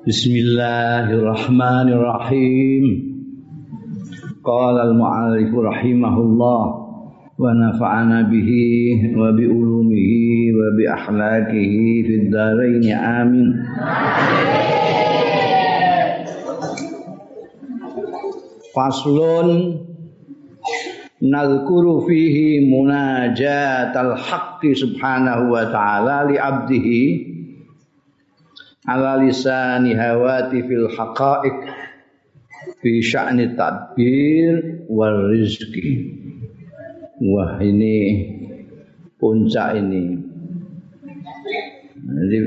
[0.00, 2.84] بسم الله الرحمن الرحيم
[4.44, 6.64] قال المعارف رحمه الله
[7.38, 8.50] ونفعنا به
[9.16, 10.10] وبعلومه
[10.58, 11.74] وبأحلاكه
[12.06, 13.62] في الدارين آمين
[18.76, 19.18] فصل
[21.22, 22.36] نذكر فيه
[22.82, 26.88] مناجاة الحق سبحانه وتعالى لعبده
[28.88, 31.58] ala lisani hawati fil haqa'iq
[32.82, 36.18] fi sya'ni tadbir wal rizki
[37.22, 38.26] wah ini
[39.22, 40.18] puncak ini.
[42.02, 42.38] Jadi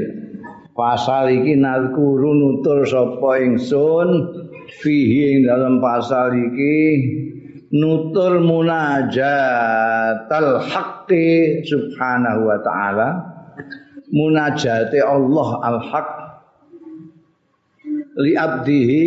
[0.76, 4.36] pasal iki nalkuru nutur sapa ingsun
[4.84, 6.80] fihi ing dalam pasal iki
[7.72, 13.10] nutur munajatal haqqi subhanahu wa ta'ala.
[14.12, 16.25] Munajate Allah al-haq
[18.20, 19.06] li abdihi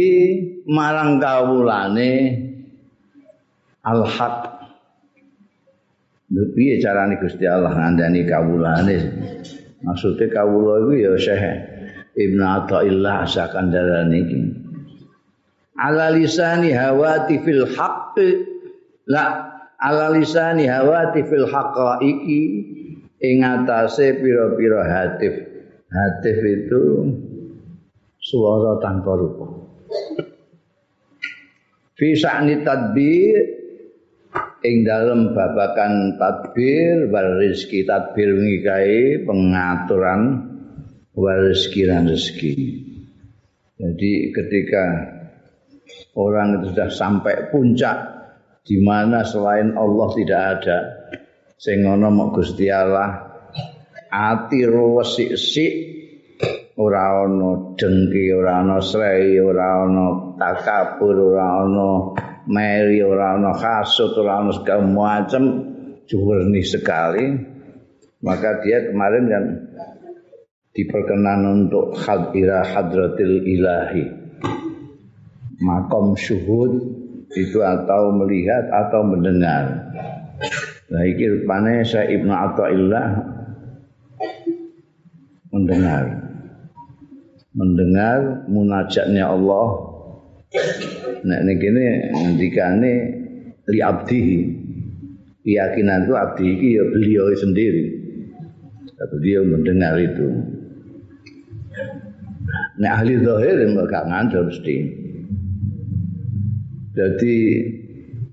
[0.69, 2.13] marang kawulane
[3.85, 4.59] al haq
[6.29, 8.97] lho piye carane Gusti Allah ngandani kawulane?
[9.81, 11.45] Maksude kawula iku ya Syekh
[12.19, 14.41] Ibnu Athaillah Sakandalani iki.
[15.79, 18.17] Ala lisani hawati fil haqq.
[19.09, 19.25] La
[19.79, 22.43] ala lisani hawati fil haqaiqi
[23.23, 25.35] ing atase pira-pira hatif.
[25.89, 26.83] Hatif itu
[28.29, 29.47] suara tanpa rupa.
[31.97, 33.35] Fi sa'ni tadbir
[34.63, 40.21] ing dalam babakan tadbir wal rizki tadbir ngikai pengaturan
[41.17, 42.55] wal rizki dan rezeki.
[43.81, 44.85] Jadi ketika
[46.15, 47.97] orang itu sudah sampai puncak
[48.69, 50.79] di mana selain Allah tidak ada
[51.57, 53.33] sing ana mok Gusti Allah
[54.13, 55.98] ati resik-sik
[56.79, 62.15] ora ana dengki ora ana srei ora ana takabur ora ana
[62.47, 65.45] meri ora ana hasud ora ana segala macam
[66.07, 67.27] jurni sekali.
[68.19, 69.45] Maka dia kemarin kan
[70.75, 74.07] diperkenan untuk hadira hadratil ilahi.
[75.59, 76.83] Makom syuhud
[77.35, 79.91] itu atau melihat atau mendengar.
[80.89, 83.07] Nah iki rupane saya Ibnu Athaillah
[85.51, 86.18] mendengar
[87.59, 89.69] mendengar munajatnya Allah.
[91.27, 92.93] Nek nek ini ngendikane
[93.67, 94.39] li abdihi.
[95.49, 97.85] Itu abdi iki ya beliau sendiri.
[99.11, 100.29] Beliau mendengar itu.
[102.79, 104.77] Nek ahli zahir enggak ngandel mesti.
[106.95, 107.37] Jadi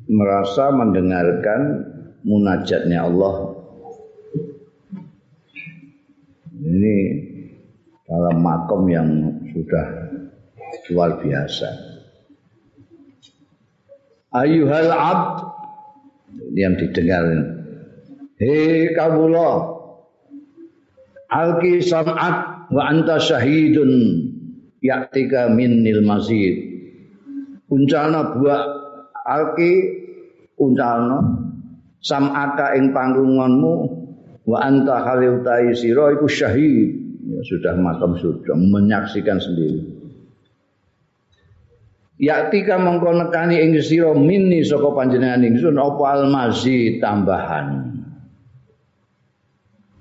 [0.09, 1.61] merasa mendengarkan
[2.25, 3.53] munajatnya Allah.
[6.65, 6.95] Ini
[8.05, 9.09] dalam makom yang
[9.49, 9.85] sudah
[10.93, 11.69] luar biasa.
[14.29, 15.35] Ayuhal abd
[16.53, 17.25] yang didengar.
[18.35, 19.73] Hei kawula
[21.25, 23.91] Alki sam'at wa anta syahidun
[24.79, 26.77] yaktika minnil mazid.
[27.65, 28.63] Uncalna buat
[29.25, 29.73] alki
[30.61, 31.17] uncalna
[31.97, 33.75] sam'ata ing panggunganmu
[34.45, 37.04] wa anta khaliutai sira iku syahid.
[37.04, 37.04] ya,
[37.45, 39.81] sudah makam sudah menyaksikan sendiri.
[42.15, 47.91] Yaktika mengko nekani ing sira mini saka panjenengan ingsun apa almazi tambahan.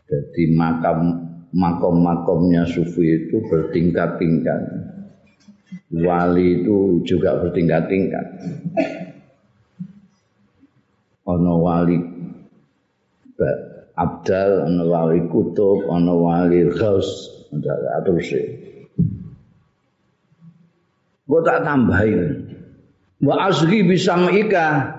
[0.06, 4.62] Jadi makam makom-makomnya sufi itu bertingkat-tingkat.
[5.91, 8.27] Wali itu juga bertingkat-tingkat.
[11.27, 11.99] Ono wali
[13.94, 17.31] abdal ana wali kutub ana wali ghaus
[18.05, 18.31] terus
[21.25, 22.53] Gua tak tambahin.
[23.25, 24.93] Wa asghi bisam ika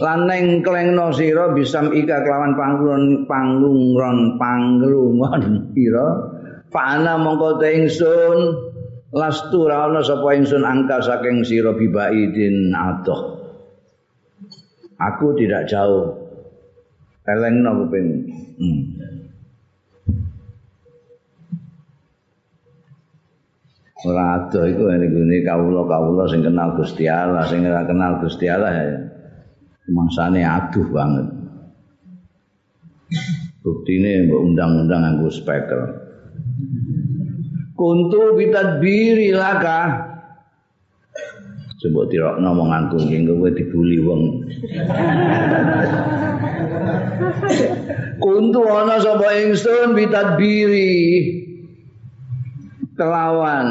[0.00, 6.32] laneng klengno sira bisam ika kelawan panglun panglungron panglungon ira
[6.72, 8.38] fana mongko te ingsun
[9.12, 13.36] lastu ra ana sapa ingsun angka saking sira bibaidin adoh.
[14.96, 16.15] Aku tidak jauh
[17.26, 18.06] elengno kuping.
[18.56, 18.80] Hmm.
[24.06, 28.86] Ora ado iku ngene kawula-kawula sing kenal Gusti Allah, sing ora kenal Gusti Allah ya.
[29.90, 31.26] Mangsane aduh banget.
[33.66, 35.82] Buktine mbok undang-undang nganggo speaker.
[37.74, 40.05] Kuntu bitadbiri laka
[41.76, 44.22] Coba tirok ngomonganku iki kowe dibuli wong.
[48.16, 50.96] Kuntu ana sapa ingsun bitadbiri.
[52.96, 53.68] Kelawan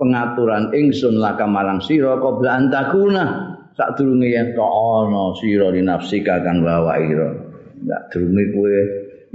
[0.00, 3.24] pengaturan ingsun laka marang sira qabla antakuna
[3.76, 7.36] sadurunge yen ana sira linafsika kang bawa ira.
[7.84, 8.76] Ndak durunge kowe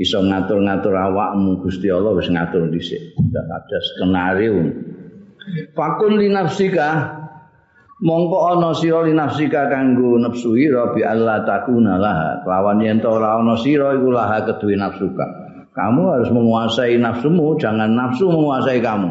[0.01, 3.13] iso ngatur-ngatur awakmu Gusti Allah wis ngatur dhisik.
[3.13, 4.57] Ndak ada skenario.
[5.77, 7.20] Fakun linafsika
[8.01, 12.41] mongko ana sira linafsika kanggo nafsu ira bi Allah takuna laha.
[12.43, 15.25] Lawan yen to ora ana sira iku keduwe nafsuka.
[15.71, 19.09] Kamu harus menguasai nafsumu jangan nafsu menguasai kamu.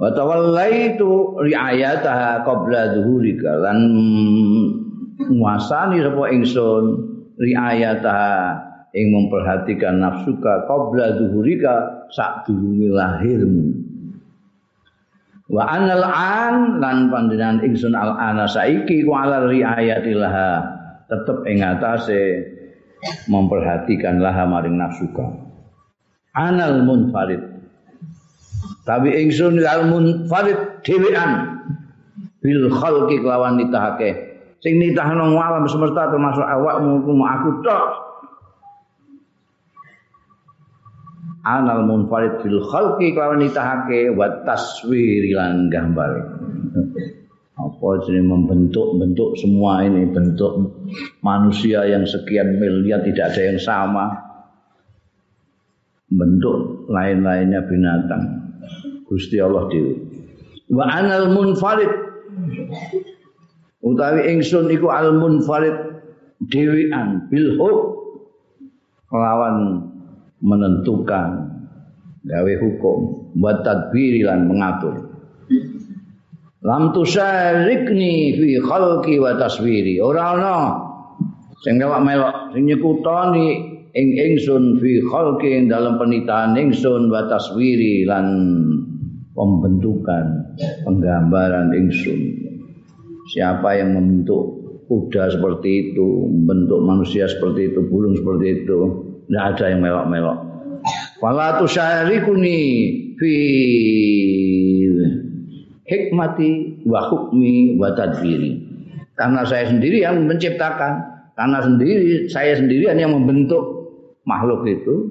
[0.00, 3.78] Wa tawallaitu riayataha qabla dhuhurika lan
[5.30, 6.84] nguasani sapa ingsun
[7.38, 8.34] riayataha
[8.94, 13.83] ing memperhatikan nafsuka qabla dhuhurika sak durunge lahirmu
[15.54, 20.34] wa anal an lan panjenengan ingsun al ana saiki ku ala riayatillah
[21.06, 22.42] tetep ing atase
[23.30, 25.30] memperhatikan laha maring nafsuka
[26.34, 27.54] anal munfarid
[28.84, 31.56] Tapi ingsun kal munfarid dhewean
[32.44, 34.36] bil khalqi kelawan nitahake.
[34.60, 37.84] Sing nitahno alam semesta termasuk awakmu aku tok.
[41.44, 46.40] Anal munfarid bil khalqi kelawan nitahake wa taswir lan gambar.
[47.54, 50.72] Apa jenis membentuk-bentuk semua ini bentuk
[51.20, 54.04] manusia yang sekian miliar tidak ada yang sama.
[56.08, 58.56] Bentuk lain-lainnya binatang.
[59.04, 60.00] Gusti Allah dhewe.
[60.72, 61.92] Wa anal munfarid
[63.84, 65.76] utawi ingsun iku al munfarid
[66.48, 67.60] dhewean bil
[69.12, 69.93] lawan
[70.44, 71.28] menentukan
[72.24, 74.94] gawe hukum buat tadbiri lan mengatur.
[76.64, 80.00] Lam tusarikni fi khalqi wa taswiri.
[80.00, 80.56] Ora ana
[81.60, 83.48] sing melok sing nyekutoni
[83.92, 88.26] ing ingsun fi khalqi ing dalam penitaan ingsun wa taswiri lan
[89.36, 90.56] pembentukan
[90.88, 92.20] penggambaran ingsun.
[93.32, 98.78] Siapa yang membentuk kuda seperti itu membentuk manusia seperti itu burung seperti itu
[99.28, 100.38] tidak ada yang melok-melok.
[101.20, 102.58] Fala tusyarikuni
[103.16, 103.34] fi
[105.88, 108.60] hikmati wa hukmi wa tadbiri.
[109.14, 110.92] Karena saya sendiri yang menciptakan
[111.38, 113.62] karena sendiri saya sendirian yang membentuk
[114.26, 115.10] makhluk itu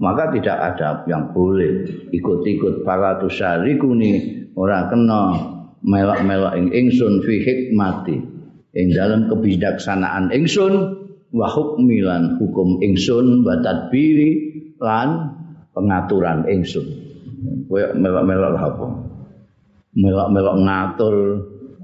[0.00, 1.84] maka tidak ada yang boleh
[2.16, 2.88] ikut-ikut.
[2.88, 5.36] Para tusarikuni ora kena
[5.84, 8.16] melok-melok ing ingsun fi hikmati.
[8.70, 10.72] Ing dalam kebijaksanaan ingsun
[11.30, 14.50] wa hukmi lan hukum ingsun wa tadbiri
[14.82, 15.38] lan
[15.70, 16.86] pengaturan ingsun.
[17.70, 18.86] Kowe melok-melok apa?
[19.94, 21.16] Melok-melok ngatur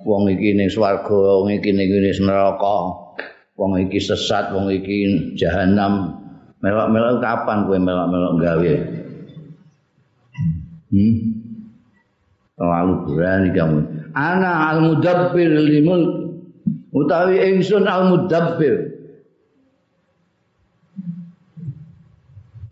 [0.02, 1.90] wong iki ning swarga wong iki ning
[2.22, 2.78] neraka
[3.54, 6.22] wong iki sesat wong iki jahanam.
[6.60, 8.74] Melok-melok kapan kowe melok-melok gawe?
[10.86, 11.14] Hmm?
[12.56, 13.78] Terlalu berani kamu.
[14.16, 16.32] Ana al mudabbir limul
[16.96, 18.95] utawi ingsun al mudabbir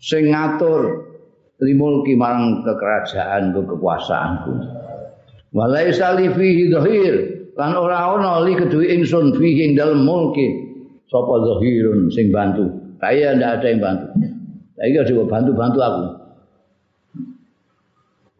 [0.05, 1.09] sing ngatur
[1.65, 4.53] limulki marang kekerajaanku kekuasaanku
[5.57, 7.15] walai sali fihi dhahir
[7.57, 10.45] lan ora ana li kedue ingsun fihi ing dalem mulki
[11.09, 14.07] sapa zahirun sing bantu Saya tidak ada yang bantu.
[14.75, 16.03] Saya kira coba bantu-bantu aku.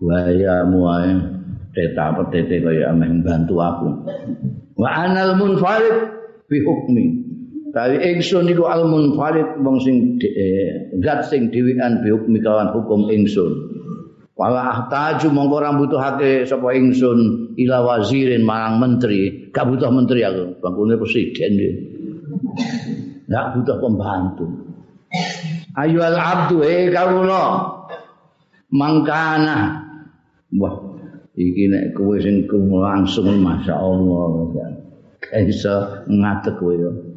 [0.09, 1.11] Waya muai
[1.71, 3.87] teta petete kaya ameh bantu aku.
[4.79, 6.17] Wa anal munfarid
[6.49, 7.24] bi hukmi.
[7.75, 13.11] Tapi ingsun iku al munfarid wong sing eh, zat sing dhewean bi hukmi kawan hukum
[13.11, 13.51] ingsun.
[14.39, 20.55] Wala ahtaju mongko ora butuhake sapa ingsun ila wazirin marang menteri, gak butuh menteri aku,
[20.63, 21.73] bangkune presiden dia.
[23.27, 24.45] Enggak butuh pembantu.
[25.75, 27.75] Ayu al abdu eh kawula
[28.71, 29.83] mangkana.
[30.55, 30.75] Wah,
[31.35, 34.63] iki nek kowe sing langsung masyaallah.
[35.43, 37.14] Iso ngadeg kowe yo.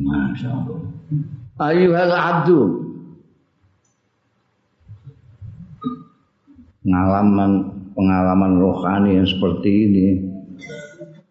[0.00, 0.80] Masyaallah.
[1.60, 2.60] Ayu al abdu.
[6.80, 7.52] Pengalaman
[7.92, 10.06] pengalaman rohani yang seperti ini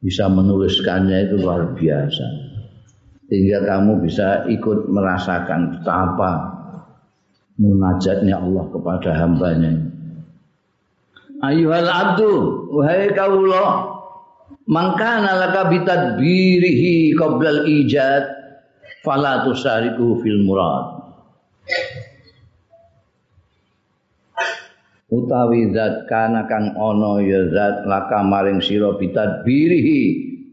[0.06, 2.50] bisa menuliskannya itu luar biasa.
[3.30, 6.50] sehingga kamu bisa ikut merasakan betapa
[7.62, 9.74] munajatnya Allah kepada hambanya.
[11.40, 12.34] Ayuhal abdu,
[12.74, 14.02] wahai kaulah,
[14.66, 18.39] mangkana laka bitadbirihi qoblal ijad,
[19.04, 21.00] fala tusariku fil murad.
[25.10, 30.02] Utawi zat kana kang ono ya zat laka maring sira bitadbirihi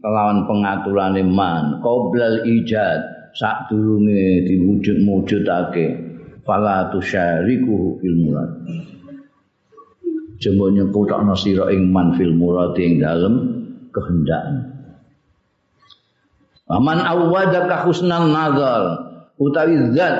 [0.01, 1.77] kelawan pengaturane man.
[1.85, 5.87] Qoblal ijad sak durunge diwujud-wujudake.
[6.41, 8.49] Fala tusyariku fil murad.
[10.41, 13.35] Jembok nyekutokno sira ing man fil muradi ing dalem
[13.93, 14.76] kehendak
[16.67, 18.83] Aman awwadaka husnan nazar
[19.39, 20.15] utawi zat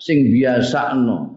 [0.00, 1.36] sing biasakno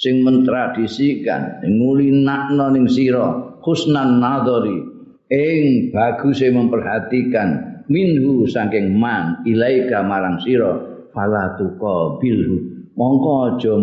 [0.00, 4.80] sing mentradisikan ngulinakno ning sira husnan nadhari
[5.28, 12.56] ing baguse memperhatikan minhu saking man ilaika marang sira fala tuqabilhu
[12.96, 13.74] mongko aja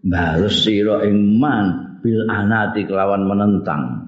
[0.00, 4.07] bales sira ing man bil anati kelawan menentang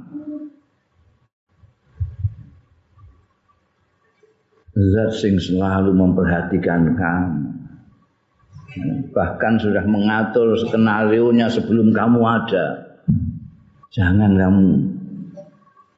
[4.88, 7.42] zat sing selalu memperhatikan kamu.
[9.10, 12.66] Bahkan sudah mengatur skenario nya sebelum kamu ada.
[13.90, 14.66] Jangan kamu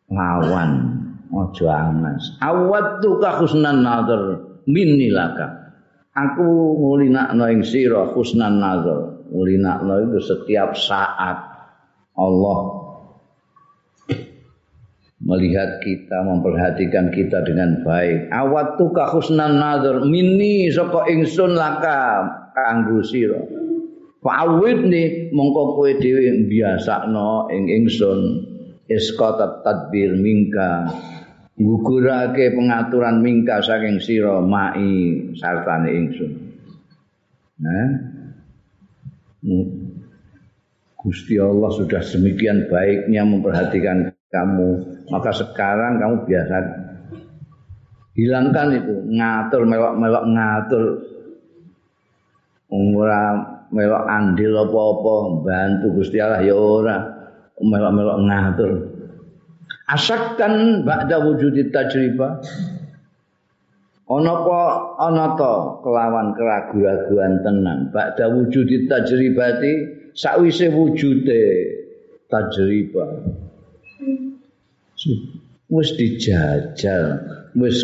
[0.09, 0.71] lawan.
[1.33, 4.41] Ojo angas awattu ka husnan nazar.
[4.69, 5.77] Minni laka.
[6.13, 9.25] Aku ngulinakno ing sira husnan nazar.
[9.33, 11.41] Ngulinakno itu setiap saat.
[12.13, 12.82] Allah
[15.23, 18.29] melihat kita, memperhatikan kita dengan baik.
[18.35, 23.39] Awat tu husnan nazar minni saka ingsun laka kanggo sira.
[24.23, 25.03] Fa'awid ni
[25.35, 28.21] mongko kowe dhewe biasakno ing ingsun
[28.87, 30.87] iskata tadbir mingka
[31.59, 36.33] gugurake pengaturan mingka saking sira mai sartane ingsun.
[37.63, 37.91] Nah.
[41.03, 44.71] Gusti Allah sudah semikian baiknya memperhatikan kamu,
[45.13, 46.57] maka sekarang kamu biasa
[48.17, 48.95] hilangkan itu.
[49.13, 50.85] Ngatur melok-melok ngatur.
[52.73, 53.37] Ora
[53.69, 56.97] melok andil apa-apa bantu Gusti Allah ya ora.
[57.61, 58.71] Melok-melok ngatur.
[59.93, 62.41] Asakkan ba'da wujudi tajriba
[64.13, 64.61] ana apa
[65.01, 67.93] ana to kelawan keraguan-raguan tenan.
[67.93, 69.73] Ba'da wujudi tajribati
[70.17, 71.45] sakwise wujude
[72.33, 73.21] tajriba
[75.73, 77.05] wis dijajal
[77.57, 77.83] wis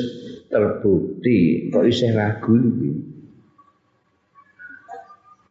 [0.48, 2.90] terbukti kok isih ragu iki?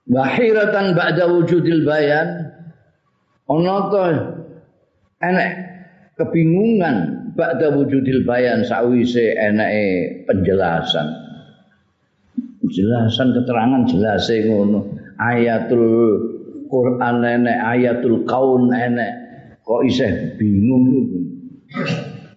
[0.08, 2.56] Wahiratan ba'da wujudil bayan
[3.52, 4.00] ana to
[5.20, 5.52] enek
[6.16, 11.08] kebingungan ba'da wujudil bayan sawise enake penjelasan.
[12.64, 14.96] Penjelasan keterangan jelas ngono.
[15.18, 15.86] Ayatul
[16.72, 19.12] Quran enek ayatul kaun enek
[19.68, 20.88] kok isih bingung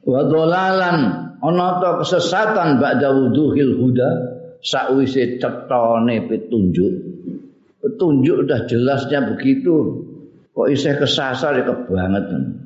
[0.04, 0.98] wa dolalan
[1.40, 4.08] ana to kesesatan ba'da wuduhil huda
[4.60, 6.94] sakwise cetone petunjuk.
[7.80, 10.04] Petunjuk udah jelasnya begitu.
[10.50, 12.58] Kok isih kesasar ya kebangetan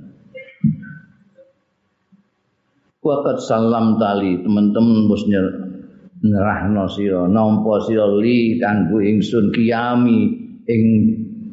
[3.05, 10.33] Wakat salam tali teman-teman bos nyerahno sira nampa sira li kanggo ingsun kiami
[10.65, 10.85] ing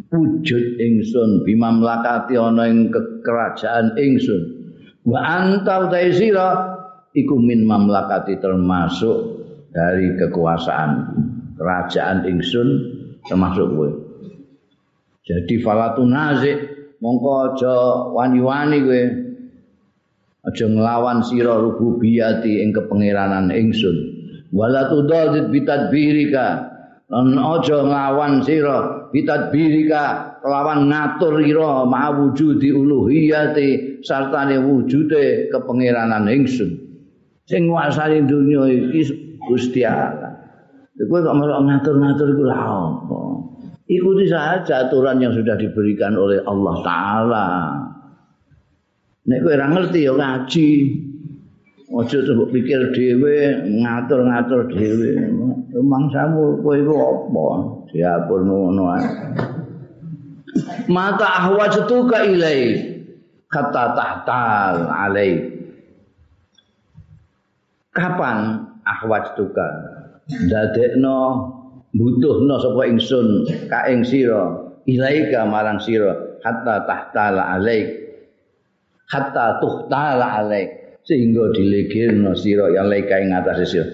[0.07, 4.60] wujud ingsun bimamlakati ana ing kerajaan ingsun
[5.05, 6.77] wa anta utai sira
[7.15, 9.41] iku min mamlakati termasuk
[9.71, 10.91] dari kekuasaan
[11.55, 12.69] kerajaan ingsun
[13.25, 13.89] termasuk kowe.
[15.21, 16.57] Jadi falatu nazik
[16.99, 17.75] mongko aja
[18.11, 19.03] wani-wani kowe.
[20.41, 23.93] Aja nglawan sira rububiyati ing kepangeranan ingsun.
[24.49, 26.47] Wala tudadzid bitadbirika.
[27.13, 36.77] Lan aja nglawan sira bitadbirika kelawan ngatur ira ma'wujudi uluhiyati sartane wujude kepangeranan ingsun.
[37.49, 39.01] Sing nguasani dunya iki
[39.49, 40.37] Gusti Allah.
[41.01, 43.19] Kowe kok malah ngatur-ngatur iku lha apa?
[43.89, 47.47] Ikuti saja aturan yang sudah diberikan oleh Allah taala.
[49.25, 50.69] Nek kowe ora ngerti ya ngaji.
[51.91, 55.11] Aja coba pikir dhewe, ngatur-ngatur dhewe.
[55.75, 57.47] Mangsamu kowe iku apa?
[57.91, 58.83] Diapun ngono.
[60.87, 62.90] Mata ahwajtuka ilai
[63.51, 65.31] kata tahtal alai.
[67.91, 68.37] Kapan
[68.87, 69.67] ahwajtuka?
[70.31, 71.43] dadekno
[71.91, 74.71] butuhno sapa ingsun ka ing sira?
[74.87, 76.39] Ilaika marang sira?
[76.41, 78.01] Hatta tahtala alaik
[79.11, 83.87] hatta tuhtala alaik sehingga dilegirno sira yang laika ing atas sira.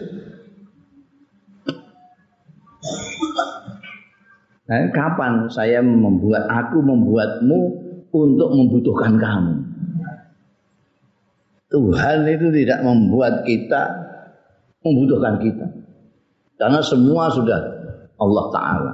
[4.67, 7.86] Nah, kapan saya membuat aku membuatmu
[8.25, 9.53] untuk membutuhkan kamu?
[11.67, 13.81] Tuhan itu tidak membuat kita
[14.87, 15.67] membutuhkan kita.
[16.57, 17.59] Karena semua sudah
[18.17, 18.93] Allah Ta'ala.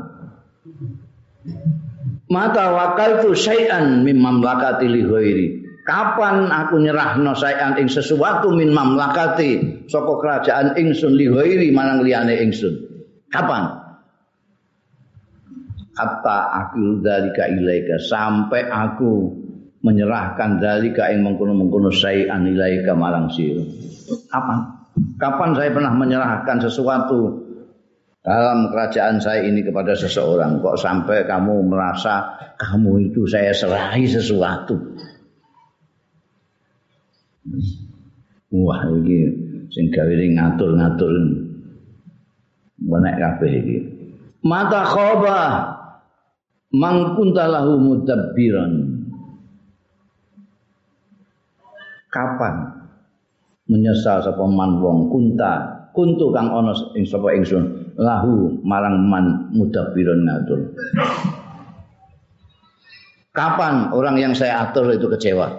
[2.33, 5.03] Mata wakal tu syai'an min mamlakati li.
[5.83, 12.39] Kapan aku nyerahno syai'an ing sesuatu min mamlakati saka kerajaan ingsun li ghairi marang liyane
[12.41, 12.73] ingsun.
[13.29, 13.82] Kapan?
[15.93, 19.29] Hatta aku dalika ilaika sampai aku
[19.83, 23.61] menyerahkan dalika ing mengkono-mengkono sayan ilaika marang sira.
[24.31, 24.57] Kapan?
[25.21, 27.43] Kapan saya pernah menyerahkan sesuatu
[28.23, 34.79] dalam kerajaan saya ini kepada seseorang kok sampai kamu merasa kamu itu saya serahi sesuatu.
[38.53, 39.17] Wah ini
[39.73, 41.11] sing gawe ngatur-ngatur
[42.87, 43.77] banyak kabeh iki.
[44.45, 45.39] Mata khoba
[46.73, 48.73] mangkunta lahu mudabbiran.
[52.09, 52.55] Kapan
[53.69, 60.25] menyesal sapa man wong kunta kuntu kang ana ing sapa ingsun lahu marang man mudabbiran
[60.25, 60.73] ngatur.
[63.33, 65.49] Kapan orang yang saya atur itu kecewa?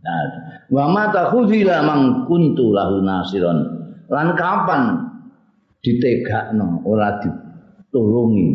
[0.00, 0.24] Nah,
[0.72, 1.28] wa mata
[1.84, 3.84] mang kuntu lahu nasiron.
[4.08, 5.12] Lan kapan
[5.84, 8.48] ditegakno ora ditulungi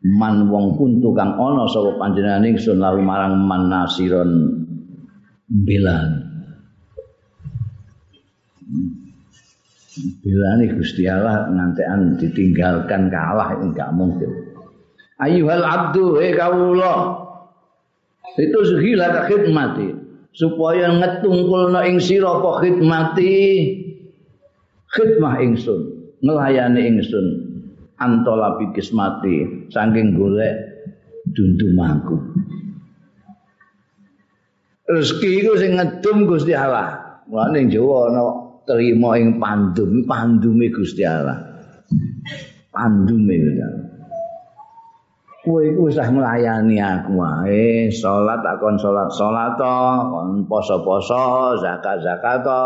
[0.00, 4.64] man wong kuntu kang ana sapa panjenengan ingsun lahu marang man nasiron
[5.50, 6.30] belan.
[10.00, 14.30] Bilani Gusti Allah ngantekan ditinggalkan kalah enggak mungkin.
[15.20, 17.20] Ayuhal abdu he kawula
[18.40, 19.92] itu segila ka khidmati
[20.32, 23.34] supaya ngetungkulna ing sira apa khidmati
[24.88, 27.26] khidmah ingsun nglayani ingsun
[28.00, 30.56] antola kismati saking golek
[31.36, 32.16] dundumaku
[34.90, 37.22] rezeki iku sing ngedum Gusti Allah.
[37.30, 38.22] Mulane Jawa ana
[38.66, 41.38] terima ing pandum pandume Gusti Allah.
[42.74, 43.38] Pandume
[45.40, 49.78] kowe iku wis nglayani aku wae salat akon salat salat to
[50.12, 52.62] kon poso-poso zakat-zakat to.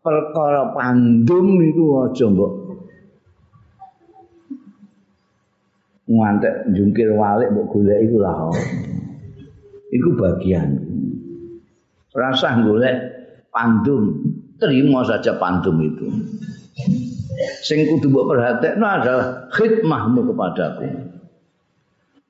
[0.00, 2.65] Perkara pandum iku aja mbok
[6.06, 8.54] ngantek jungkir walik mbok golek iku lah.
[9.90, 10.78] Iku bagian.
[12.14, 12.96] Rasa golek
[13.50, 14.22] pandum
[14.56, 16.06] terima saja pandum itu.
[17.66, 20.86] Sing kudu mbok perhatekno adalah khidmahmu kepadaku.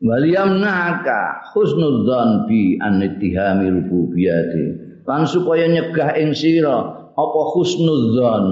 [0.04, 4.64] Waliyam naka husnudzon bi anittihami rububiyati.
[5.08, 8.46] Lan supaya nyegah ing sira apa husnudzon.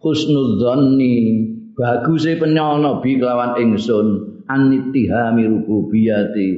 [0.00, 1.14] Husnudzonni
[1.76, 4.08] baguse penyono bi kelawan ingsun
[4.46, 6.48] anittihami rububiyati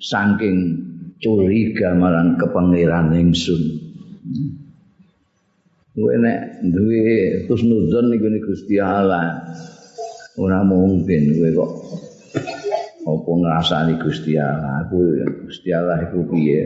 [0.00, 0.80] saking
[1.22, 3.62] curiga marang kepangeran ingsun.
[5.92, 9.44] Kowe nek duwe husnudzon niku Gusti Allah.
[10.40, 11.72] Ora mungkin kowe kok
[13.02, 14.98] apa ngrasani Gusti Allah aku
[15.46, 16.62] Gusti Allah iku piye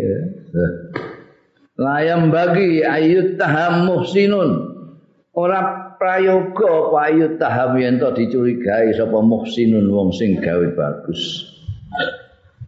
[1.81, 4.51] layam bagi ayut taham muhsinun
[5.33, 11.53] ora prayoga ayut taham yen to dicurigai sapa muhsinun wong sing gawe bagus.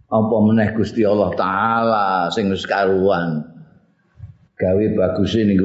[0.08, 3.44] Apa meneh Gusti Allah taala sing wis karuan?
[4.58, 5.60] Gawe bagus ning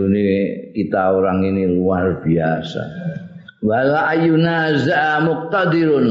[0.75, 2.83] kita orang ini luar biasa.
[3.63, 6.07] Wala ayuna za muqtadirun.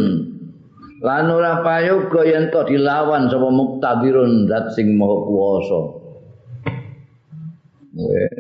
[1.03, 5.81] Lan ora payoga yen to dilawan sapa muktadirun zat sing maha kuwasa.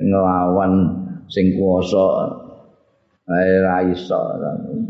[0.01, 0.73] Nglawan
[1.29, 2.42] sing kuwasa
[3.33, 4.21] ae ra iso.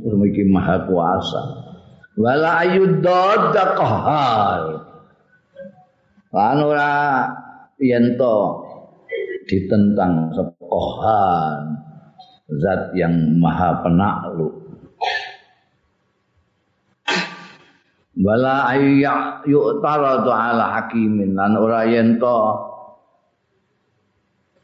[0.02, 1.42] Iki maha kuasa.
[2.18, 4.62] Wala ayudad qahar.
[6.32, 6.92] Lan ora
[7.80, 8.36] yen to
[9.48, 10.82] ditentang sapa
[12.60, 14.54] zat yang maha penakluk.
[18.12, 21.32] Wala ayya yu'taradu ala hakimin.
[21.32, 22.36] Lan ora yen to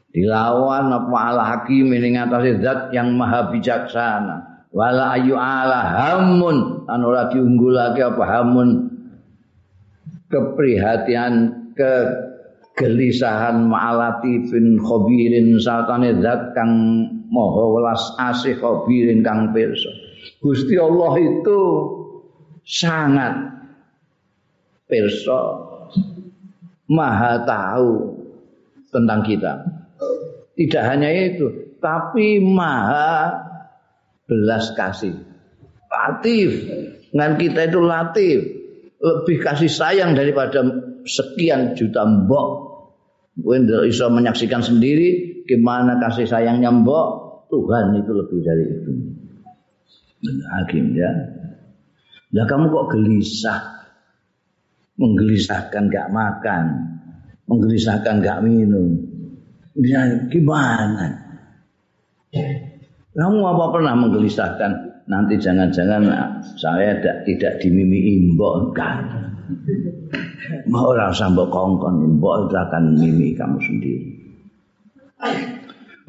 [0.09, 4.67] dilawan apa ala hakimin ing atase zat yang maha bijaksana.
[4.69, 6.85] Wala ayu ala hamun.
[6.85, 8.69] Lan ora diunggulake apa hamun.
[10.29, 11.33] Keprihatian
[11.73, 11.93] ke
[12.77, 15.57] gelisahan ma'alatifin khobirin.
[15.57, 16.73] Satane zat kang
[17.29, 19.89] maha welas asih khobirin kang pirsa.
[20.41, 21.59] Gusti Allah itu
[22.65, 23.33] sangat
[24.85, 25.41] perso
[26.89, 27.89] maha tahu
[28.89, 29.78] tentang kita.
[30.59, 33.39] Tidak hanya itu, tapi maha
[34.27, 35.15] belas kasih.
[35.89, 36.49] Latif.
[37.09, 38.39] Dengan kita itu latif.
[38.99, 40.61] Lebih kasih sayang daripada
[41.07, 42.47] sekian juta mbok.
[43.39, 47.07] Gue bisa menyaksikan sendiri gimana kasih sayangnya mbok.
[47.49, 48.91] Tuhan itu lebih dari itu.
[50.53, 51.09] Hakim ya.
[52.35, 53.79] Lah kamu kok gelisah?
[54.99, 56.65] Menggelisahkan gak makan,
[57.47, 59.08] menggelisahkan gak minum.
[59.77, 60.01] Ya,
[60.33, 61.05] gimana?
[63.13, 64.71] Kamu apa pernah menggelisahkan?
[65.09, 66.05] Nanti jangan-jangan
[66.57, 69.01] saya tidak, tidak dimimi imbok kan?
[70.69, 74.09] Mau ora usah mbok kongkon, mbok akan mimi kamu sendiri.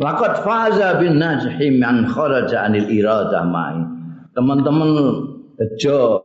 [0.00, 3.76] Laqad faza bin najhi man kharaja anil iradah mai.
[4.32, 4.90] Teman-teman
[5.60, 6.20] bejo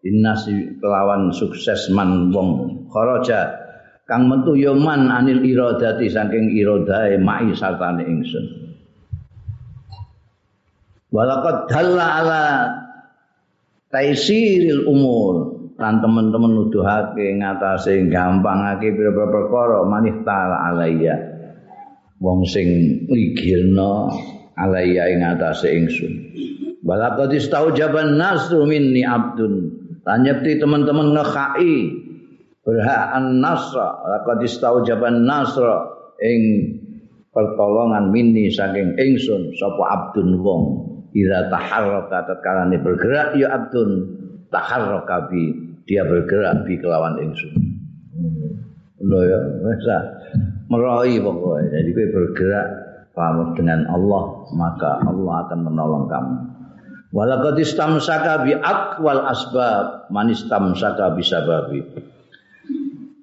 [0.00, 3.67] dinasi kelawan sukses man wong kharaja
[4.08, 8.44] kang metu ya man anil iradati saking iradahe mai sartane ingsun.
[11.12, 12.42] Walaqad dalla ala
[13.92, 15.60] taisiril umur.
[15.78, 21.14] Lan teman-teman nuduhake ngatasé gampangake pira-pira perkara manih ta'ala alayya
[22.18, 22.66] wong sing
[23.06, 24.10] ligirna
[24.58, 26.12] alaiya ing atase ingsun.
[26.82, 29.70] Balaqad istaujaban nasru minni abdun.
[30.02, 31.74] Tanyepti teman-teman ngekai
[32.68, 35.88] berhak an nasra laqad istaujaban nasra
[36.20, 36.42] ing
[37.32, 40.62] pertolongan minni saking ingsun sapa abdun wong
[41.16, 43.90] ila taharraka tatkala bergerak ya abdun
[44.52, 45.56] taharraka bi
[45.88, 47.56] dia bergerak bi kelawan ingsun
[49.00, 49.88] lho ya wis
[50.68, 51.80] merohi pokoknya.
[51.80, 52.66] Jadi kau bergerak
[53.16, 56.34] pamit dengan Allah, maka Allah akan menolong kamu.
[57.08, 61.24] Walaqad istamsaka bi aqwal asbab, man istamsaka bi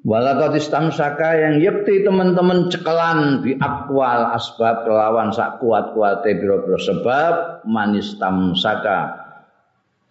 [0.06, 7.34] Walaqad istamsaka yang yakti teman-teman cekelan bi akwal asbab kelawan sak kuat-kuate pira-pira sebab
[7.66, 9.18] man istamsaka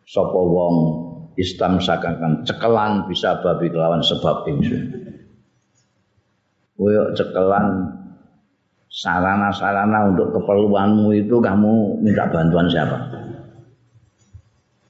[0.02, 0.76] sapa wong
[1.38, 4.82] istamsaka kan cekelan bisa babi kelawan sebab ingsun.
[6.74, 7.94] koyo cekelan
[8.90, 12.98] sarana-sarana untuk keperluanmu itu kamu minta bantuan siapa?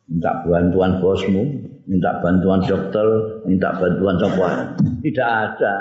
[0.08, 3.06] Minta bantuan bosmu, minta bantuan dokter,
[3.44, 4.48] minta bantuan siapa?
[5.04, 5.74] Tidak ada.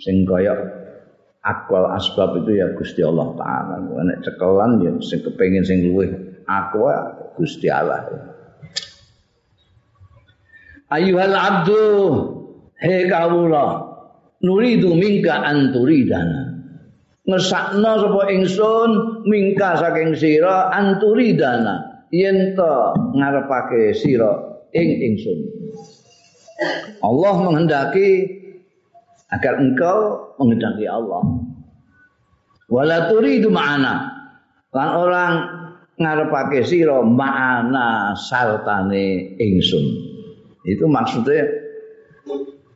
[0.00, 0.56] Sing koyo
[1.40, 3.76] akwal asbab itu ya Gusti Allah Taala.
[3.80, 6.08] Nek cekelan ya sing kepengin sing luwih
[6.48, 8.08] akwa Gusti Allah.
[10.90, 11.84] Ayuhal abdu
[12.80, 13.92] Hei kawula
[14.40, 16.64] nuridu mingka anturidana
[17.28, 18.90] ngesakno sapa ingsun
[19.28, 22.72] mingka saking sira anturidana yen to
[23.16, 24.30] ngarepake sira
[24.74, 25.38] ing ingsun.
[27.00, 28.08] Allah menghendaki
[29.32, 29.98] agar engkau
[30.36, 31.22] menghendaki Allah.
[32.70, 33.94] Wala turidu ma'ana.
[34.70, 35.34] Lan orang
[35.98, 39.86] ngarepake sira ma'ana sartane ingsun.
[40.66, 41.46] Itu maksudnya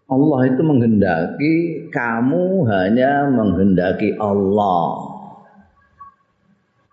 [0.09, 1.55] Allah itu menghendaki
[1.93, 5.13] kamu hanya menghendaki Allah.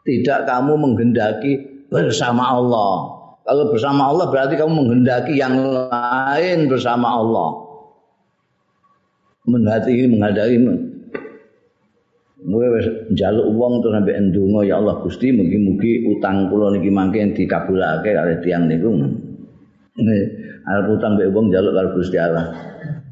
[0.02, 2.94] Tidak kamu menghendaki bersama Allah.
[3.44, 7.50] Kalau bersama Allah berarti kamu menghendaki yang lain bersama Allah.
[9.44, 10.58] Menghati menghadiri
[12.42, 12.66] Gue
[13.14, 18.34] jaluk uang tuh sampai endungo ya Allah Gusti mugi-mugi utang kula niki mangke dikabulake kali
[18.42, 18.90] tiang niku.
[20.66, 22.50] Arep utang mbek wong jaluk karo Gusti Allah.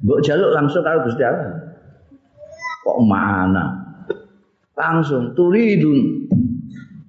[0.01, 1.45] Mbok jaluk langsung karo Gusti Allah.
[2.81, 3.65] Kok mana?
[4.73, 6.25] Langsung turidun.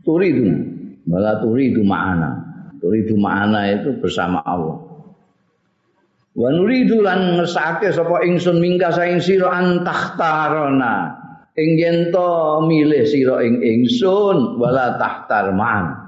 [0.05, 0.70] Turidun.
[1.11, 2.31] Malah turidu ma'ana.
[2.79, 4.79] Turidu ma'ana itu bersama Allah.
[6.39, 11.19] Wa nuridu lan ngersake sapa ingsun mingka saing sira antahtarona.
[11.59, 12.15] Ing yen
[12.71, 15.99] milih sira ing ingsun wala tahtar ma'an.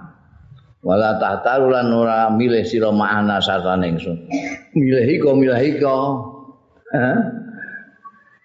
[0.87, 4.31] Wala tahtar lan ora milih sira ma'ana sartane ingsun.
[4.79, 5.99] Milih iko milih iko.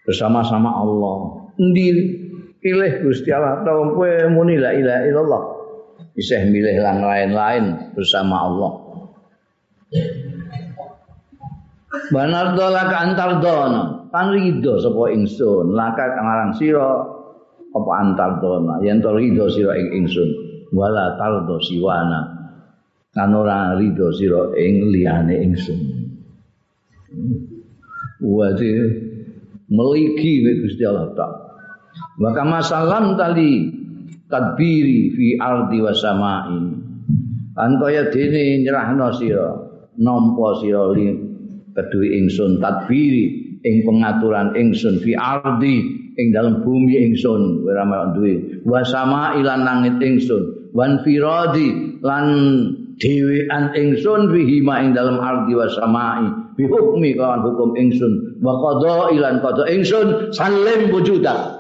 [0.08, 1.52] bersama-sama Allah.
[1.60, 2.16] Endi
[2.64, 5.57] pilih Gusti Allah atau kowe muni la ilaha illallah.
[6.18, 8.72] Bisa milih yang lain-lain bersama Allah.
[12.10, 16.90] Banar dola ka antar dona, kan rido sapa ingsun, laka kangarang sira
[17.70, 20.30] apa antar dona, yen to rido sira ing ingsun,
[20.74, 22.34] wala tardo siwana.
[23.14, 25.80] Kan ora rido sira ing liyane ingsun.
[28.26, 28.72] Wadi
[29.70, 31.28] meliki Gusti Allah ta.
[32.18, 33.77] Wa kama salam tali
[34.32, 36.60] tadbiri fi ardi wa samai.
[37.58, 39.50] Antaya dene nyerahno sira
[39.98, 41.10] nampa sira li
[41.74, 45.76] kedue ingsun tadbiri ing pengaturan ingsun fi ardi
[46.18, 47.66] ing dalam bumi ingsun.
[47.66, 48.64] Ora duwe.
[48.68, 50.74] Wa samai lan langit ingsun.
[50.76, 52.26] Wan firadi lan
[53.02, 56.26] dhewean ingsun fihi ma ing dalam ardi wa samai.
[56.58, 58.42] Bi hukmi kawan hukum ingsun.
[58.42, 60.34] Wa qada ilan qada ingsun.
[60.34, 61.58] Salim wujudak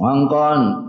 [0.00, 0.83] mangkon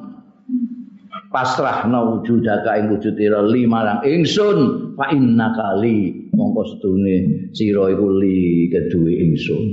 [1.35, 4.57] pasrahna wujudaka ing wujudira lima lang ingsun
[4.95, 9.63] fa inna kali mongko sedune sira iku li keduwe ingsun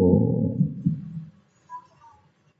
[0.00, 0.56] oh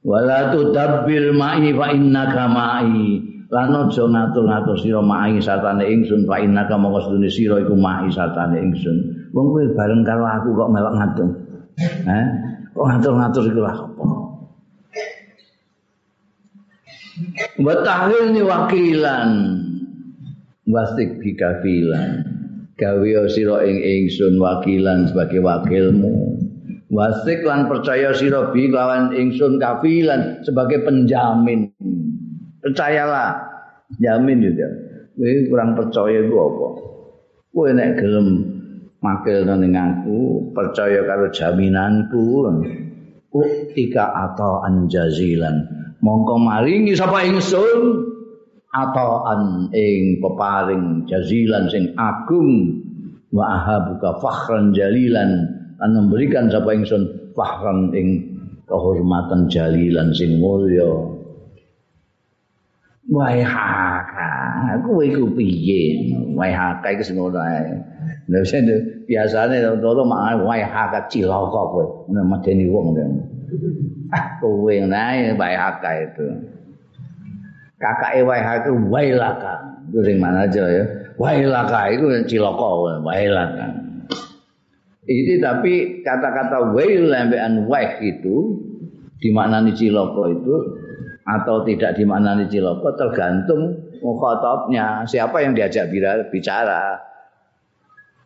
[0.04, 6.76] wala tudabbir ma'i fa innaka ma'i lan aja ngatur-ngatur sira ma'i satane ingsun fa innaka
[6.76, 11.28] mongko sedune sira iku ma'i satane ingsun Wong kowe bareng karo aku kok melok ngatur.
[12.02, 12.26] Hah?
[12.74, 14.19] Kok ngatur-ngatur iku lah apa?
[17.60, 19.30] Wa ni wakilan.
[20.70, 22.10] Wasik bikafilan.
[22.80, 26.40] Gawe sira ing ingsun wakilan sebagai wakilmu.
[26.90, 31.70] Wasik lan percaya sira bi lawan ingsun kafilan sebagai penjamin.
[32.60, 33.40] Percayalah,
[34.00, 34.68] jamin juga.
[35.20, 36.68] Kowe kurang percaya iku apa?
[37.52, 38.28] Kowe nek gelem
[39.04, 42.48] makil ning aku, percaya karo jaminanku.
[43.30, 45.62] Uktika atau anjazilan.
[46.00, 48.08] Mongko maringi sapa ingsun
[48.72, 52.80] atau an ing peparing jazilan sing agung
[53.28, 55.44] wa ahabuka fakhran jalilan
[55.76, 58.08] an memberikan sapa ingsun fakhran ing
[58.64, 61.20] kehormatan jalilan sing mulya
[63.10, 66.14] Wai haka, kowe iku piye?
[66.30, 67.74] Wai haka iku sing ngono ae.
[68.30, 68.70] Lha sing
[69.10, 72.06] biasane to mak wai haka cilaka kowe.
[72.06, 72.94] Ngono medeni wong
[74.40, 76.26] kowe nae wai haka itu.
[77.80, 79.54] Kakake wai haka wai laka.
[79.90, 80.84] Iku sing mana aja ya.
[81.16, 82.68] Wai laka iku cilaka
[83.02, 83.66] wai laka.
[85.10, 88.54] Ini tapi kata-kata wail lambean waih itu
[89.18, 90.54] dimaknani cilaka itu
[91.26, 95.92] atau tidak dimaknani ciloko tergantung mukhatabnya siapa yang diajak
[96.32, 96.96] bicara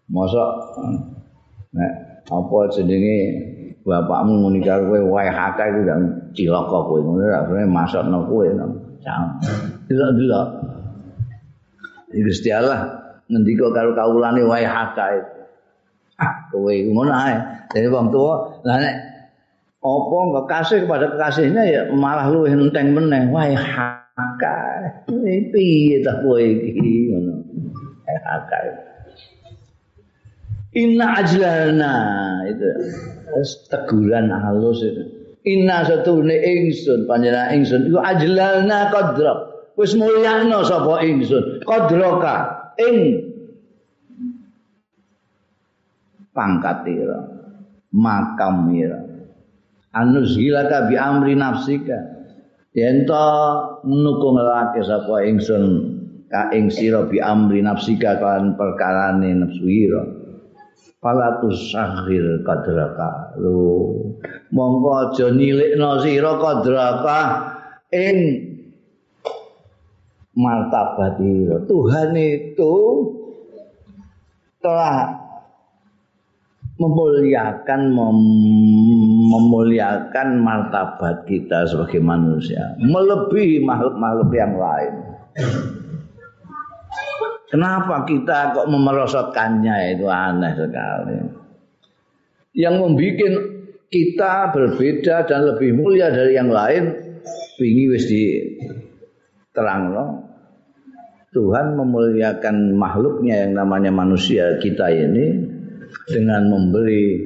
[0.08, 0.50] mosok
[1.74, 1.92] nek
[2.28, 3.18] apa jenenge
[3.84, 6.00] bapakmu muni karo kowe wae hakah iku gak
[6.32, 7.00] cilaka kowe.
[7.04, 8.46] Ngono ra masuk masukno kowe
[9.84, 10.48] delok-delok
[12.14, 12.80] Gusti Allah
[13.28, 15.20] ngendika karo kawulane wae hakah
[16.16, 17.36] ah kowe ngono ae.
[17.72, 18.96] Dadi wong tuwa lah nek
[19.84, 23.28] apa kekasih kepada kekasihnya ya malah lu enteng meneh.
[23.28, 24.56] Wah haka
[25.52, 27.12] piye ta kowe iki?
[27.12, 27.36] Ngono.
[28.08, 28.83] Haka
[30.74, 31.92] inna ajlalna
[32.50, 32.68] itu.
[33.66, 35.02] Teguran halus itu.
[35.44, 37.80] Inna satune ingsun panjenengan ingsun.
[37.90, 39.34] Iku ajlalna qadra
[39.76, 41.66] wis mulyana sapa ingsun?
[41.66, 42.36] Qadraka
[42.78, 42.96] ing
[46.34, 47.18] pangkatira
[47.94, 48.98] makamira
[49.94, 51.98] anus hilaka bi amri nafsika.
[52.74, 53.26] Yen to
[53.86, 55.64] nukung lake sapa ingsun
[56.26, 60.02] ka ing sira bi amri nafsika kan perkarane nafsu ira
[61.04, 63.92] fala tusahir kadraka lu
[64.48, 67.20] monggo aja nilikno sira kadraka
[67.92, 68.18] ing
[70.32, 71.20] martabat
[71.68, 72.74] Tuhan itu
[74.64, 75.12] telah
[76.80, 78.18] memuliakan mem
[79.28, 84.94] memuliakan martabat kita sebagai manusia melebihi makhluk-makhluk yang lain.
[87.54, 91.16] Kenapa kita kok memerosotkannya itu aneh sekali.
[92.50, 93.34] Yang membuat
[93.94, 96.98] kita berbeda dan lebih mulia dari yang lain,
[97.62, 98.42] ini wis di
[99.54, 100.06] terang no.
[101.30, 105.46] Tuhan memuliakan makhluknya yang namanya manusia kita ini
[106.10, 107.22] dengan memberi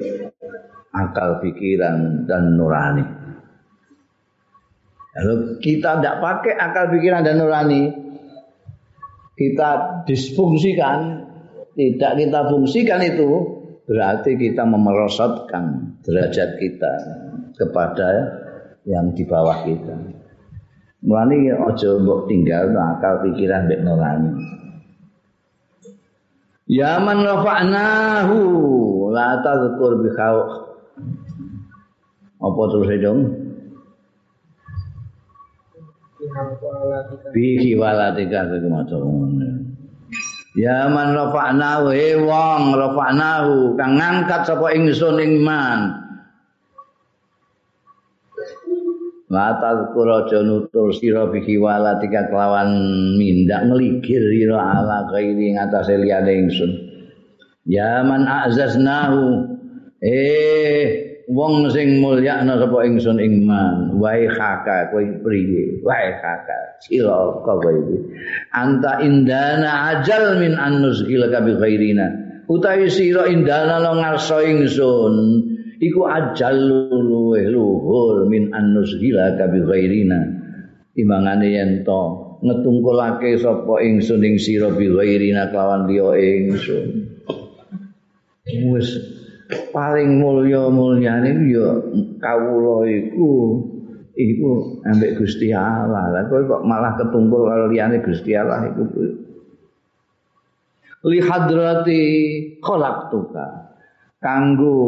[0.93, 3.05] akal pikiran dan nurani.
[5.17, 8.08] Kalau kita tidak pakai akal pikiran dan nurani,
[9.39, 11.23] kita disfungsikan,
[11.79, 13.31] tidak kita fungsikan itu,
[13.87, 16.93] berarti kita memerosotkan derajat kita
[17.55, 18.11] kepada
[18.83, 19.95] yang di bawah kita.
[20.99, 24.33] Mulane ojo mbok tinggal akal pikiran mbek nurani.
[26.69, 28.37] Ya man rafa'nahu
[29.15, 30.11] la tadhkur bi
[32.39, 33.48] Apa terus dong?
[37.31, 38.97] Bi walatika iku maca
[40.59, 45.95] Ya man rafa'nahu he wong rafa'nahu kang ngangkat sapa ingsun ing man.
[49.31, 52.75] La tadhkur aja nutur sira bi walatika kelawan
[53.15, 56.73] mindak ngeligir ira ala ghairi ngatasé liyane ingsun
[57.69, 59.55] ya man azaznahu
[60.03, 65.85] eh wong sing mulyakna sapa ingsun ing man wae khaka kowe priye?
[65.85, 67.99] Wae khaka sira kowe iki.
[68.57, 72.07] Anta indana ajal min annuzhil ka bi ghairina.
[72.49, 75.15] Utawi sira indana lo ngarsa ingsun
[75.85, 76.57] iku ajal
[77.05, 80.19] luweh luhur min annuzhil ka bi ghairina.
[80.97, 86.87] Timbangane yen to ngetungkulake sapa ingsun ing sira bi ghairina kelawan liya ingsun.
[88.49, 89.18] Wis
[89.73, 91.81] paling mulya mulyane ya
[92.21, 93.63] kawula iku
[94.19, 94.49] iku
[94.85, 96.13] ambek Gusti Allah.
[96.13, 98.83] Lah kok malah ketungkul karo liyane Gusti Allah iku
[101.09, 102.03] li hadrati
[102.61, 103.47] khalaqtuka
[104.21, 104.79] kanggo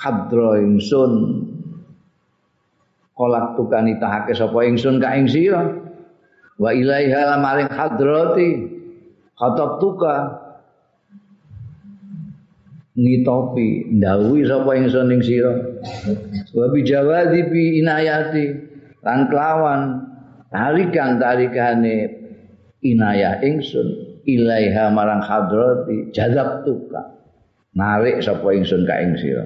[0.00, 1.12] hadra ingsun.
[3.12, 5.68] Kolak tukani tahake sapa ingsun ka ing sira?
[6.56, 8.48] Wa ilaiha maring hadrati
[12.92, 15.52] ngitopi ndawuhi sapa ingsun ing sira
[16.52, 18.44] wa bijawadi bi inayati
[19.00, 19.80] lan kelawan
[20.52, 22.20] tarikan tarikane
[22.84, 27.16] inayah ingsun ilaiha marang hadrati jazab tuka
[27.72, 29.44] narik sapa ingsun ka ing sira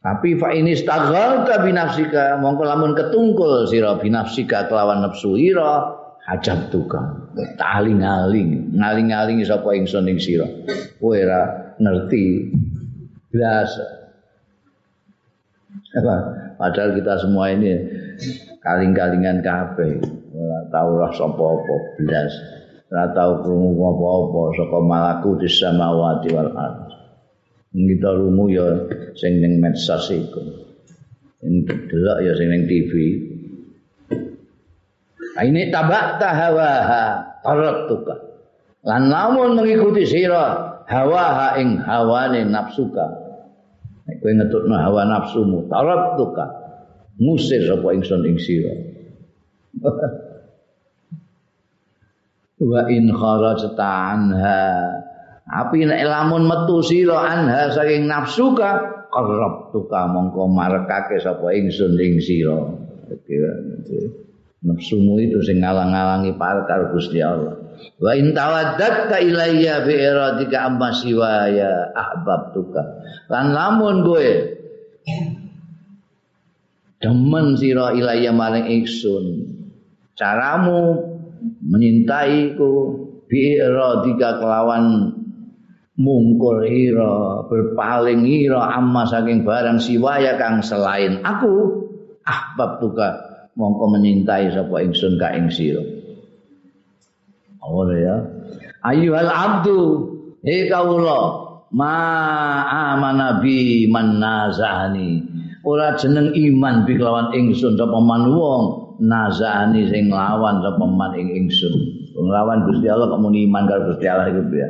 [0.00, 5.92] Tapi fa ini staghalta binafsika mongko lamun ketungkul sira binafsika kelawan nafsu ira
[6.24, 7.19] hajab tuka.
[7.58, 10.46] Taling-aling, ngaling-aling sapa ingsun ing sira.
[10.98, 12.50] Kowe ora ngerti
[13.30, 13.70] blas.
[16.58, 17.78] Padahal kita semua ini
[18.60, 20.02] kaling-kalingan kabeh.
[20.34, 22.32] Ora tau roh sapa apa blas.
[22.90, 26.90] Ora tau krungu apa-apa saka malakutis samawati wal ardh.
[27.70, 28.66] kita rumu ya
[29.14, 30.42] sing ning medsos iku
[31.38, 32.92] sing delok ya sing ning TV
[35.44, 37.04] ini tabak tahawaha
[37.88, 38.14] tuka.
[38.84, 43.06] Lan lamun mengikuti sira hawa ing hawane nafsuka.
[44.08, 45.68] Nek kowe ngetutno hawa nafsumu
[46.16, 46.46] tuka.
[47.20, 48.72] Musir sapa ingsun ing sira
[52.70, 54.64] wa in kharajta anha.
[55.44, 59.04] Api nek lamun metu sira anha saking nafsuka
[59.68, 62.56] tuka mongko marekake sapa ingsun ing sira.
[64.60, 67.56] Nafsumu itu sing ngalang-alangi parek karo Gusti Allah.
[67.96, 72.82] Wa in tawaddatta ilayya bi iradika amma siwaya ahbab tuka.
[73.32, 74.30] Lan lamun kowe
[77.00, 79.24] demen sira ilayya maring ingsun.
[80.12, 81.08] Caramu
[81.64, 82.72] menyintaiku
[83.32, 85.16] bi iradika kelawan
[85.96, 91.84] mungkur ira berpaling ira amma saking barang siwaya kang selain aku
[92.24, 93.29] ahbab tuka
[93.60, 95.84] mongko menyintai sapa ingsun ka ing sira.
[97.60, 98.16] Ora ya.
[98.88, 99.78] Ayyuhal abdu
[100.40, 101.20] he kawula
[101.76, 101.94] ma
[102.96, 105.20] amana bi man nazani
[105.60, 111.28] ora jeneng iman bi kelawan ingsun sapa man wong nazani sing lawan sapa man ing
[111.44, 112.00] ingsun.
[112.20, 114.68] Nglawan Gusti Allah muni iman karo Gusti Allah iku ya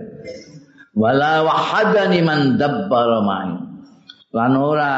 [0.95, 3.55] wala wahadani man dabbara ma'i
[4.35, 4.95] lan ora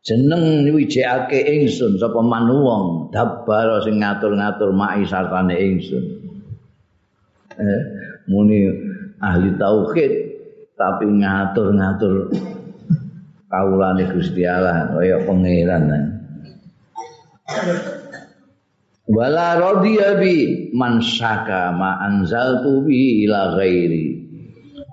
[0.00, 6.04] jeneng wijekake ingsun sapa manuwong dabbara sing ngatur-ngatur ma'i sartane ingsun.
[7.60, 7.82] Eh
[8.32, 8.64] muni
[9.20, 10.12] ahli tauhid
[10.80, 12.32] tapi ngatur-ngatur
[13.52, 15.84] kaulane Gusti Allah kaya pangeran.
[19.10, 24.16] Wala radiya bi man syaka ma anzaltu bi ila ghairi.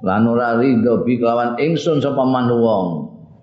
[0.04, 2.88] Lan ora ridho bi kelawan ingsun sapa man wong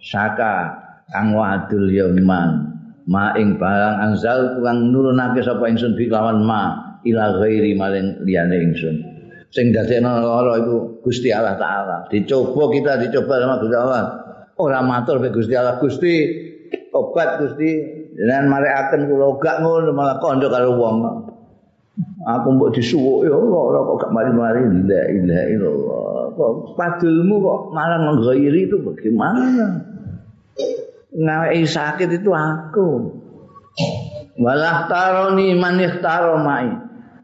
[0.04, 0.83] saka
[1.14, 2.74] kang wadul ya man
[3.06, 8.56] ma ing barang anzal kang nurunake sapa ingsun bi kelawan ma ila ghairi maring liyane
[8.58, 8.96] ingsun.
[9.54, 12.10] Sing dadekno lara iku Gusti Allah taala.
[12.10, 14.02] Dicoba kita dicoba sama Gusti Allah.
[14.58, 15.78] Ora matur be Gusti Allah.
[15.78, 16.12] Gusti
[16.90, 18.02] obat Gusti.
[18.14, 20.96] Jenengan marekaken kula gak ngono malah kandha karo wong.
[22.26, 24.62] Aku mbok disuwuk ya Allah kok gak mari-mari?
[24.90, 29.93] La ilaha illallah kok padulmu kok malah menggairi itu bagaimana?
[31.14, 33.22] Ngai sakit itu aku.
[34.34, 36.66] Walah taroni man ikhtaro mai.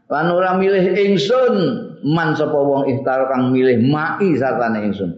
[0.07, 1.55] Lan ora milih ingsun
[2.07, 5.11] man sapa wong ikhtaro kang milih mai sartane ingsun.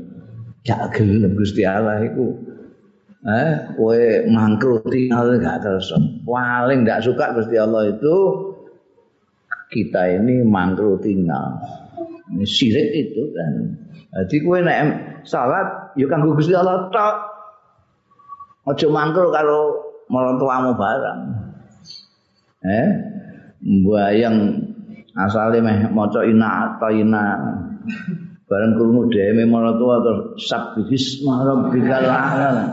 [0.66, 2.34] Gak gelem Gusti Allah iku.
[3.24, 5.96] Eh, kowe mangkruti gak kersa.
[6.26, 8.18] Paling gak suka Gusti Allah itu
[9.70, 11.62] kita ini mangkruti tinggal.
[12.42, 13.54] Sirik itu kan.
[14.26, 14.78] Jadi kowe nek
[15.30, 17.33] salat ya kanggo Gusti Allah tok.
[18.64, 19.76] Aja mangkel karo
[20.08, 21.20] marang barang.
[22.64, 22.88] Eh?
[23.64, 24.38] Mbayang
[25.20, 27.24] asale meh maca ina ta ina.
[28.48, 32.64] Bareng krungu dhewe marang tua terus sabbihis rabbikal a'la.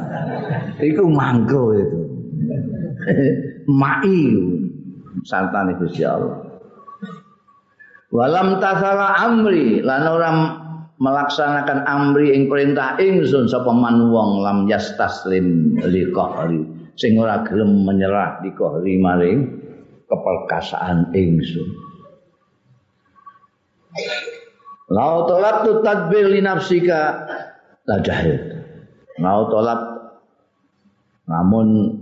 [0.79, 2.01] Iku mangkel itu.
[3.67, 4.19] Mai
[5.27, 6.39] sartane Gusti Allah.
[8.11, 10.39] Walam tasala amri lan orang
[11.01, 16.61] melaksanakan amri ing perintah ingsun sapa man wong lam yastaslim li qahri
[17.01, 19.49] sing ora gelem menyerah di qahri maring
[20.07, 21.91] keperkasaan ingsun
[24.91, 27.27] Lau tolak tu tadbir li nafsika
[27.87, 28.39] la jahil.
[29.23, 29.83] Lau tolak
[31.31, 31.95] namun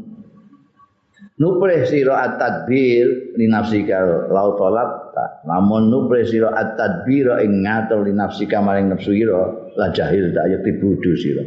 [1.37, 8.07] nupreh sira at tadbir li nafsika lau tolak sabta lamun nupre sira at-tadbira ing ngatur
[8.07, 9.43] li nafsika maring nafsu ira
[9.75, 11.45] la jahil tak yakti bodho sira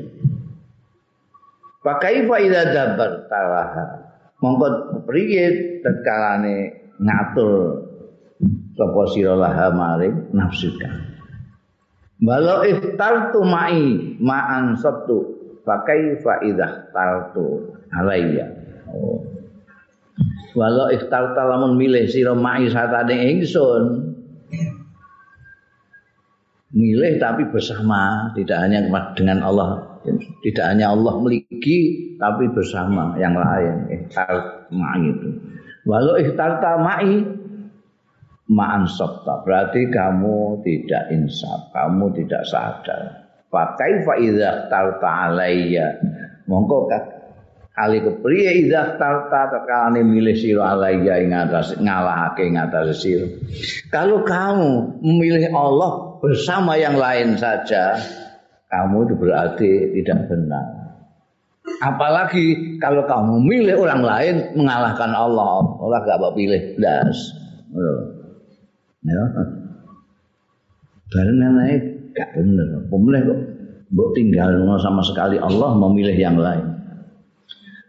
[1.81, 3.85] Pakai faida dabar talaha.
[4.37, 7.81] Mongko priye tetkalane ngatur
[8.77, 10.85] sapa sira laha maring nafsika.
[12.21, 15.25] Walau iftartu ma'i ma'an sabtu
[15.65, 18.45] pakai faidah tartu alayya.
[18.93, 19.30] Oh.
[20.51, 23.83] Walau iftarta lamun milih sira ma'i satane ingsun.
[26.71, 29.99] Milih tapi bersama, tidak hanya dengan Allah.
[30.41, 35.29] Tidak hanya Allah memiliki tapi bersama yang lain ihtar ma'i itu.
[35.85, 37.21] Walau ihtarta ma'i
[38.51, 39.41] ma'an sabta.
[39.47, 43.01] Berarti kamu tidak insaf kamu tidak sadar.
[43.51, 45.99] Pakai fa idza tarta alayya
[46.47, 46.87] mongko
[47.71, 53.27] kali kepriye idza tarta tekalane milih sira alayya ing atas ngalahake ing atas sira
[53.87, 57.97] kalau kamu memilih Allah bersama yang lain saja
[58.71, 60.65] kamu itu berarti tidak benar.
[61.83, 67.35] Apalagi kalau kamu milih orang lain mengalahkan Allah, Allah gak mau pilih das.
[69.03, 69.23] Ya.
[71.11, 72.67] Karena naik gak benar.
[72.87, 73.39] Pemilih kok
[73.91, 76.70] mbok tinggal sama sekali Allah memilih yang lain.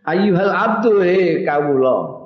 [0.02, 2.22] Ayuhal abdu he kawula.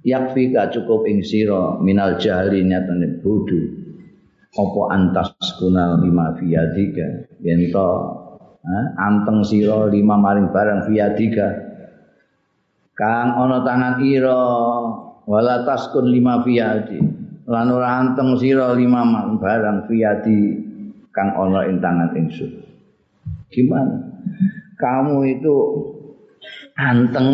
[0.00, 3.60] Yakfika cukup ing sira minal jahli nyatane bodho
[4.50, 5.30] apa antas
[5.60, 7.88] kunal lima fiyadika yen to
[8.96, 11.48] anteng sira lima maring barang fiyadika
[12.96, 14.40] kang ana tangan ira
[15.28, 16.98] wala taskun lima fiyadi
[17.44, 19.04] lan ora anteng sira lima
[19.36, 20.38] barang fiyadi
[21.12, 22.50] kang ana ing tangan ingsun.
[23.52, 23.98] Gimana?
[24.80, 25.56] Kamu itu
[26.78, 27.28] anteng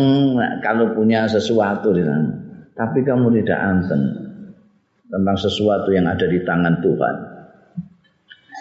[0.64, 2.02] kalau punya sesuatu di
[2.76, 4.02] tapi kamu tidak anteng
[5.08, 7.16] tentang sesuatu yang ada di tangan Tuhan.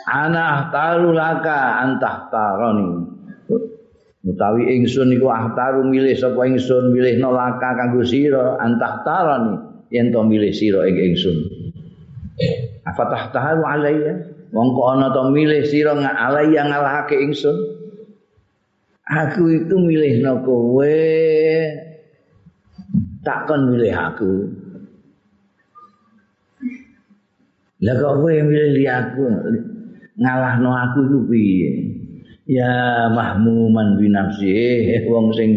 [0.06, 2.90] Ana ahtaru laka antah taroni.
[4.26, 9.54] Utawi ingsun iku ahtaru milih sapa ingsun milih nolaka kanggo sira antah taroni
[9.94, 11.38] yen to milih sira ing ingsun.
[12.86, 14.32] Apa tahtahu alayya?
[14.54, 17.75] Mongko ana to milih sira alayya ngalahake ingsun.
[19.06, 20.98] Aku itu milih no kowe
[23.22, 24.34] takkan milih aku.
[27.86, 29.26] Lah kok kowe milih aku
[30.18, 31.74] ngalahno aku iku piye?
[32.50, 35.54] Ya mahmuman binafsi eh, wong sing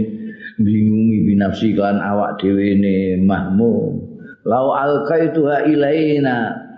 [0.61, 3.97] bingungi binafsi kan awak dhewe ne mahmum.
[4.45, 6.69] Lau alqaituha ilaina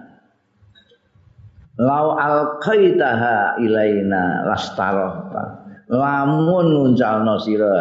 [1.81, 5.60] Lau alqaitaha ilaina lastarota.
[5.91, 7.75] Lamun nguncalno sira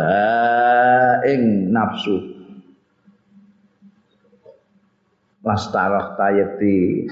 [1.29, 2.17] ing nafsu.
[5.45, 7.05] Lastarota yakti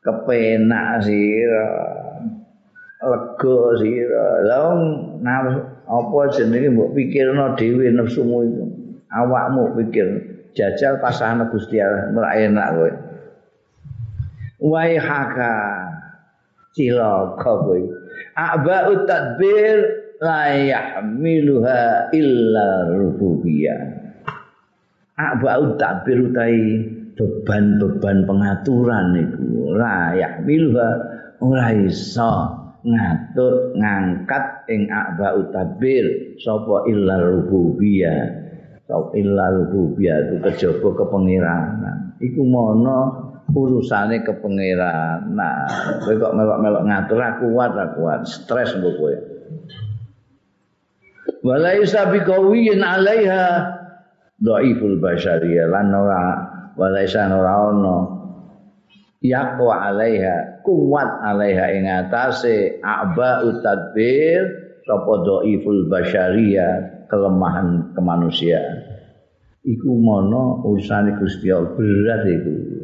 [0.00, 1.68] kepenak sira
[3.04, 4.26] lega sira.
[4.48, 4.72] Lha
[5.20, 8.64] nafsu apa jenenge mbok pikirno dhewe nafsumu itu
[9.12, 10.08] awakmu pikir
[10.56, 12.90] jajal pasane Gusti Allah ora enak kowe.
[14.96, 15.52] Haka
[16.72, 17.97] cilaka kowe
[18.38, 19.76] aba tadbir
[20.22, 23.80] la yahmiluha illa rububiyah
[25.18, 26.86] aba tadbir utai
[27.18, 30.90] beban-beban pengaturan itu layak bilha
[31.42, 32.34] ora iso
[32.86, 38.22] ngatur ngangkat ing akba utabir sapa illa rububiyah
[38.86, 45.64] sapa illa rububiyah itu kejaba kepengiranan iku mono urusane kepengiranan nah
[46.04, 48.20] kowe kok melok-melok ngatur aku kuat aku kuat.
[48.28, 49.14] Stres mbok kowe.
[51.44, 53.44] Wala yusabiqawiyyin alaiha
[54.42, 56.22] dhaiful basyariyah lan ora
[56.76, 57.98] walaisa ora ono
[59.24, 64.44] yaqwa alaiha kuat alaiha ing atase aba utadbir
[64.84, 68.84] sapa dhaiful basyaria kelemahan kemanusiaan.
[69.64, 72.77] Iku mono urusane Gusti Allah berat itu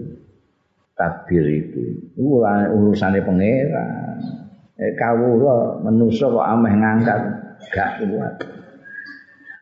[0.94, 2.14] takbir itu.
[2.18, 4.18] Urusane pangeran.
[4.74, 7.20] Eh kawula manusa kok ameh ngangkat.
[7.70, 8.34] Gak kuat.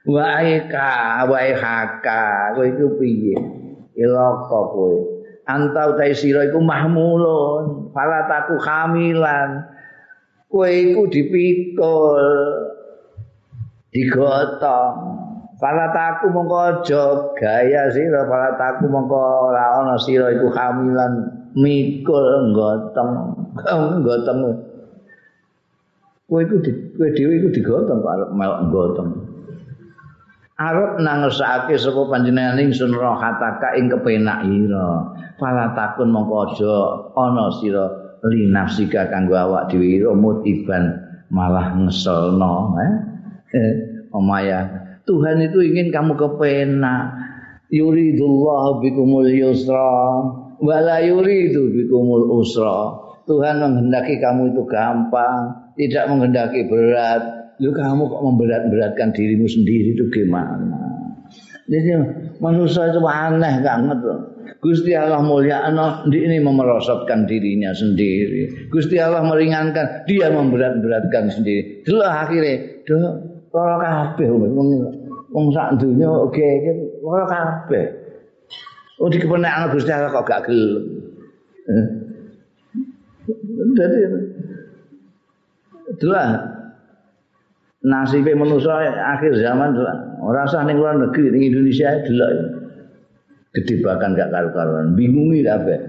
[0.09, 2.57] Wa aika wa haka.
[2.57, 3.37] Kowe iku piye?
[3.97, 4.97] Ilaka kowe.
[5.49, 7.93] Anta utai sira iku mahmulun.
[7.93, 9.69] Falataku hamilan
[10.49, 12.25] kowe iku dipikul
[13.93, 14.97] digotong
[15.63, 17.03] falataku mongko aja
[17.39, 19.15] gaya sira falataku mongko
[19.47, 23.39] ora ana sira iku hamilan mikul gotong
[24.03, 24.39] gotong
[26.27, 26.57] kowe iku
[26.99, 29.09] kowe dhewe iku digotong karo melok gotong
[30.59, 35.11] arep nangesake sapa panjenengan ingsun rohataka ing kepenak ira.
[35.39, 36.75] Fala takun mongko aja
[37.19, 37.87] ana sira
[38.31, 40.91] li nafsika kanggo awak dhewe mutiban
[41.31, 42.93] malah ngeselno eh.
[44.17, 47.15] Omaya Tuhan itu ingin kamu kepenak
[47.73, 50.23] yuridullah bikumul yusra
[50.63, 58.23] wala yuridu bikumul usra Tuhan menghendaki kamu itu gampang tidak menghendaki berat lu kamu kok
[58.27, 60.83] memberat-beratkan dirimu sendiri itu gimana?
[61.71, 61.95] Jadi
[62.43, 64.21] manusia itu aneh banget loh.
[64.59, 68.71] Gusti Allah mulia ano, ini memerosotkan dirinya sendiri.
[68.71, 71.83] Gusti Allah meringankan, dia memberat-beratkan sendiri.
[71.83, 73.09] Dulu akhirnya, dulu
[73.53, 74.27] kalau kabeh
[75.33, 76.49] wong sak dunya oke
[77.05, 77.85] ora kabeh.
[79.01, 80.85] Oh di kepenak Gusti Allah kok gak gelem.
[83.77, 83.99] Jadi
[86.01, 86.17] dulu
[87.83, 88.79] nasibe manusa
[89.17, 89.77] akhir zaman
[90.23, 92.31] ora usah ning luar negeri ning Indonesia delok
[93.53, 94.97] gede bahkan gak karu-karuan.
[94.97, 95.81] Bingungi kabeh.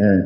[0.00, 0.18] Eh,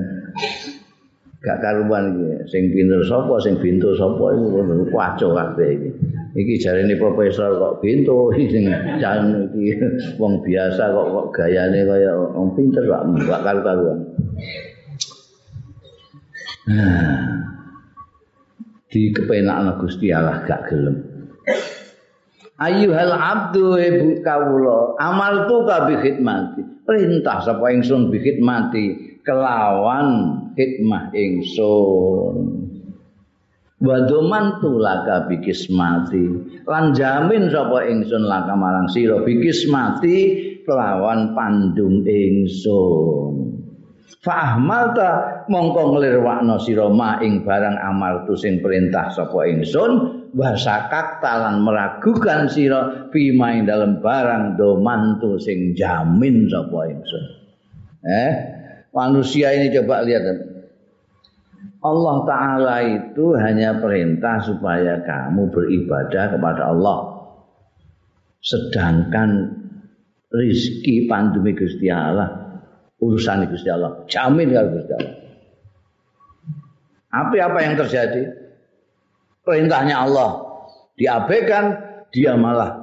[1.44, 2.28] gak karuan iki.
[2.48, 4.64] Sing pinter sapa sing bintu sapa iku.
[4.92, 5.90] Kacau kabeh iki
[6.34, 8.66] iki jarene profesor kok bintu sing
[8.98, 9.78] jan iki
[10.18, 13.98] wong biasa kok kok gayane kaya wong pinter kok gak karu-karuan
[16.68, 17.44] nah
[18.94, 21.02] di kepenakna Gusti Allah gak gelem.
[22.54, 26.62] Ayuhal abdu ibu kawula amal tu ka bi khidmati.
[26.86, 32.53] Perintah sapa ingsun bi khidmati kelawan hikmah ingsun.
[33.84, 36.24] Wa domantu laka bi kismati.
[36.64, 40.16] Lan jamin sapa ingsun laka marang sira bi kismati
[40.64, 43.60] kelawan pandung ingsun.
[44.24, 46.88] Fahmalta mongko nglirwakno sira
[47.20, 54.00] ing barang amal tu sing perintah sapa ingsun wasakak talan meragukan sira bima ing dalam
[54.00, 57.24] barang domantu sing jamin sapa ingsun.
[58.04, 58.32] Eh,
[58.96, 60.53] manusia ini coba lihat
[61.84, 66.98] Allah Ta'ala itu hanya perintah supaya kamu beribadah kepada Allah.
[68.40, 69.52] Sedangkan
[70.32, 72.44] rizki pandemi Gusti Allah
[73.04, 74.00] urusan Gusti Allah.
[74.08, 75.14] Jamin kalau Gusti Allah.
[77.14, 78.22] Apa apa yang terjadi?
[79.44, 80.40] Perintahnya Allah
[80.96, 81.64] diabaikan,
[82.10, 82.80] dia malah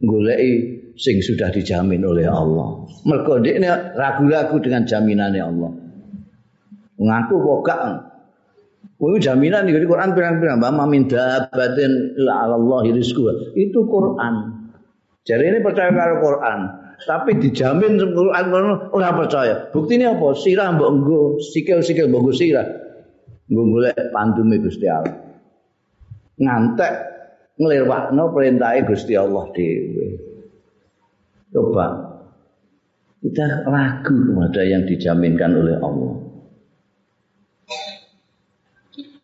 [0.00, 2.88] golei sing sudah dijamin oleh Allah.
[3.04, 3.38] Mergo
[3.92, 5.70] ragu-ragu dengan jaminannya Allah.
[6.96, 7.78] Mengaku pokok
[9.02, 13.26] Kuwi jaminan di Quran pirang-pirang mbak min dabatin la Allah rizqu.
[13.58, 14.62] Itu Quran.
[15.26, 16.60] Jadi ini percaya karo Quran.
[17.02, 18.46] tapi dijamin Quran
[18.94, 19.70] ora percaya.
[19.74, 20.38] Buktine apa?
[20.38, 22.66] Sirah mbok nggo, sikil-sikil mbok nggo sirah.
[23.50, 25.18] Nggo golek pantume Gusti Allah.
[26.38, 26.92] Ngantek
[27.58, 30.06] nglirwakno perintahe Gusti Allah dhewe.
[31.50, 31.86] Coba
[33.22, 36.31] kita ragu kepada yang dijaminkan oleh Allah.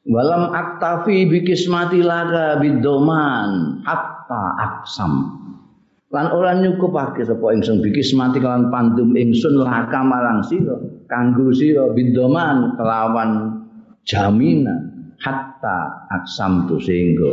[0.09, 3.85] Walam aktafi bikismati laga bidoman.
[3.85, 5.37] Hatta aksam.
[6.09, 11.93] Lan ora nyukupake sapa ingsun bikis mati kelawan pandum ingsun laka marang sira kanggo sira
[11.93, 13.61] bindoman kelawan
[14.09, 17.29] jaminan hatta aksam tu sehingga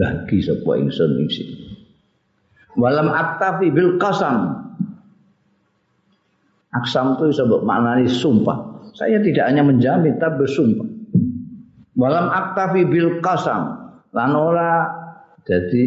[0.00, 1.28] bagi sapa ingsun ing
[2.80, 4.56] walam aktafi bil qasam.
[6.72, 8.88] Aksam itu sebab maknani sumpah.
[8.96, 10.89] Saya tidak hanya menjamin tapi bersumpah
[12.00, 14.88] walam aktafi bil qasam lan ora
[15.44, 15.84] jadi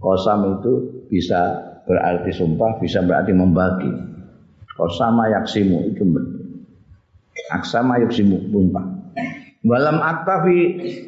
[0.00, 1.40] kosam itu bisa
[1.88, 3.90] berarti sumpah, bisa berarti membagi.
[4.74, 6.02] Kosama yaksimu itu
[7.54, 8.84] aksama yaksimu sumpah.
[9.64, 10.58] Walam aktafi,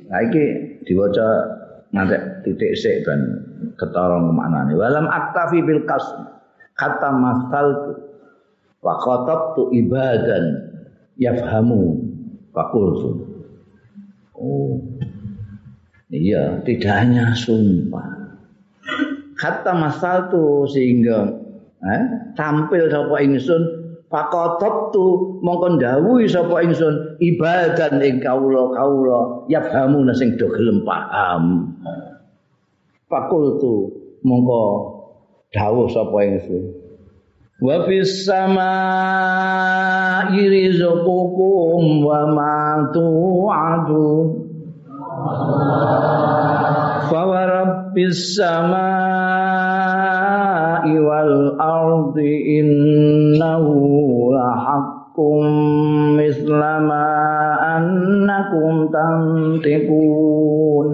[0.08, 0.44] nah ini
[0.88, 1.28] diwaca
[1.92, 2.16] nanti
[2.46, 3.20] titik sik dan
[3.76, 4.80] ketorong mana nih.
[4.80, 6.06] Walam aktafi bil kas
[6.72, 8.00] kata masal
[8.80, 8.96] wa
[9.52, 10.72] tu ibadan
[11.20, 12.00] yafhamu
[12.56, 13.35] fakultu.
[14.36, 14.76] Oh,
[16.12, 18.36] iya, tidak hanya sumpah.
[19.36, 21.28] Kata masal tu sehingga
[21.80, 22.04] eh,
[22.36, 23.62] tampil sapa ingsun
[24.12, 31.72] pakotot tu mongkon dawuhi sapa ingsun ibadan ing kawula kawula yafhamu sing do gelem paham.
[33.08, 34.62] Fakultu mongko
[35.52, 36.75] dawuh sapa ingsun
[37.56, 38.72] wa fis sama
[40.36, 44.46] irizukum wa ma tu'adun.
[47.96, 48.84] Rabbis samai
[51.00, 55.40] wal ardi innahu la haqqum
[56.20, 57.08] mislama
[57.80, 60.88] annakum tantiqun.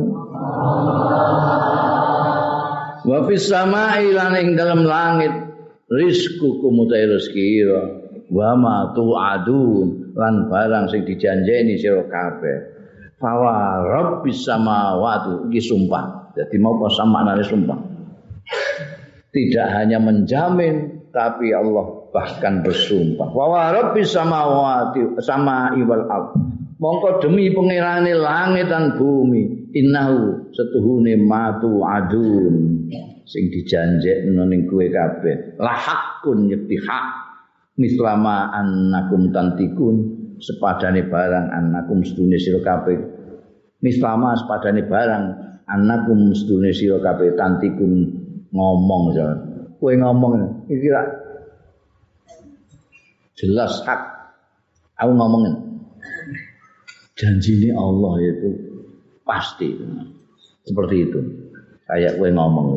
[3.02, 5.51] Wa fis sama'i lan ing dalam langit
[5.92, 7.82] rizku kumutai rezeki ira
[8.32, 12.58] wa ma tu'adun lan barang sing dijanjeni sira kabeh.
[13.20, 16.34] Fawa rabbis samawati iki sumpah.
[16.34, 17.78] Jadi mau pas maknane sumpah.
[19.30, 23.30] Tidak hanya menjamin tapi Allah bahkan bersumpah.
[23.30, 26.34] Wa rabbis samawati sama wal ardh
[26.82, 32.88] mongko demi pangerane langit dan bumi innahu setuhune matu adun.
[33.22, 35.56] Sing dijanjekno ning kowe kabeh.
[35.56, 37.06] La hakun yakti hak.
[37.80, 39.96] Mislama annakum tantikun
[40.36, 42.98] sepadane barang annakum sedune sira kabeh.
[43.80, 45.24] Mislama sepadane barang
[45.64, 48.12] annakum sedune sira kabeh tantikun
[48.52, 49.26] ngomong ya.
[49.80, 50.92] Kowe ngomong iki
[53.38, 54.00] jelas hak.
[55.00, 55.54] Aku ngomongin.
[57.16, 58.71] Janji ini Allah itu
[59.26, 59.74] pasti.
[60.62, 61.20] Seperti itu.
[61.90, 62.68] Kayak gue ngomong.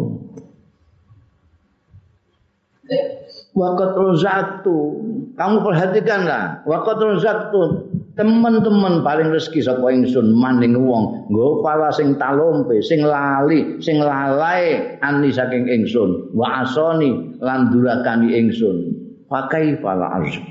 [3.55, 5.01] Wakat rozatu,
[5.33, 6.67] kamu perhatikanlah.
[6.67, 10.35] Wakat rozatu, teman-teman paling rezeki sapa ingsun?
[10.35, 11.31] Maning wong.
[11.31, 16.35] Nggo pala sing talompe sing lali sing lalai ani saking ingsun.
[16.35, 18.91] Wa asoni lan durakani ingsun.
[19.25, 20.43] Pakai pala arzu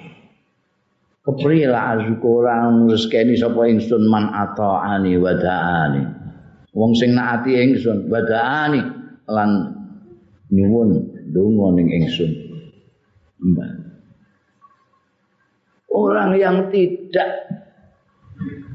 [1.24, 6.02] kepriye lah azuku orang rezekeni sapa ingsun man ataani wadaani
[6.76, 8.80] wong sing naati ingsun wadaani
[9.30, 9.50] lan
[10.52, 12.30] nyuwun donga ning ingsun.
[15.94, 17.30] Orang yang tidak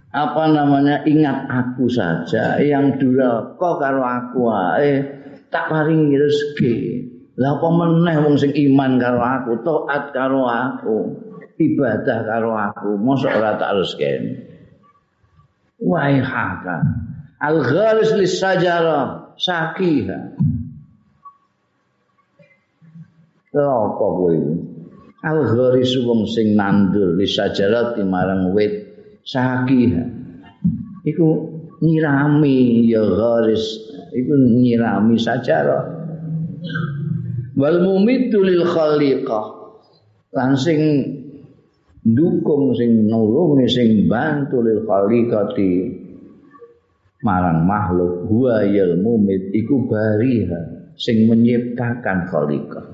[0.10, 5.04] apa namanya ingat aku saja yang duraka karo aku ae
[5.52, 6.76] tak paringi rezeki.
[7.40, 10.98] Lah apa meneh wong sing iman karo aku taat karo aku
[11.60, 14.40] ibadah karo aku mosok ora tak rezeki
[15.84, 16.80] wahai haka
[17.44, 20.20] al gharis lis sajara sakiha
[23.54, 24.36] apa kowe
[25.28, 28.90] al gharis wong sing nandur lis sajara marang wit
[29.30, 30.04] sakiha.
[31.06, 31.28] Iku
[31.80, 33.64] nyirami ya gharis
[34.14, 35.80] iku nyirami sajara.
[37.56, 39.46] Wal mumitu lil khaliqah.
[40.34, 40.54] Lan
[42.04, 45.72] dukung sing nulungi sing bantu lil khaliqati
[47.24, 48.28] marang makhluk.
[48.28, 52.88] Huwa yal mumit iku bariha sing menciptakan khaliqah.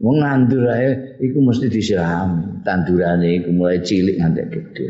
[0.00, 4.86] Wong nandur ae iku mesti disirami tandurane iku mulai cilik nganti gede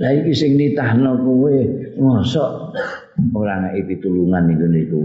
[0.00, 1.56] lah iki sing nitahno kowe
[2.00, 2.72] mosok
[3.36, 5.02] ora nek pitulungan niku niku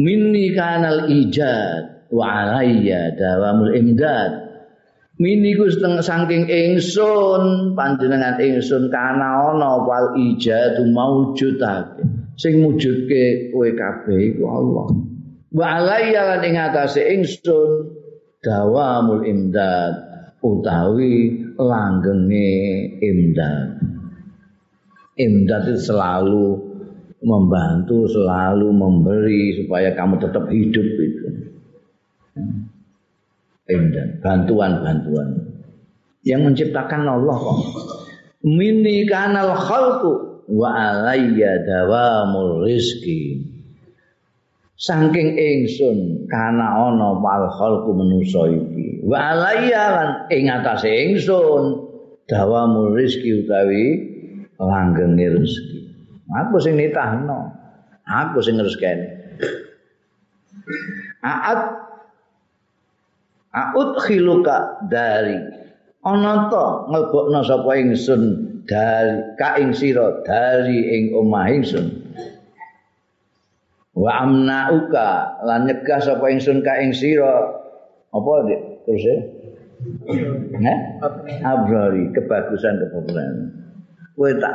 [0.00, 4.45] minni kanal ijad wa alayya dawamul imdad
[5.16, 12.04] Miniku setengah saking ingsun panjenengan ingsun kana ana wal ijadu maujudake
[12.36, 14.86] sing mujudke kowe kabeh iku Allah.
[15.56, 17.96] Wa alayya lan ing atase ingsun
[18.44, 20.04] dawamul imdad
[20.44, 22.52] utawi langgenge
[23.00, 23.80] imdad.
[25.16, 26.60] Imdad itu selalu
[27.24, 30.84] membantu selalu memberi supaya kamu tetap hidup.
[30.84, 31.15] itu
[33.66, 35.42] Imdan, bantuan-bantuan.
[36.22, 37.58] Yang menciptakan Allah kok.
[38.46, 40.12] Mini kanal khalqu
[40.50, 43.42] wa alayya dawamul rizki.
[44.78, 49.02] Saking ingsun kana ana wal khalqu manusa iki.
[49.02, 51.90] Wa alayya lan ing atase ingsun
[52.30, 53.86] dawamul rizki utawi
[54.62, 55.80] langgenge rezeki.
[56.30, 57.50] Aku sing nitahno.
[58.06, 59.10] Aku sing rezekeni.
[61.22, 61.85] Aat
[63.54, 65.38] Aut khiluka dari.
[66.06, 68.22] Ana to nglebokno sapa ingsun?
[68.66, 71.86] Dari ka ing sira dari ing omah ingsun.
[73.94, 77.62] Wa amnauka lan nyegah sapa ingsun ka ing sira.
[78.10, 78.32] Apa
[78.86, 79.18] terus ya?
[80.56, 80.78] Eh
[82.14, 83.32] kebagusan kebagusan
[84.16, 84.54] kowe tak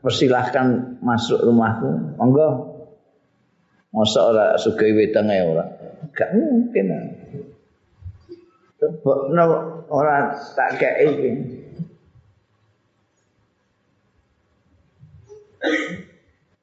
[0.00, 2.16] persilahkan masuk rumahku.
[2.16, 2.72] Monggo.
[3.94, 5.64] Masa ora sugih wedang ora?
[6.10, 7.14] Gak mungkin
[8.84, 9.44] Sebabnya
[9.88, 11.30] orang tak kayak ini.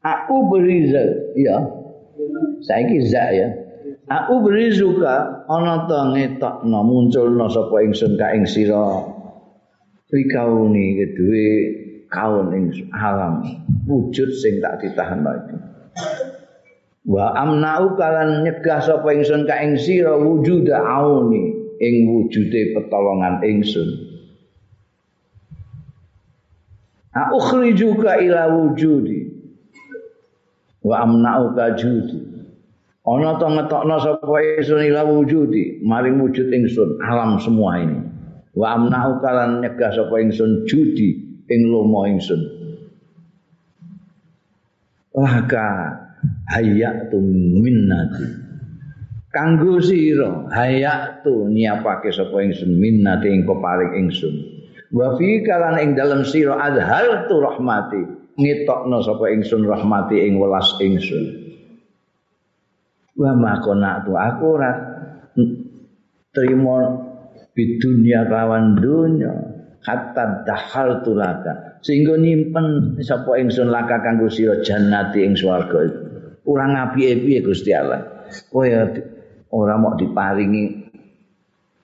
[0.01, 1.01] Aku beriza,
[1.37, 1.57] ya.
[2.61, 3.47] Saya za ya.
[4.11, 9.07] Aku berizuka ana to ngetokno munculno sapa ingsun ka ing sira.
[10.11, 11.49] Rikauni kedue
[12.11, 13.39] kaun ing alam
[13.87, 15.55] wujud sing tak ditahan lagi.
[17.07, 23.89] Wa amnau kalan nyegah sapa ingsun ka ing sira wujuda auni ing wujude petolongan ingsun.
[27.11, 29.27] A ukhrijuka ila wujudi.
[30.81, 32.17] Wa amna'u kajudi
[33.01, 37.97] ana to ngetokno sapa ingsun ila wujudi maring wujud ingsun alam semua ini.
[38.53, 42.41] Wa amna'u kalan nyegah sapa ingsun judi ing lomo ingsun.
[45.17, 45.97] Laka
[46.53, 47.19] hayatu
[47.61, 48.50] minnati
[49.31, 54.35] kanggo sira hayatu nyiapake sapa ingsun minnati ing peparing ingsun.
[54.91, 58.01] Wa fi kalan ing dalem sira adhartu rahmati
[58.35, 61.25] ngetokno sapa ingsun rahmati ing welas ingsun.
[63.15, 64.71] Wa makona tu aku ora
[66.35, 66.77] trimo
[67.55, 69.33] bidunya kawan dunya.
[69.81, 75.89] Hatta dahal tulaka sehingga nyimpen sapa ingsun laka kanggo sira jannati ing swarga
[76.45, 78.29] ora ngapi-api Gusti Allah.
[78.29, 78.93] Kaya
[79.51, 80.63] ora mau diparingi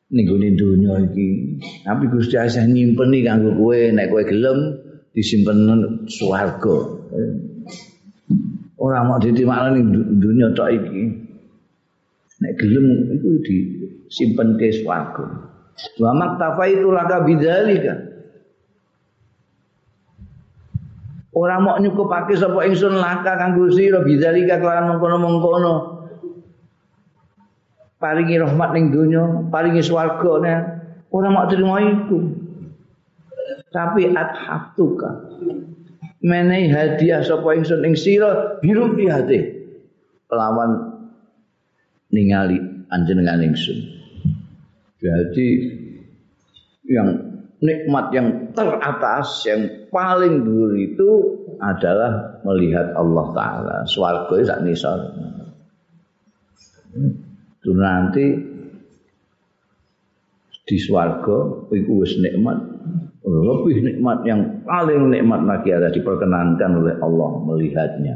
[0.08, 4.88] ning gone donya iki tapi Gusti Allah nyimpeni kanggo kowe nek kowe gelem
[5.18, 5.66] disimpen
[6.06, 6.78] swarga.
[8.78, 9.86] Ora mau ditimakno ning
[10.22, 11.04] dunya tok iki.
[12.38, 15.26] Nek gelem iku disimpen ke swarga.
[15.98, 17.98] Wa maktafa itu laka bidzalika.
[21.34, 25.97] Ora mau nyukupake sapa ingsun laka kanggo sira bidzalika kelawan mengkono-mengkono.
[27.98, 30.60] Paringi rahmat ning donya, paringi swarga nek
[31.10, 32.46] ora mau terima iku.
[33.68, 35.28] tapi adhaftuka
[36.24, 39.54] menehi hadiah sapa ingsun ing sira biru hati.
[40.28, 40.98] Lawan
[42.12, 42.60] ningali
[42.92, 43.80] anjenengan ingsun.
[44.98, 45.48] Jadi
[46.90, 47.10] yang
[47.62, 51.10] nikmat yang teratas yang paling dhuwur itu
[51.62, 53.78] adalah melihat Allah taala.
[53.86, 55.00] Swarga sak nisor
[57.68, 58.26] itu nanti
[60.64, 62.64] di swarga iku wis nikmat.
[63.28, 68.16] Lebih nikmat yang paling nikmat lagi ada diperkenankan oleh Allah melihatnya.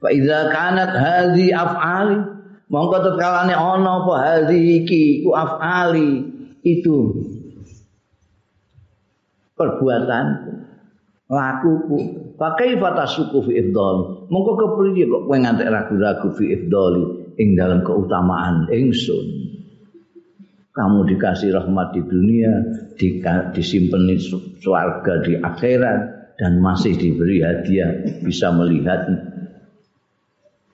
[0.00, 0.08] Fa
[0.48, 2.24] kanat hadhi af'ali
[2.72, 6.24] mongko tetkalane ana apa hadhi iki ku af'ali
[6.64, 7.20] itu
[9.60, 10.24] perbuatan
[11.28, 12.32] lakuku.
[12.40, 18.66] Pakai fatasuku fi ifdali mongko kepriye kok kowe ngantek ragu-ragu fi ifdali ing dalam keutamaan
[18.68, 19.26] ingsun.
[20.74, 22.52] Kamu dikasih rahmat di dunia,
[22.94, 23.18] di
[23.58, 25.98] surga di akhirat
[26.38, 29.10] dan masih diberi hadiah bisa melihat.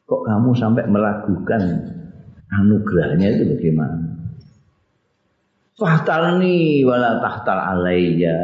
[0.04, 1.62] Kok kamu sampai meragukan
[2.52, 4.04] anugerahnya itu bagaimana?
[5.80, 8.36] Fahtalni wala tahtal alayya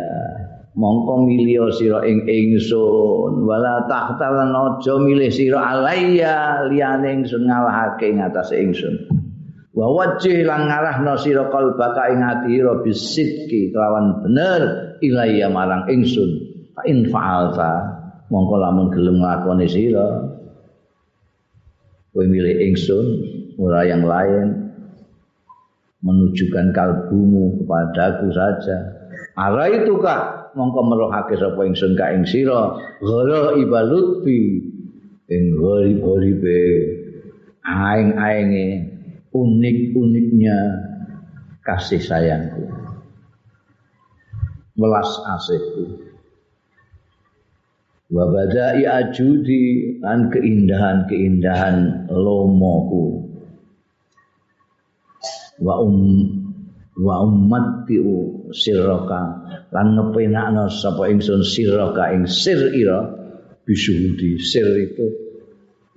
[0.78, 8.22] mongko milio sira ing ingsun wala tahtal aja milih sira alayya liyane ingsun ngalahake ing
[8.22, 9.10] atas ingsun.
[9.74, 16.30] Wa wajih lan ngarahno sira qalbaka ing ati ira bisidki kelawan bener ilayya marang ingsun.
[16.74, 17.72] Fa in fa'alta
[18.30, 20.08] mongko lamun gelem nglakoni sira.
[22.10, 23.06] Kowe milih ingsun
[23.58, 24.70] ora yang lain.
[26.00, 28.76] Menunjukkan kalbumu kepadaku saja.
[29.36, 32.74] Ara itu kak mongko merohake sapa ingsun ka ing sira?
[33.02, 34.40] Ghara ibalutfi
[35.30, 36.60] ing gharib-gharibe.
[37.60, 38.66] Aing-ainge
[39.30, 40.58] unik-uniknya
[41.62, 42.66] kasih sayangku.
[44.74, 46.08] Welas asihku.
[48.10, 53.30] Wa badai ajudi lan keindahan-keindahan lomoku.
[55.62, 56.26] Wa um
[57.00, 57.96] wa ummati
[58.50, 59.22] sirraka
[59.70, 63.06] lan ngepenakno sapa ingsun sirraka ing sir ira
[63.66, 65.06] bisuhudi sir itu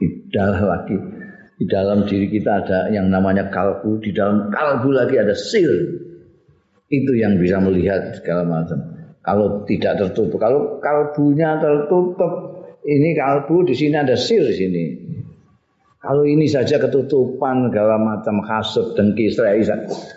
[0.01, 0.97] idalah lagi
[1.63, 5.71] di dalam diri kita ada yang namanya kalbu, di dalam kalbu lagi ada sil.
[6.91, 8.83] Itu yang bisa melihat segala macam.
[9.23, 14.83] Kalau tidak tertutup, kalau kalbunya tertutup, ini kalbu di sini ada sil di sini.
[16.03, 19.55] Kalau ini saja ketutupan segala macam hasut dan kisra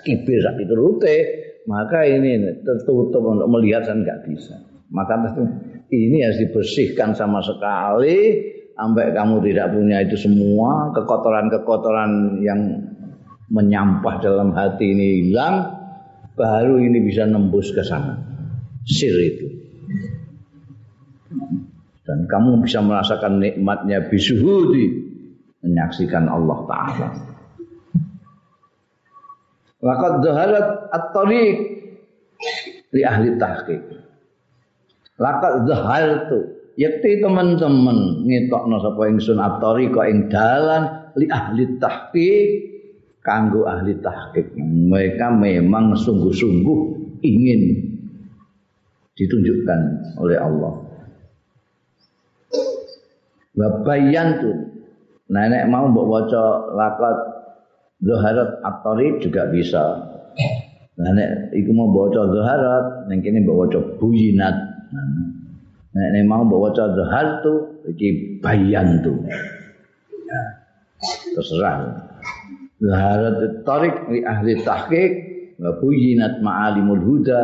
[0.03, 1.17] kibir itu rute,
[1.67, 4.55] maka ini tertutup untuk melihat dan nggak bisa.
[4.91, 5.19] Maka
[5.91, 8.39] ini harus dibersihkan sama sekali
[8.79, 12.61] sampai kamu tidak punya itu semua kekotoran-kekotoran yang
[13.51, 15.75] menyampah dalam hati ini hilang
[16.39, 18.15] baru ini bisa nembus ke sana.
[18.87, 19.47] Sir itu.
[22.07, 25.03] Dan kamu bisa merasakan nikmatnya bisuhudi
[25.67, 27.36] menyaksikan Allah Ta'ala
[29.87, 31.59] Laqad zahalat at-tariq
[32.91, 33.83] li ahli tahqiq.
[35.23, 42.49] Laqad zahaltu Yakti teman-teman ngetokno sapa ingsun kok ing dalan li ahli tahqiq
[43.25, 44.53] kanggo ahli tahqiq.
[44.61, 46.79] Mereka memang sungguh-sungguh
[47.25, 47.81] ingin
[49.17, 49.81] ditunjukkan
[50.21, 50.73] oleh Allah.
[53.57, 54.57] Babayan tuh.
[55.27, 56.45] Nenek mau mbok waca
[56.77, 57.19] lakat
[58.03, 59.85] Zaharat At-Tari juga bisa.
[60.97, 64.57] Nah nek iku mau waca Zaharat, ning kene mbok waca Buyinat.
[65.97, 69.17] Nek nek mau mbok waca Zahar tu iki bayan tu.
[70.29, 70.43] Ya.
[71.37, 71.77] Terserah.
[72.77, 75.13] Zaharat At-Tariq li ahli tahqiq
[75.57, 77.43] wa Buyinat Ma'alimul Huda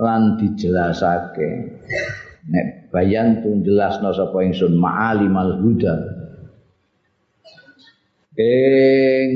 [0.00, 1.50] lan dijelasake.
[2.48, 6.16] Nek bayan tu jelasno sapa ingsun Ma'alimal Huda.
[8.36, 9.28] ing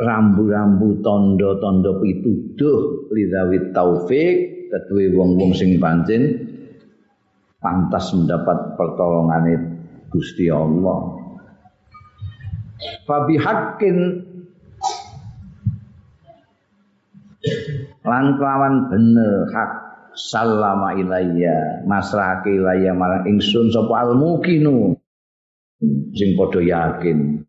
[0.00, 6.48] rambu-rambu tondo-tondo pituduh lidawit taufik kedue wong-wong sing pancen
[7.60, 9.68] pantas mendapat pertolongan
[10.08, 11.20] Gusti Allah.
[13.04, 13.96] Fabi hakin
[18.02, 18.26] lan
[18.90, 19.72] bener hak
[20.18, 24.98] salama ilayya masrahake ilayya marang ingsun sapa almukinu
[26.12, 27.41] sing padha yakin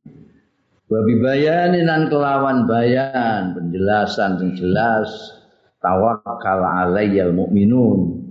[0.83, 5.07] Babi bayani nan kelawan bayan penjelasan yang jelas
[5.79, 8.23] tawakal alayyal mukminun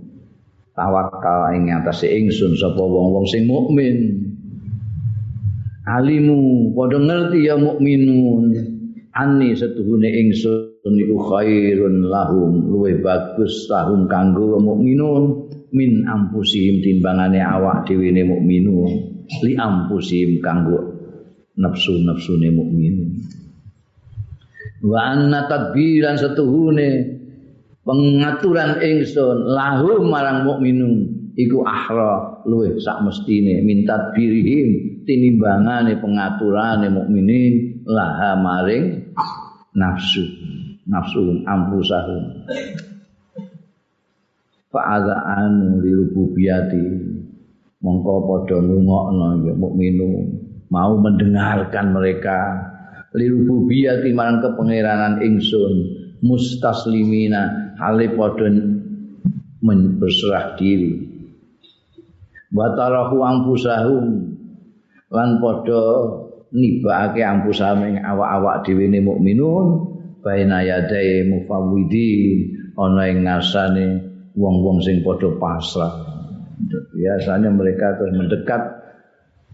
[0.73, 4.29] tawakal ing atas ingsun sapa wong-wong sing mukmin.
[5.83, 8.43] Alimu padha ngerti ya mukminun.
[9.13, 15.49] Ani setuhune ingsun iku khairun lahum luwe bagus lahum kanggo mukminun.
[15.73, 18.91] Min ampusihim timbangane awak dhewe mukminun.
[19.41, 20.82] Li ampusihim kanggo
[21.57, 23.23] nafsu-nafsune mukmin.
[24.83, 26.89] Wa anna tadbiran setuhune
[27.83, 37.83] pengaturan ingsun lahum marang mukminun iku ahra luwih sak mestine minta birihim tinimbangane pengaturane mukminin
[37.87, 39.07] laha maring
[39.75, 40.23] nafsu
[40.87, 42.47] nafsu ampusahum
[44.71, 46.83] fa'adha anu lirububiyati
[47.83, 50.42] mongko padha nungokno ya mukminun
[50.73, 52.39] mau mendengarkan mereka.
[53.13, 56.01] Lirububiyati marang kepengeranan ingsun.
[56.25, 57.77] Mustaslimina.
[57.77, 58.49] Hale padha
[60.01, 61.13] berserah diri.
[62.49, 64.05] Wa tarahu ampusahum
[65.13, 65.85] lan padha
[66.53, 69.93] nibake ampusahum ing awak-awak dhewe ne mukminun.
[70.25, 72.57] Baina yadai mufawwidin.
[72.73, 73.85] Ana ing ngarsane
[74.33, 75.93] wong-wong sing padha pasrah.
[76.97, 78.82] Biasanya mereka terus mendekat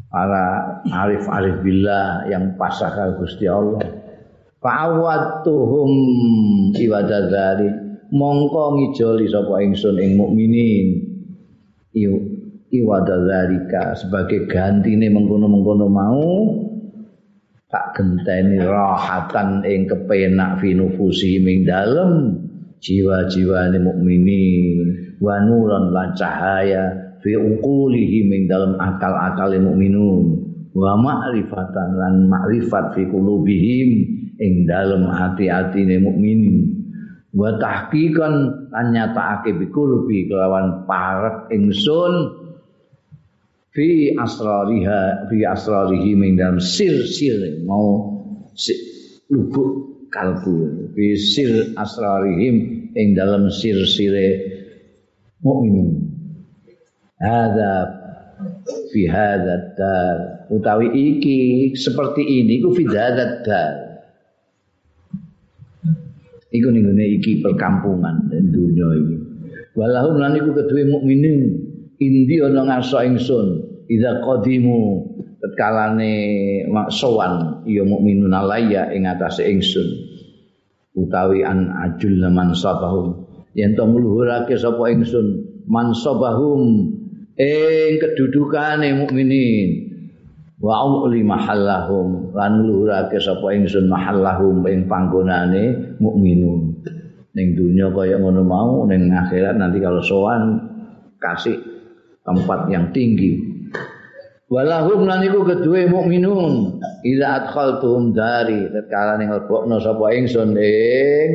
[0.10, 0.46] para
[0.90, 3.86] arif-arif billah yang pasrah ke Gusti Allah.
[4.60, 5.92] Fa'awatuhum
[6.76, 7.70] iwadadzali
[8.12, 10.88] mongko ngijoli sapa ingsun ing mukminin.
[12.70, 16.54] Iwadadzalika sebagai gantine mengkono-mengkono mau
[17.70, 22.34] tak genteni rahatan ing kepenak fi nufusi ing dalem
[22.82, 24.78] jiwa-jiwane mukminin
[25.22, 30.48] wa nuran lan cahaya fi uqulihim ing dalam akal-akal mukminun.
[30.76, 33.90] Wa ma'rifatan lan ma'rifat fi qulubihim
[34.40, 36.78] ing dalam hati-hatine mukminin.
[37.36, 38.34] Wa tahqiqan
[38.74, 42.14] lan nyatakake bi qulubi kelawan parek ingsun
[43.74, 48.18] fi asrariha fi asrarihim ing dalam sir-sir mau
[49.30, 49.70] lubuk
[50.10, 50.90] kalbu.
[50.98, 52.56] Fi sir asrarihim
[52.98, 54.58] ing dalam sir-sire
[55.46, 56.09] mukminin
[57.20, 57.72] hadza
[58.90, 60.18] fi hadza dar
[60.48, 61.38] utawi iki
[61.76, 63.74] seperti ini ku fi hadza dar
[66.50, 69.16] iku ning iki perkampungan dunia iki.
[69.78, 71.70] Walahum lan iku kedue mukminin.
[72.00, 73.48] Indi ana ngaso ingsun
[73.92, 75.04] idza qadimu
[75.44, 76.16] tetkalane
[76.88, 79.88] sowan ya mukminun alayya ing atase ingsun.
[80.96, 86.92] Utawi an ajul man sabahum yen to ngluhurake sapa ingsun mansabahum
[87.40, 89.88] ing kedudukane mukminin.
[90.60, 96.84] Wa uli mahallahum lan luhurake sapa ingsun mahallahum ing panggonane mukminun.
[97.32, 100.60] Ning dunya kaya ngono mau ning akhirat nanti kalau sowan
[101.16, 101.56] kasih
[102.28, 103.40] tempat yang tinggi.
[104.52, 106.84] Walahum lan iku kedue mukminun.
[107.08, 111.28] Ila adkhaltuhum dari tatkala ning lebokno sapa ingsun ing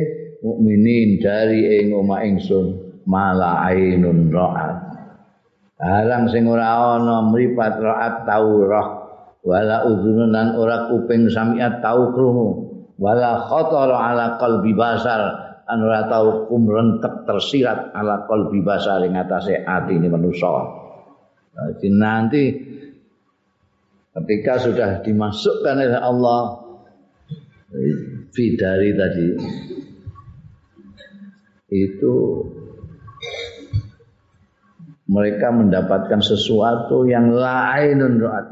[0.45, 2.85] mukminin dari ing omah ingsun.
[3.09, 4.84] Mala ainun ra'at
[5.75, 8.87] Barang sing ora ana mripat raat tau roh
[9.43, 12.49] wala udzunan ora kuping samiat tau krungu.
[12.95, 15.43] Wala khatara ala qalbi basar.
[15.65, 20.47] An ora tau kumrentek tersirat ala qalbi basar ing atase atine manusa.
[21.55, 22.43] Jadi nanti
[24.15, 26.41] ketika sudah dimasukkan oleh Allah
[28.31, 29.27] fidari tadi
[31.75, 32.15] itu
[35.05, 38.01] mereka mendapatkan sesuatu yang lain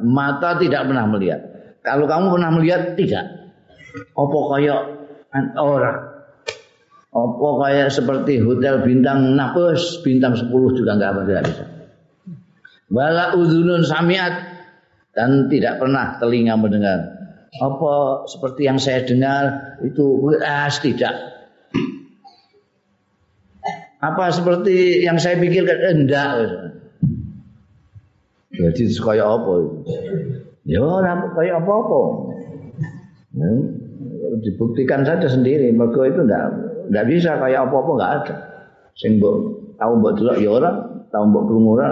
[0.05, 1.41] mata tidak pernah melihat.
[1.81, 3.25] Kalau kamu pernah melihat tidak.
[4.13, 4.75] Apa kaya
[5.57, 5.99] orang?
[7.13, 11.65] Apa kayak seperti hotel bintang napus bintang 10 juga enggak ada bisa.
[12.93, 14.53] Wala udhunun samiat.
[15.13, 16.99] Dan tidak pernah telinga mendengar.
[17.61, 21.32] Apa seperti yang saya dengar itu ah, tidak
[24.03, 26.03] apa seperti yang saya pikirkan?
[26.03, 26.35] Enggak.
[28.51, 29.53] Jadi kayak apa?
[30.67, 32.01] Ya orang kayak apa-apa.
[33.33, 33.49] Ya,
[34.43, 35.71] dibuktikan saja sendiri.
[35.71, 36.45] Mereka itu enggak
[36.91, 38.35] enggak bisa kayak apa-apa enggak ada.
[38.99, 39.35] Sing mbok
[39.79, 40.71] tahu mbok delok ya ora.
[41.09, 41.87] Tahu mbok krungu ora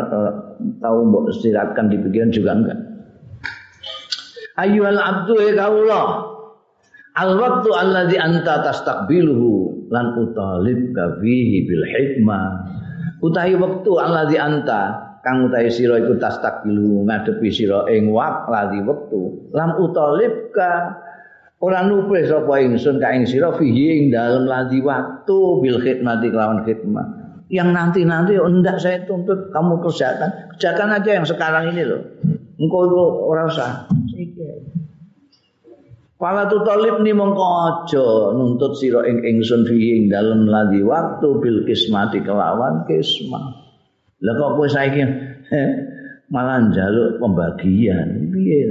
[0.83, 2.79] tahu mbok istirahatkan di pikiran juga enggak.
[4.59, 6.03] Ayyuhal abdu ya kaula
[7.15, 12.47] al waktu alladzi anta tastaqbiluhu lan utalib kafihi bil hikmah.
[13.21, 14.81] Utahi wektu alladzi anta
[15.21, 19.51] kang utahi sira iku tastaqbiluhu ngadepi sira ing wak ladzi wektu.
[19.53, 20.97] Lam utalib ka
[21.61, 26.65] ora nupris sapa ingsun ka ing sira fihi ing dalem ladzi waktu bil khidmati kelawan
[26.65, 27.21] khidmah
[27.51, 30.55] yang nanti-nanti enggak saya tuntut kamu kerjakan.
[30.55, 32.01] Kerjakan aja yang sekarang ini loh
[32.61, 33.69] engkau itu orang usah
[36.21, 41.27] Pala tu talib ni mongko aja nuntut sira ing ingsun fi ing dalem ladi waktu
[41.41, 43.57] bil kismati kelawan kismah.
[44.21, 45.01] Lah kok kowe saiki
[46.29, 48.69] malah njaluk pembagian piye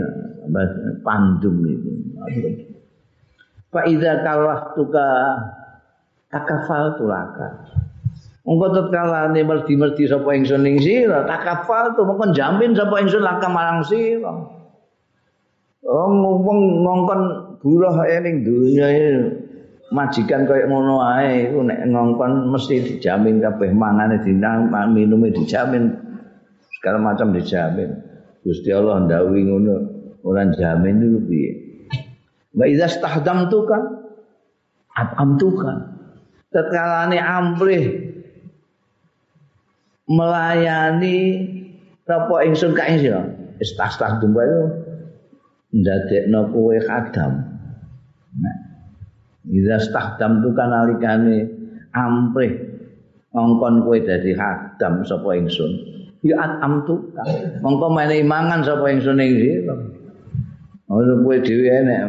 [1.03, 1.91] pandum itu.
[3.75, 5.09] Fa idza kalahtuka
[6.31, 7.67] takafal tulaka.
[8.47, 13.51] Engko tatkala ne merdi-merdi sapa ingsun ing sira takafal tu mongko jamin sapa ingsun laka
[13.51, 14.60] marang sira.
[15.81, 17.21] Oh ngomong ngongkon
[17.57, 18.89] buruh ae ning dunya
[19.89, 25.89] majikan kaya ngono ae iku nek ngongkon mesti dijamin kabeh mangane dinang minume dijamin
[26.77, 27.97] segala macam dijamin.
[28.45, 29.75] Gusti Allah ndawuhi ngono
[30.25, 31.53] ora jamin itu piye.
[32.53, 33.77] Wa idza stahdamtuka
[34.93, 35.97] atamtuka.
[36.53, 37.85] Tetkalane amplih
[40.13, 41.17] melayani
[42.05, 43.23] apa ingsun kae sira.
[43.61, 44.80] Istastahdum wae
[45.75, 47.33] ndadekno kowe kadam.
[48.39, 48.59] Nah,
[49.51, 51.49] Iza stahdam tu kan alikane
[51.97, 52.53] amprih
[53.33, 55.73] ngongkon kowe dadi kadam sapa ingsun.
[56.21, 56.95] Ya atam tu
[57.65, 59.75] mongko mene mangan sapa ingsun ing sira.
[60.93, 62.03] Ora kowe dhewe enek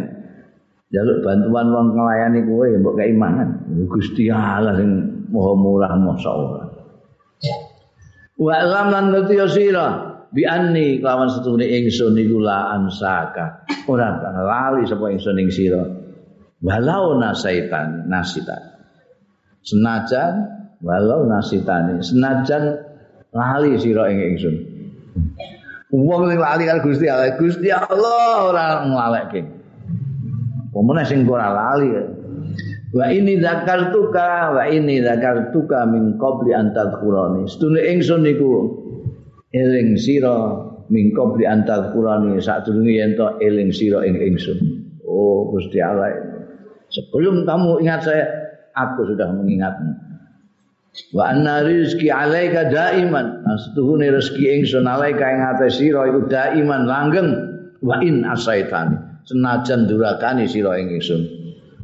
[0.92, 3.50] jaluk bantuan wong nglayani kowe ya mbok kei mangan.
[3.88, 4.90] Gusti Allah sing
[5.32, 6.64] Maha Murah masyaallah.
[8.36, 13.68] Wa lam lan ngerti sira bi anni kelawan setune ingsun iku la ansaka.
[13.92, 15.84] Ora lali sapa ingsun ing sira.
[16.64, 18.72] Walau nasaitan nasitan.
[19.62, 20.34] Senajan
[20.82, 22.80] walau nasitani senajan
[23.36, 24.56] lali sira ing ingsun.
[25.92, 29.42] Wong sing lali karo Gusti Allah Gusti Allah ora nglalekke.
[30.72, 31.92] Pemene sing ora lali.
[32.92, 37.48] Wa ini zakartuka wa ini zakartuka min qabli an tadhkurani.
[37.48, 38.81] Setune ingsun niku
[39.52, 40.36] eling sira
[40.88, 44.60] mingko bli antal qurani sadurunge yen to eling sira ing ingsun.
[45.08, 46.12] Oh Gusti Allah.
[46.92, 48.26] Sebelum kamu ingat saya
[48.76, 49.92] aku sudah mengingatmu.
[51.16, 53.48] Wa anna rizki alaika daiman.
[53.48, 57.30] Astuhune rezeki ingsun alaika ing ate sira iku daiman langgeng.
[57.80, 59.24] Wa in asaitani.
[59.28, 61.22] Senajan durakani sira ing ingsun.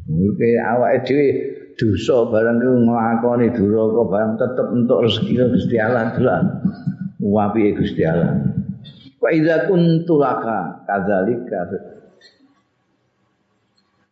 [0.08, 1.28] Iki awake dhewe
[1.76, 6.16] dosa barang ku nglakoni duraka barang tetep entuk rezeki Gusti Allah
[7.22, 8.38] wapi Gusti Allah.
[9.18, 11.60] Wa idza kuntu laka kadzalika.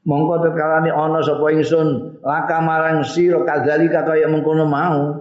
[0.05, 5.17] Mongko tekalane ana sapa ingsun laka marang sira kadzalika kaya mengkono mau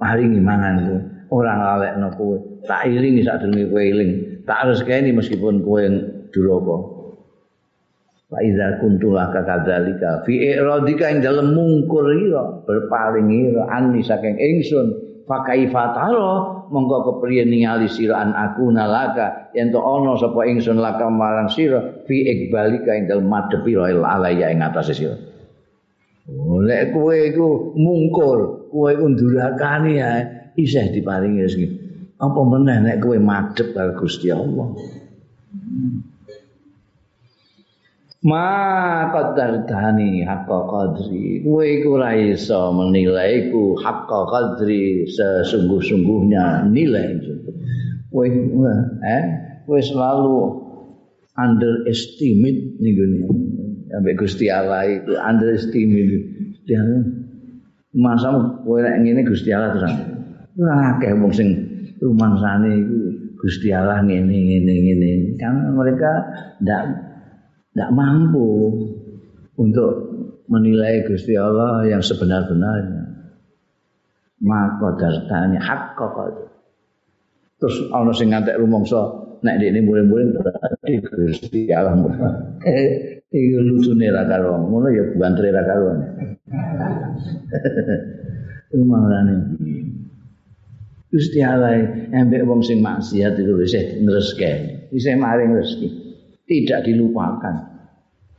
[0.00, 0.96] maringi manganku.
[1.32, 2.36] Ora ngalekno kowe.
[2.64, 4.12] Tak ilingi sadurunge kowe iling.
[4.46, 5.82] Tak kene meskipun kowe
[6.30, 6.95] duraka.
[8.26, 14.34] Wa idza kuntu laka kadzalika fi iradika ing dalem mungkur ira berpaling ira ani saking
[14.34, 14.86] ingsun
[15.30, 15.94] fa kaifa
[16.66, 22.02] monggo kepriye ningali sira an aku nalaka yen to ana sapa ingsun laka marang sira
[22.10, 25.14] fi ikbalika ing dalem madhepi alaya ing atase sira
[26.66, 30.10] Lek kowe iku mungkur, kowe iku ndurakani ya
[30.58, 31.66] isih diparingi rezeki.
[32.18, 34.74] Apa meneh nek kowe madhep karo Gusti Allah.
[38.26, 41.46] Ma qadartani haqqa qadri.
[41.46, 47.22] Kowe iku ora iso menilai ku haqqa qadri sesungguh-sungguhnya nilai.
[48.10, 48.26] Kowe
[49.06, 49.24] eh
[49.62, 50.38] kowe selalu
[51.38, 53.18] underestimate ning ngene
[53.94, 56.18] ambek Gusti Allah itu underestimate.
[56.66, 56.82] Dia
[57.94, 58.34] masa
[58.66, 59.94] kowe nek ngene Gusti Allah terus
[60.58, 61.48] ora akeh wong sing
[62.02, 62.98] rumangsane iku
[63.38, 65.10] Gusti Allah ngene ngene ngene.
[65.38, 66.10] Karena mereka
[66.58, 67.05] ndak
[67.76, 68.72] ndak mampu
[69.60, 69.90] untuk
[70.48, 73.04] menilai Gusti Allah yang sebenar-benarnya.
[74.40, 76.16] Maka dartane hak kok.
[77.60, 81.96] Terus ana sing ngantek rumangsa nek dekne muring-muring berarti Gusti Allah
[82.64, 85.92] eh iki lucune ra karo ngono ya bantre ra karo
[88.72, 89.34] Rumangsane
[91.12, 91.80] Gusti Allah
[92.12, 94.52] embek wong sing maksiat itu isih ngreske
[94.92, 96.05] isih maring rezeki
[96.46, 97.54] tidak dilupakan.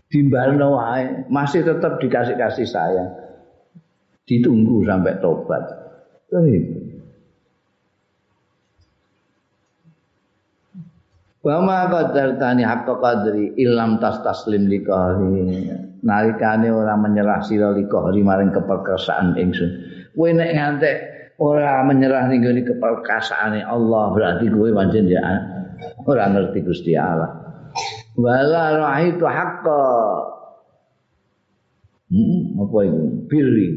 [0.08, 3.12] Dimbalno wae masih tetap dikasih-kasih sayang.
[4.24, 5.64] Ditunggu sampai tobat.
[11.43, 15.72] Bama qadar tani hakka qadri ilam tas taslim likahi
[16.03, 19.72] nalikane ora menyerah sira likahi maring keperkasaan ingsun.
[20.12, 20.97] Kowe nek ngantek
[21.39, 25.24] ora menyerah ning gone keperkasaane Allah berarti kowe pancen ya
[26.03, 27.37] ora ngerti Gusti Allah
[28.18, 29.86] wala ra'aitu haqqa.
[32.09, 33.70] Hmm, apa itu birri.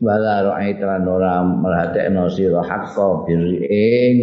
[0.00, 4.16] Wala ra'aitu lan ora merhatekno sira haqqa birri ing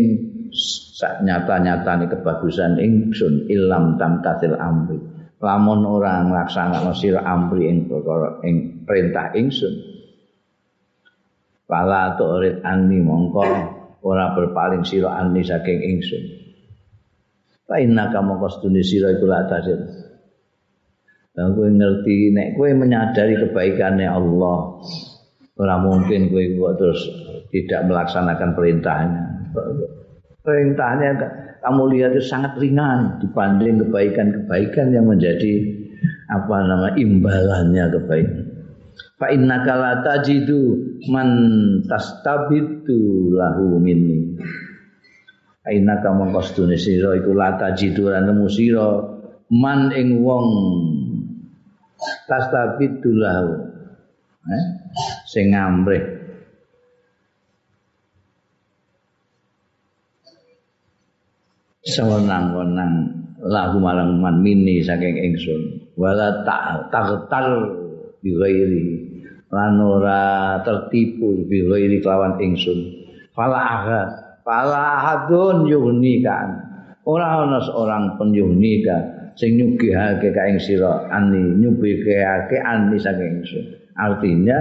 [0.96, 4.98] sak nyata-nyatane kebagusan ingsun ilam tamtasil amri.
[5.38, 9.94] Lamun ora nglaksanakno sira amri ing perkara ing perintah ingsun.
[11.70, 13.46] Wala tu'rid anni mongko
[14.06, 16.45] ora berpaling sira anni saking ingsun
[17.66, 19.82] Fa inna kama kostune sira iku la tasir.
[21.36, 24.58] Dan kowe ngerti nek kowe menyadari kebaikannya Allah,
[25.60, 27.02] ora mungkin kowe kok terus
[27.52, 29.24] tidak melaksanakan perintahnya.
[30.46, 31.10] Perintahnya
[31.66, 35.66] kamu lihat itu sangat ringan dibanding kebaikan-kebaikan yang menjadi
[36.30, 38.46] apa nama imbalannya kebaikan.
[39.20, 40.80] Fa innaka la tajidu
[41.12, 41.30] man
[41.90, 44.40] tastabitu lahu minni.
[45.66, 48.90] Aina kama kostune sira iku lata jiduran nemu sira.
[49.50, 50.48] Man ing wong.
[52.30, 53.54] Tastabitulahu
[54.50, 54.64] eh?
[55.26, 56.06] Sing ngamrih.
[61.86, 63.14] Sawenang-wenang
[63.46, 65.94] lahu malang man mini saking ingsun.
[65.94, 67.50] Wala tak taghtal
[68.26, 68.86] bi ghairi.
[69.54, 73.06] Lan ora tertipu bi ghairi kelawan ingsun.
[73.38, 73.62] Fala
[74.46, 76.54] Fala hadun yuhnika.
[77.10, 83.42] Ora ana seorang pun yuhnika sing nyugihake ka ing sira ani nyugihake ani saking.
[83.98, 84.60] Artinya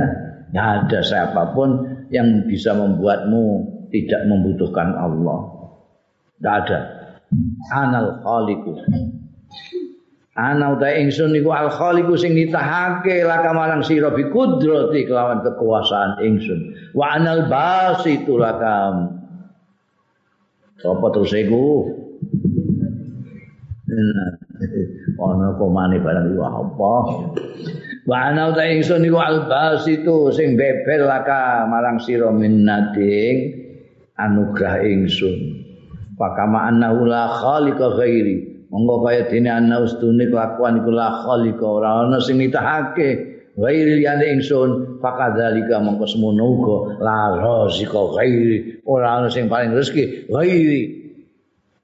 [0.49, 5.41] tidak ada siapa pun yang bisa membuatmu tidak membutuhkan Allah.
[6.41, 6.79] Tidak ada.
[7.75, 8.73] Anal khaliqu.
[10.35, 16.25] Ana uta ingsun niku al khaliqu sing nitahake laka marang sira bi kudrati kelawan kekuasaan
[16.25, 16.75] ingsun.
[16.97, 18.35] Wa anal basitu
[20.85, 21.89] Apa terus iku?
[25.17, 26.95] Ana komane barang iku apa?
[28.05, 33.65] Wa ana ta ingsun niku albas itu sing bebel laka marang sira minnading
[34.21, 35.65] anugrah ingsun.
[36.21, 38.69] Pakama annahu la khaliqa ghairi.
[38.69, 44.27] Monggo kaya dene ana ustune kelakuan iku la khaliqa ora ana sing nitahake ghairi liyane
[44.39, 48.83] ingsun fakadzalika mongko semono uga la razika ghairi.
[48.87, 50.83] Ora ana sing paling rezeki ghairi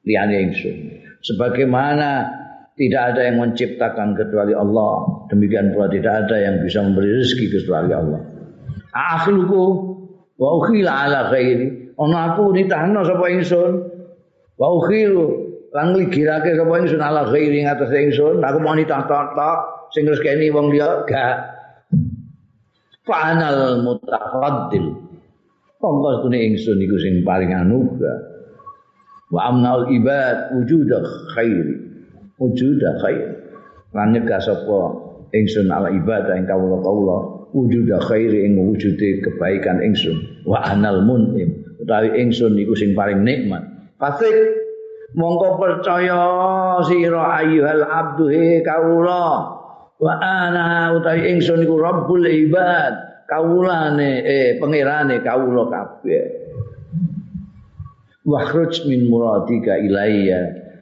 [0.07, 0.77] liyane ingsun.
[1.23, 2.41] Sebagaimana
[2.75, 7.92] tidak ada yang menciptakan kecuali Allah demikian pula tidak ada yang bisa memberi rezeki kecuali
[7.95, 8.21] Allah.
[8.91, 9.64] Akhluku
[10.41, 11.95] wa ukhila ala ghairi.
[12.01, 13.72] Ana aku nitahno sapa ingsun?
[14.57, 15.26] Wa ukhilu
[15.71, 18.41] lan ligirake sapa ingsun ala ghairi ngatas ingsun?
[18.42, 19.37] Aku mau nitah tok
[19.92, 21.59] sing rezekeni wong liya gak
[23.11, 24.95] fanal mutafaddil
[25.82, 28.22] monggo tune ingsun iku sing paling anugrah
[29.34, 31.03] wa amnal ibad wujuda
[31.34, 31.91] khairi
[32.41, 33.28] wujuda khair.
[33.92, 34.80] Lan nyegah sapa
[35.37, 40.16] ingsun ala ibadah ing kawula-kawula wujuda khairi ing wujude kebaikan ingsun.
[40.49, 41.62] Wa anal munim.
[41.78, 43.62] Utawi ingsun iku sing paling nikmat.
[44.00, 44.32] Fasik
[45.12, 46.22] mongko percaya
[46.88, 49.59] sira ayyuhal abdu he kawula
[50.01, 56.25] wa ana utawi ingsun iku rabbul ibad kawulane eh pangerane kawula kabeh.
[58.25, 60.41] Wa khruj min muradika ilayya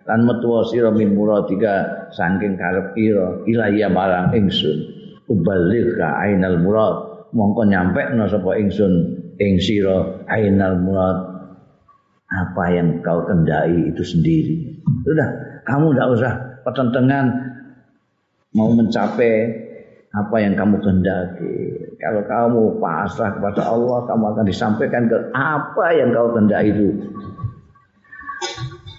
[0.08, 4.96] lan metu sira min muradika saking karep ira ilayya marang ingsun.
[5.28, 8.92] Ubaligha ainal murad mongko nyampekno sapa ingsun
[9.36, 11.36] ing sira ainal murad.
[12.28, 14.76] Apa yang kau kendai itu sendiri?
[15.00, 15.28] Sudah
[15.64, 17.47] kamu tidak usah pertentangan
[18.56, 19.32] mau mencapai
[20.08, 21.56] apa yang kamu kehendaki.
[22.00, 26.88] Kalau kamu pasrah kepada Allah, kamu akan disampaikan ke apa yang kau kehendaki itu.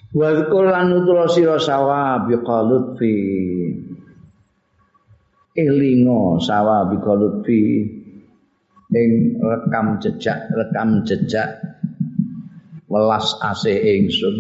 [0.10, 3.14] Wa lan nutura sira sawa biqalut fi
[5.54, 7.86] elingo sawa biqalut fi
[8.90, 11.62] ing rekam jejak rekam jejak
[12.90, 14.34] welas ase ingsun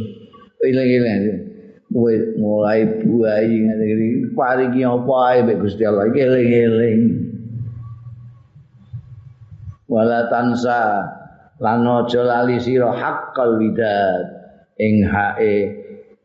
[0.58, 1.49] eling-eling
[1.90, 4.08] kowe mulai buayi ngene iki.
[4.38, 6.06] Paringi apa ae mek Gusti Allah?
[6.10, 7.02] Iki eling-eling.
[9.90, 11.02] Wala tansa
[11.58, 14.26] lan aja lali sira haqqal widad
[14.78, 15.56] ing hae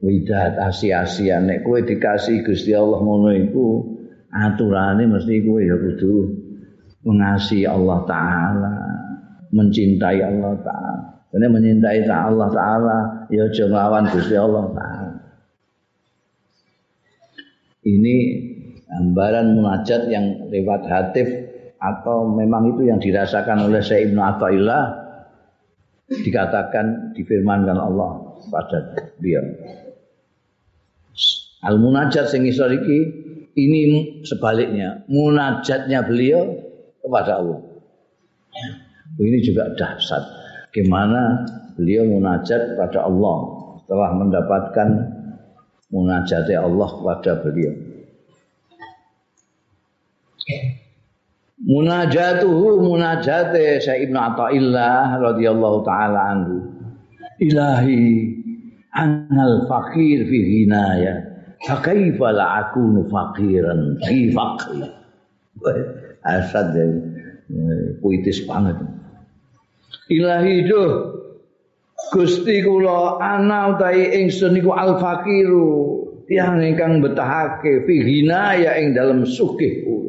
[0.05, 3.89] widat asia-asia nek kowe dikasih Gusti Allah ngono iku
[4.37, 6.29] aturane mesti kowe ya kudu
[7.09, 8.77] mengasihi Allah taala
[9.49, 11.03] mencintai Allah taala.
[11.33, 12.99] Karena mencintai Allah taala
[13.33, 14.94] ya aja nglawan Gusti Allah taala
[17.85, 18.17] ini
[18.89, 21.29] gambaran munajat yang lewat hatif
[21.77, 24.85] atau memang itu yang dirasakan oleh Syekh Ibnu Athaillah
[26.09, 28.79] dikatakan difirmankan Allah pada
[29.21, 29.41] dia.
[31.65, 32.99] Al munajat sing isor iki
[33.57, 33.83] ini
[34.25, 36.45] sebaliknya munajatnya beliau
[37.01, 37.61] kepada Allah.
[39.15, 40.25] Ini juga dahsyat.
[40.75, 41.47] Gimana
[41.79, 43.37] beliau munajat kepada Allah
[43.85, 44.89] setelah mendapatkan
[45.95, 47.75] munajatnya Allah kepada beliau.
[51.65, 56.57] Munajatuhu munajate Syekh Ibnu Athaillah radhiyallahu taala anhu.
[57.41, 58.29] Ilahi
[58.93, 61.25] anal fakir fi hinaya
[61.65, 64.85] fakaifa la akunu fakiran fi fakri
[66.27, 66.85] asad ya
[68.05, 68.77] puitis banget.
[70.13, 70.85] Ilahi do
[72.15, 75.99] Gusti kula ana utahi ingsun niku al fakiru
[76.31, 80.05] tiyang ingkang betahake fi hinaya ing dalem sugih kula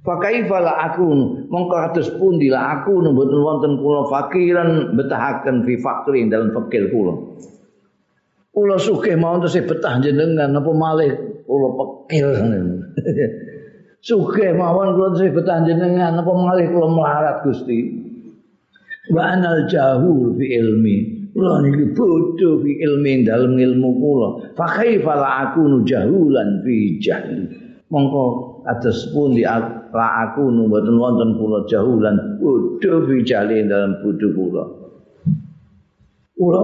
[0.00, 1.12] Fakaifa la aku
[1.52, 7.36] mongko kados pundi la aku mboten wonten kula fakiran betahaken fi fakri dalam fakir kula.
[8.48, 11.12] Kula sugih mawon terus betah jenengan apa malih
[11.44, 12.32] kula fakir.
[14.08, 18.00] sugih mawon kula terus betah jenengan apa malih kula melarat Gusti.
[19.12, 21.19] Wa anal jahul fi ilmi.
[21.30, 24.28] Kula niki bodho fi ilmi dalam ilmu kula.
[24.58, 27.46] Fakaifa la aku jahulan fi jahli.
[27.90, 28.24] Mongko
[28.66, 34.64] kados pundi aku la aku nu mboten wonten kula jahulan bodho bijale dalam bodho kula.
[36.34, 36.62] Kula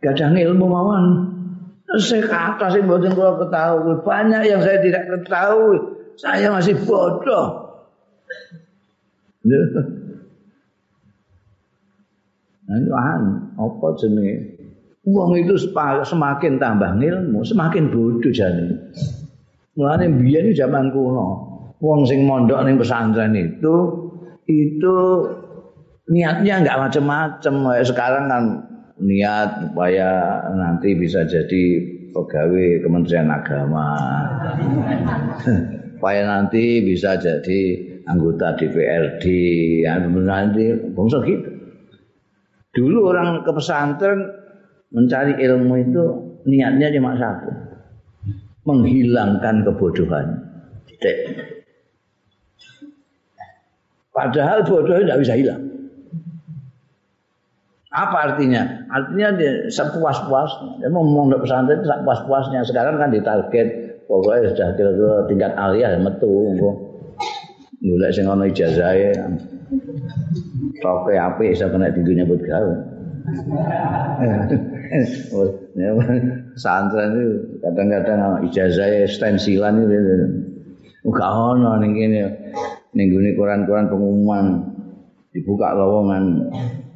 [0.00, 1.04] gadah ilmu mawon.
[2.00, 5.76] Saya kata sih mboten kula ketahui banyak yang saya tidak ketahui.
[6.16, 7.70] Saya masih bodoh
[12.70, 13.18] Nah,
[13.58, 14.62] apa jenenge?
[15.10, 15.58] Uang itu
[16.06, 18.70] semakin tambah ilmu, semakin bodoh jadi.
[19.74, 23.76] Mulane biyen zaman kuno, wong sing mondok ning pesantren itu
[24.44, 24.96] itu
[26.12, 28.44] niatnya enggak macam-macam sekarang kan
[29.00, 31.62] niat supaya nanti bisa jadi
[32.12, 33.88] pegawai Kementerian Agama
[35.96, 37.60] supaya nanti bisa jadi
[38.04, 39.24] anggota DPRD
[39.86, 41.49] ya nanti bangsa gitu
[42.74, 44.30] dulu orang ke pesantren
[44.90, 46.04] mencari ilmu itu
[46.46, 47.50] niatnya cuma satu
[48.66, 50.26] menghilangkan kebodohan
[50.86, 51.16] tidak
[54.10, 55.62] Padahal bodoh tidak bisa hilang.
[57.90, 58.86] Apa artinya?
[58.92, 60.84] Artinya dia sepuas-puasnya.
[60.84, 62.60] Dia mau ngomong pesantren sepuas-puasnya.
[62.68, 63.68] Sekarang kan ditarget
[64.06, 66.30] pokoknya sudah kira-kira tingkat aliyah metu.
[67.80, 69.16] Mulai sing ana ijazahe.
[70.84, 72.74] Toke apik iso kena tinggi nyebut gawe.
[76.60, 77.26] Santren itu
[77.62, 79.96] kadang-kadang ijazahnya stensilan itu.
[81.08, 82.22] Enggak ono ning kene
[82.92, 83.08] ning
[83.38, 84.60] koran-koran pengumuman
[85.30, 86.50] dibuka lowongan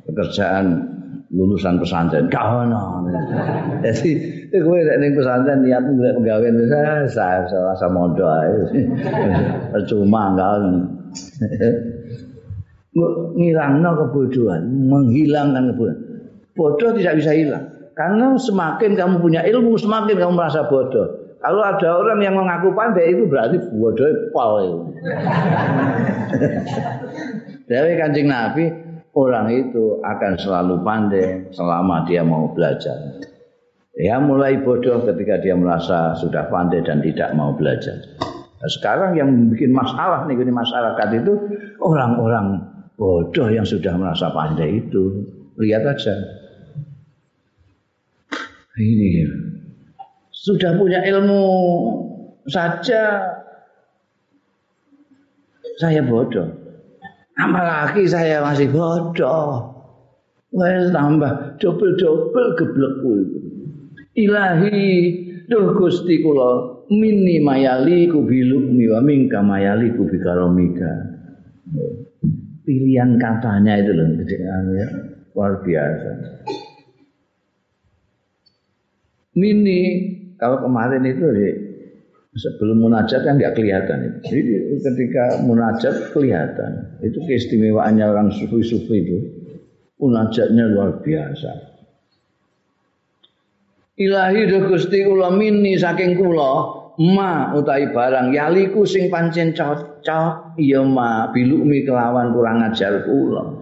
[0.04, 0.94] pekerjaan
[1.34, 3.10] lulusan pesantren gak ono
[3.82, 4.10] jadi
[4.62, 8.54] kowe nek ning pesantren niat golek pegawai saya saya rasa mondo ae.
[9.74, 10.62] Percuma enggak.
[13.34, 15.98] Ngilangno kebodohan menghilangkan kebodohan.
[16.54, 17.66] Bodoh tidak bisa hilang.
[17.98, 21.34] Karena semakin kamu punya ilmu semakin kamu merasa bodoh.
[21.42, 24.78] Kalau ada orang yang mengaku pandai itu berarti bodoh pol itu.
[27.70, 28.70] Dari kancing Nabi
[29.18, 33.18] orang itu akan selalu pandai selama dia mau belajar.
[33.94, 37.94] Ya mulai bodoh ketika dia merasa sudah pandai dan tidak mau belajar.
[38.58, 41.32] Nah, sekarang yang bikin masalah nih di masyarakat itu
[41.78, 42.58] orang-orang
[42.98, 45.30] bodoh yang sudah merasa pandai itu.
[45.54, 46.14] Lihat aja.
[48.74, 49.30] Ini
[50.34, 51.44] sudah punya ilmu
[52.50, 53.30] saja
[55.78, 56.50] saya bodoh.
[57.38, 59.70] Apalagi saya masih bodoh.
[60.50, 63.53] Wes tambah double-double geblekku itu.
[64.14, 64.80] Ilahi
[65.46, 70.92] duh Gusti kula minni mayali ku bilukmi wa minka mayali ku bikaromika
[72.64, 74.08] pilihan katanya itu loh
[74.72, 74.88] ya
[75.34, 76.10] luar biasa
[79.34, 79.80] mini
[80.38, 81.26] kalau kemarin itu
[82.34, 84.18] sebelum munajat kan nggak kelihatan itu.
[84.26, 84.40] Jadi
[84.82, 86.98] ketika munajat kelihatan.
[87.02, 89.18] Itu keistimewaannya orang sufi-sufi itu.
[90.02, 91.73] Munajatnya luar biasa.
[93.94, 96.82] Ilahi do Gusti kula mini saking kula
[97.14, 103.54] ma utai barang yaliku sing pancen cocok ya ma bilukmi kelawan kurang ajar kula.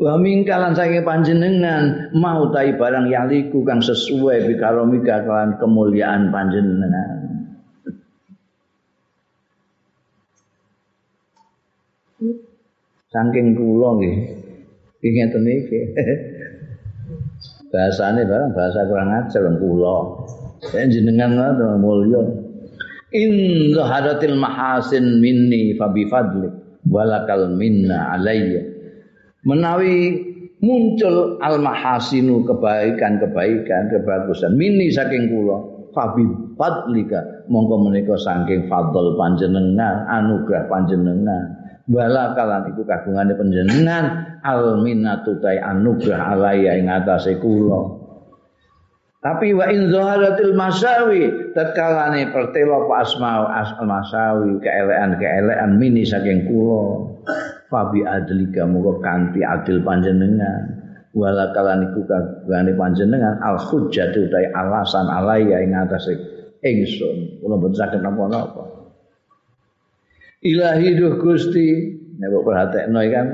[0.00, 7.20] Wa mingkalan saking panjenengan mau tai barang yaliku kang sesuai bikaromika kelawan kemuliaan panjenengan.
[13.12, 14.16] Saking kula nggih.
[15.04, 15.80] Ingeten iki.
[17.70, 19.96] Bahasane barang bahasa kurang ajar kula.
[20.74, 22.22] Jenengan ngono mulya.
[23.10, 23.30] In
[23.74, 26.46] zaharatil mahasin minni fa bi fadli
[26.86, 28.62] walakal minna alayya
[29.44, 30.16] menawi
[30.60, 36.24] muncul al mahasinu kebaikan-kebaikan kebagusan mini saking kula fabi
[36.54, 41.56] fadlika mongko menika saking fadl panjenengan anugerah panjenengan
[41.90, 48.00] bala kalan iku kagungane panjenengan al minatu tai anugerah alaya ing atase kula.
[49.20, 57.12] Tapi wa in zaharatil masawi tatkalane pertelo pa asma asal masawi keelean-keelean mini saking kula.
[57.68, 60.80] Fabi adlika muga kanthi adil panjenengan.
[61.12, 66.16] Wala kalaniku kagane panjenengan al hujjatu utai alasan alaya ing atase
[66.64, 67.44] ingsun.
[67.44, 68.64] Kula mboten saged napa-napa.
[70.40, 73.26] Ilahi duh Gusti nek perhatekno kan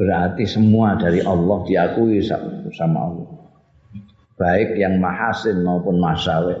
[0.00, 2.24] berarti semua dari Allah diakui
[2.72, 3.28] sama Allah.
[4.40, 6.56] Baik yang mahasin maupun masawe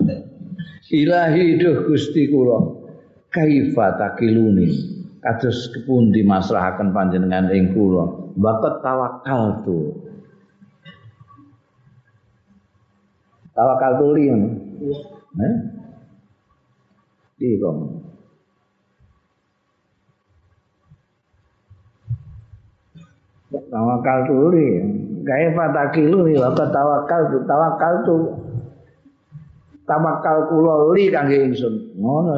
[0.92, 2.76] ilahi duh Gusti kula.
[3.32, 4.68] Kaifa takiluni?
[5.24, 8.34] Kados kepundi masrahaken panjenengan ing kula?
[8.36, 10.10] Bakat tawakal tu
[13.60, 15.54] tawakal tu li eh
[17.36, 17.60] iki
[23.50, 24.68] tawakal tu li
[25.26, 28.16] gawe fatakilu bakat tawakal tu tawakal tu
[29.90, 31.98] tawakal kula li kangge ingsun.
[31.98, 32.32] Ngono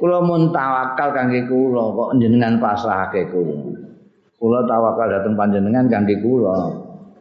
[0.00, 3.76] kula mun tawakal kangge kula kok jenengan pasrahake kula
[4.40, 6.72] kula tawakal dhateng panjenengan kangge kula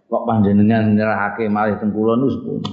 [0.08, 2.64] kok panjenengan nyerahake malih teng kula nuspun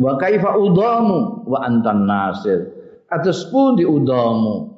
[0.00, 2.72] wa kaifa udamu wa antan nasir?
[3.06, 4.75] Atus pun di udamu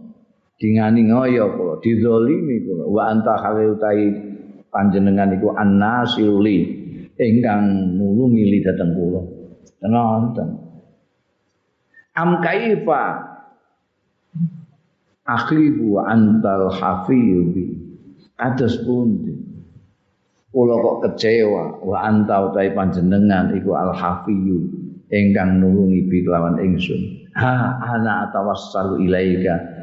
[0.59, 2.85] dingani ngoyo kula dizalimi kula.
[2.91, 4.03] Wa anta khali utai
[4.69, 6.59] panjenengan iku annasili
[7.15, 9.23] ingkang nulungi li dhateng kula.
[9.79, 10.35] Tenan
[12.19, 13.03] am kaifa
[15.23, 17.79] akhibu antal hafiyubi
[18.43, 19.39] atas pundi?
[20.51, 24.59] Kula kok kecewa wa anta utai panjenengan iku al hafiyu
[25.07, 27.31] ingkang nulungi bi kelawan ingsun.
[27.39, 29.78] Ha ana atawassalu ilaika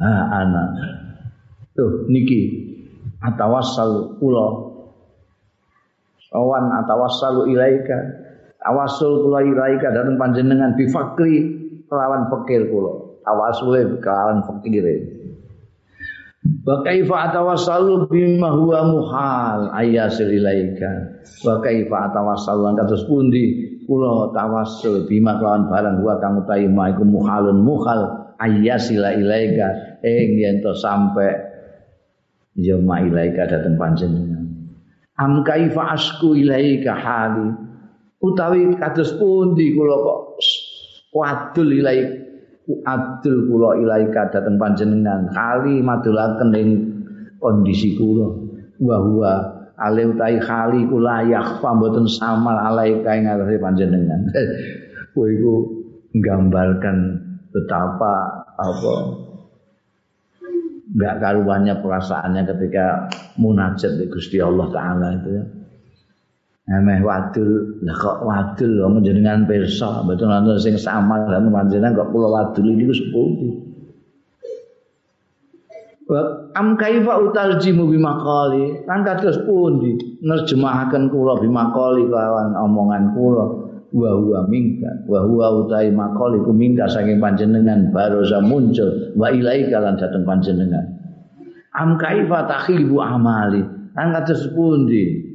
[0.00, 0.12] ha
[0.42, 0.64] ana.
[1.76, 2.68] Tuh niki.
[3.20, 4.48] Atawassal kula.
[6.32, 7.98] Awan atawassalu ilaika.
[8.60, 11.34] Awassul kula ilaika dateng panjenengan bi fakri
[11.88, 13.20] kelawan fakir kula.
[13.20, 15.20] Tawasule kelawan fakire
[16.64, 21.20] wa kaifa atawassalu bima huwa muhal ayasil ilaika.
[21.44, 23.68] Wa kaifa atawassalu kados pundi?
[23.84, 30.40] Kula tawassul bima kelawan barang huwa kang utahi ma iku muhalun muhal ayasila ilaika ing
[30.40, 31.28] yen to sampe
[32.56, 34.44] ya ma ilaika dateng panjenengan.
[35.20, 37.48] Am kaifa asku ilaika hali?
[38.20, 40.20] Utawi kados pundi kula kok
[41.16, 42.20] wadul ilaika
[42.84, 45.28] adul kula ilaika dateng panjenengan?
[45.32, 46.68] Kali madulaken ing
[47.40, 48.28] kondisi kula.
[48.80, 49.32] Wa huwa
[49.80, 54.20] ale utahi kali kula yakhfa mboten samal alaika ing atase panjenengan.
[55.12, 55.54] Kowe iku
[56.14, 56.96] nggambarkan
[57.50, 58.94] betapa apa
[60.90, 63.06] enggak karuannya perasaannya ketika
[63.38, 65.44] munajat di Gusti Allah taala itu ya.
[66.70, 68.70] Emeh wadul, lah kok wadul?
[68.78, 73.48] Lho menjenengan pirsa, mboten wonten sing sama lan panjenengan kok kula wadul iki ku sepundi.
[76.54, 83.46] Am kaifa utarjimu bimakali, kan kados pundi nerjemahaken kula bimakali lawan omongan kula
[83.90, 84.90] wa huwa minka.
[85.06, 89.14] Wa huwa utai makali ku minka saking panjenengan baroza muncul.
[89.18, 90.86] Wa ilaika lan dateng panjenengan.
[91.70, 93.62] Am kaifa takhibu amali,
[93.94, 95.30] kan kados pundi?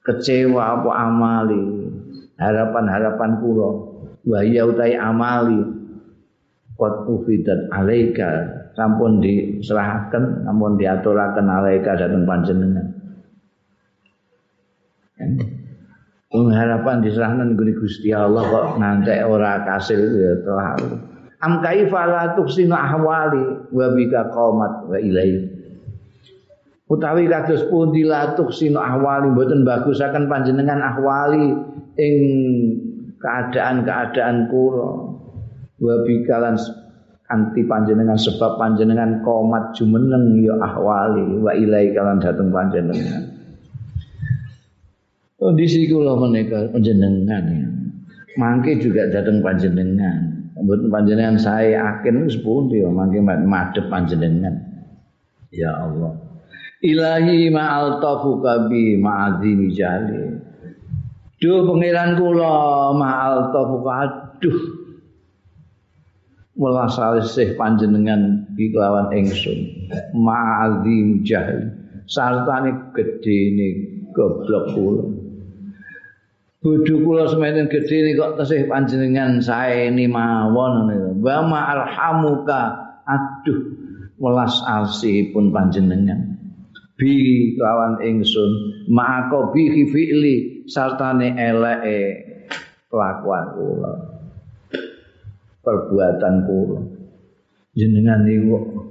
[0.00, 1.60] Kecewa apa amali?
[2.40, 3.70] Harapan-harapan kula.
[4.26, 5.60] Wa ya utai amali.
[6.74, 8.58] Qad ufidat alaika.
[8.72, 12.89] Sampun diserahkan sampun diaturaken alaika dhateng panjenengan
[16.52, 21.00] harapan diserahkan guni Gusti Allah kok ngantek ora kasil ya terlalu
[21.40, 25.60] am kaifa la tuksina ahwali wa bika qomat wa ilaihi
[26.90, 31.54] utawi kados pundi latuk sino ahwali mboten bagusaken panjenengan ahwali
[31.94, 32.16] ing
[33.20, 34.90] keadaan-keadaan kula.
[35.80, 36.60] Wa bikalan
[37.30, 43.29] anti panjenengan sebab panjenengan komat jumeneng ya ahwali wa ilai kalan dateng panjenengan
[45.40, 47.44] kondisi kula menika panjenengan.
[48.36, 50.52] Mangke juga dateng panjenengan.
[50.60, 54.52] Mboten panjenengan saya akin wis pundi ya mangke madhep panjenengan.
[55.48, 56.20] Ya Allah.
[56.84, 60.36] Ilahi ma'al tafuka bi ma'azimi jali
[61.40, 64.60] duh pengiran kula ma'al tafuka aduh.
[66.60, 68.68] Welas alisih panjenengan bi
[69.16, 69.58] ingsun.
[70.12, 71.72] Ma'azim jali
[72.04, 73.68] sartane gedene
[74.12, 75.19] goblok kula
[76.60, 80.92] bodho kula semenen gedene kok tesih panjenengan sae ni mawon
[81.24, 82.60] wa ma'alhamuka
[83.08, 83.80] aduh
[84.20, 84.60] welas
[85.32, 86.36] pun panjenengan.
[87.00, 88.84] Bi lawan ingsun.
[88.92, 92.00] Ma'ako bi fi'li sartane eleke
[92.92, 93.92] kelakuan kula.
[95.64, 96.80] Perbuatan kula.
[97.72, 98.84] Jenengan niku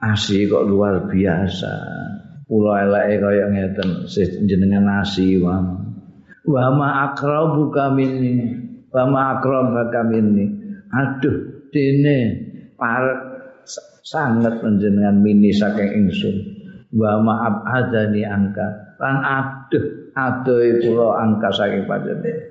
[0.00, 1.74] asih kok luar biasa.
[2.48, 4.08] Kula eleke kaya ngeten
[4.48, 5.81] jenengan asih wa
[6.46, 8.56] wa ma akrabuka minni.
[8.92, 10.46] Wa ma akrabaka minni.
[10.92, 12.18] Aduh dene
[12.76, 13.20] parek
[14.04, 16.36] sangat panjenengan mini saking ingsun.
[16.92, 18.96] Wa maaf adani angka.
[19.00, 22.50] Lan aduh aduh kula angka saking panjenengan.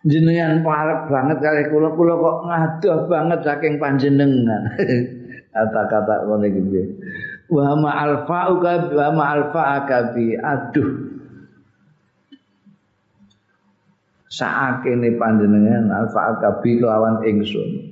[0.00, 4.62] Jenengan parek banget kali kula kula kok ngaduh banget saking panjenengan.
[5.54, 6.82] Kata-kata ngene iki
[7.50, 11.09] wa ma alfa uka wa ma alfa aduh
[14.30, 17.90] saakene panjenengan alfa akabi kelawan ingsun.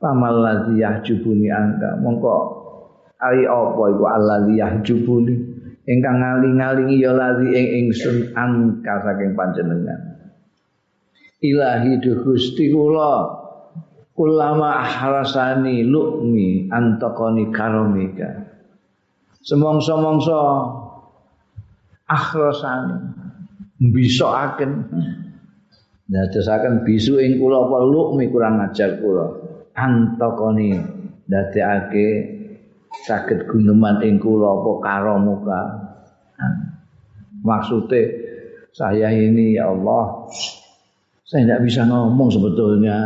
[0.00, 2.00] Pamal ladzi yahjubuni angka.
[2.00, 2.36] Mongko
[3.20, 5.34] ai apa iku alladzi yahjubuni?
[5.84, 10.00] Ingkang ngaling-alingi ya ladzi ing ingsun angka saking panjenengan.
[11.44, 13.38] Ilahi du Gusti kula.
[14.20, 18.28] Ulama ahrasani lukmi antakoni karomika.
[19.40, 20.40] Semongso-mongso
[22.04, 23.19] akhrasani
[23.80, 24.84] bisokaken
[26.04, 29.26] dadosaken bisu ing kula apa lukmi kurang ajar kula.
[29.72, 30.76] Antokoni
[31.24, 32.08] dadekake
[33.08, 35.62] saged guneman ing kula apa karamuka
[37.40, 38.12] maksudnya
[38.76, 40.28] saya ini ya Allah
[41.30, 42.98] saya tidak bisa ngomong sebetulnya.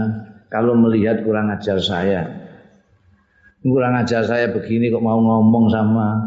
[0.48, 2.24] Kalau melihat kurang ajar saya.
[3.60, 6.24] Kurang ajar saya begini kok mau ngomong sama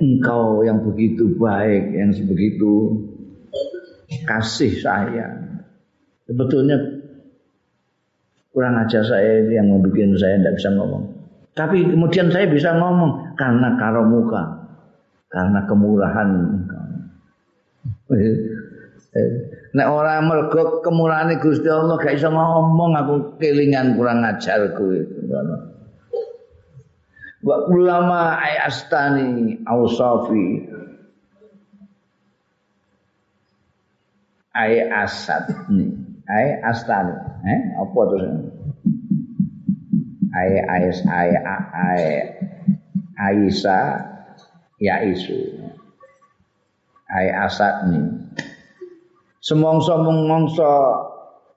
[0.00, 2.96] engkau yang begitu baik yang sebegitu
[4.26, 5.38] kasih saya
[6.26, 6.76] sebetulnya
[8.50, 11.04] kurang ajar saya ini yang membuat saya tidak bisa ngomong.
[11.54, 14.42] Tapi kemudian saya bisa ngomong karena karomuka,
[15.30, 16.28] karena kemurahan
[19.70, 25.02] Nek orang mergo kemurahan Gusti Allah gak bisa ngomong aku kelingan kurang ajar kuwi.
[27.40, 30.68] Wa ulama ayastani ausafi
[34.54, 35.50] ay asad.
[35.70, 35.90] Nih
[36.30, 38.34] ay astani eh apa terus
[40.30, 41.30] ay ais ay
[41.74, 42.02] ay
[43.20, 44.00] Aisa
[44.80, 45.36] ya isu.
[47.10, 48.06] Ay asad nih
[49.40, 50.72] semongso mongso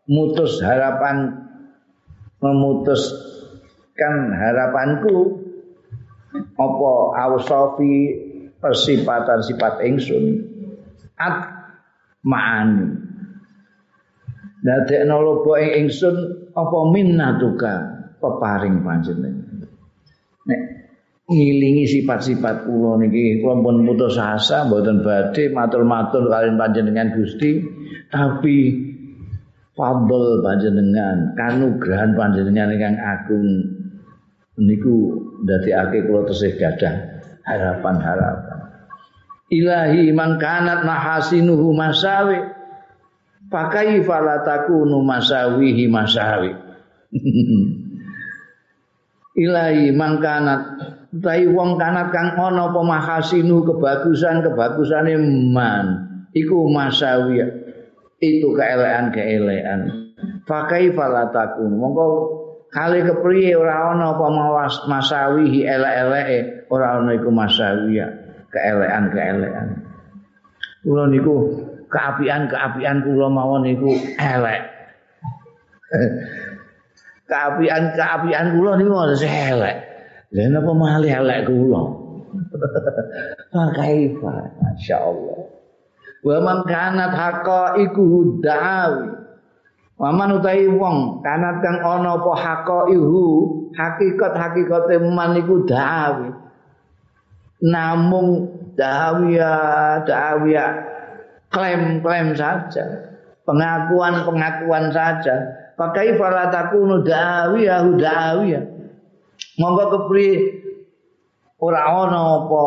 [0.07, 1.45] mutus harapan
[2.39, 5.39] memutuskan harapanku
[6.55, 6.91] apa
[7.27, 7.93] ausofi
[8.57, 10.47] persipatan sifat ingsun
[11.19, 11.52] at
[12.27, 12.87] ma'ani.
[14.63, 16.15] Dadekno lobo ing ingsun
[16.55, 17.75] apa minnatuka?
[18.23, 19.67] Peparing panjenengan.
[20.47, 20.61] Nek
[21.27, 27.63] ngilingi sifat-sifat kula niki kula pun putus asa mboten badhe matur-matur kalian panjenengan Gusti
[28.11, 28.57] tapi
[29.71, 33.47] fadl panjenengan kanugrahan panjenengan ingkang agung
[34.59, 35.15] niku
[35.47, 36.95] ndadekake kula tesih gadah
[37.47, 38.52] harapan-harapan
[39.53, 42.41] ilahi mangkanat mahasinuhu masawi.
[43.53, 46.57] Pakai falatakunu masawihi masawi.
[49.33, 50.61] Ilahi mangkanat
[51.13, 55.17] utawi wong kanat kang ana apa mahasinu kebagusan kebagusane
[55.53, 55.85] man.
[56.33, 57.41] Iku masawi.
[58.17, 60.03] Itu keelekan-keelekan
[60.43, 62.07] fakai falatakun mongko
[62.71, 64.27] kali kepriye ora ana apa
[64.89, 68.01] masawihi elek-eleke ora ana iku masawi
[68.53, 69.67] keelekan-keelekan
[70.85, 71.57] kula niku
[71.89, 74.61] keapian-keapian kula mawon niku elek
[77.29, 78.93] keapian-keapian kula niku
[79.25, 79.93] elek
[80.33, 81.81] Lah napa malih elek kula?
[83.53, 84.49] Fa kaifa?
[84.57, 85.39] Masyaallah.
[86.25, 89.13] Wa man kanat haqa iku dawi.
[89.93, 93.25] Wa man utahi wong kanat kang ana apa ihu,
[93.77, 96.33] hakikat hakikate man iku dawi.
[97.63, 99.53] Namung dawia
[100.03, 100.65] dawia
[101.47, 102.83] klaim-klaim saja.
[103.47, 105.35] Pengakuan-pengakuan saja.
[105.79, 108.61] Pakai falatakunu dawia dawia.
[109.57, 110.59] Monggo kepri
[111.61, 112.65] ora ana apa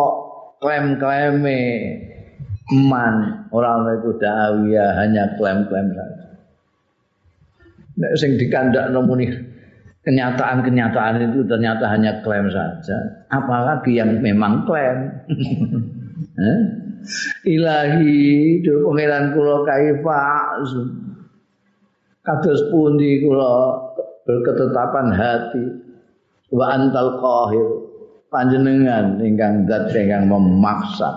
[0.63, 1.61] klaim-klaime
[2.73, 6.25] man, ora ana itu dawiyah hanya klaim-klaim saja.
[7.97, 9.33] Nek sing dikandakno muni
[10.07, 13.27] kenyataan-kenyataan itu ternyata hanya klaim saja.
[13.27, 15.11] Apalagi yang memang klaim.
[16.47, 16.59] eh?
[17.43, 20.23] Ilahi, do pangeran kula kaifa.
[22.23, 23.83] Kados pundi kula
[24.23, 25.65] berketetapan hati.
[26.55, 27.69] Wa antal qahir.
[28.31, 31.11] Panjenengan ingkang zat ingkang memaksa.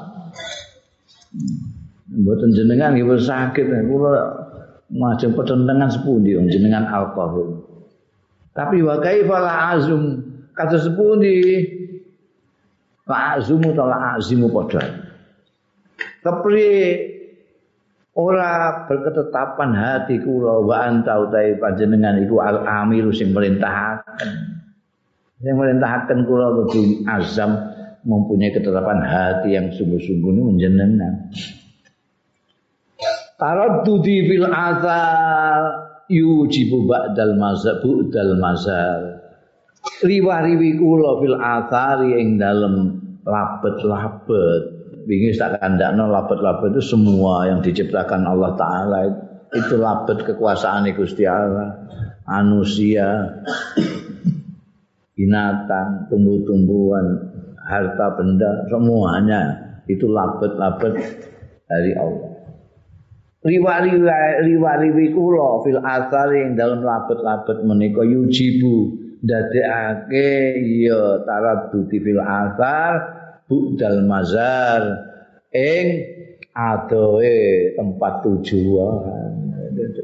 [2.10, 3.66] Mboten jenengan nggih sakit.
[3.86, 4.14] Kula
[4.90, 7.69] majeng petentengan sepundi jenengan al qahir
[8.60, 10.20] tapi wa kaifa la azum?
[10.52, 11.64] Kata sepundi?
[13.08, 14.84] La azumu ta azimu padha?
[16.20, 16.84] Kepriye
[18.20, 24.60] ora berketetapan hati kula wa anta utahe panjenengan iku al amiru sing merintahaken.
[25.40, 27.56] Yang merintahkan kula kudu azam
[28.04, 31.32] mempunyai ketetapan hati yang sungguh-sungguh menjenengan.
[33.40, 39.22] Taraddudi fil azal yujibu ba'dal mazhab bu'dal mazhab.
[40.04, 44.62] Riwa-riwi kula fil azari ing dalem labet-labet.
[45.08, 49.00] Wingi tak kandakno labet-labet itu semua yang diciptakan Allah taala
[49.50, 51.88] itu labet kekuasaan Gusti Allah.
[52.30, 53.26] Manusia,
[55.18, 57.06] binatang, tumbuh-tumbuhan,
[57.66, 59.42] harta benda, semuanya
[59.90, 60.94] itu labet-labet
[61.66, 62.29] dari Allah.
[63.40, 73.00] Riwa-riwi kula fil asar yang dalam labet-labet menika yujibu dadekake ya taraddudi fil asar
[73.48, 74.84] budal mazar
[75.56, 76.04] ing
[76.52, 79.32] adoe tempat tujuan.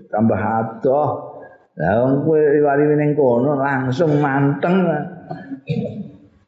[0.07, 1.35] Tambah adoh.
[1.75, 4.79] Wong kowe riwari ning kono langsung manteng.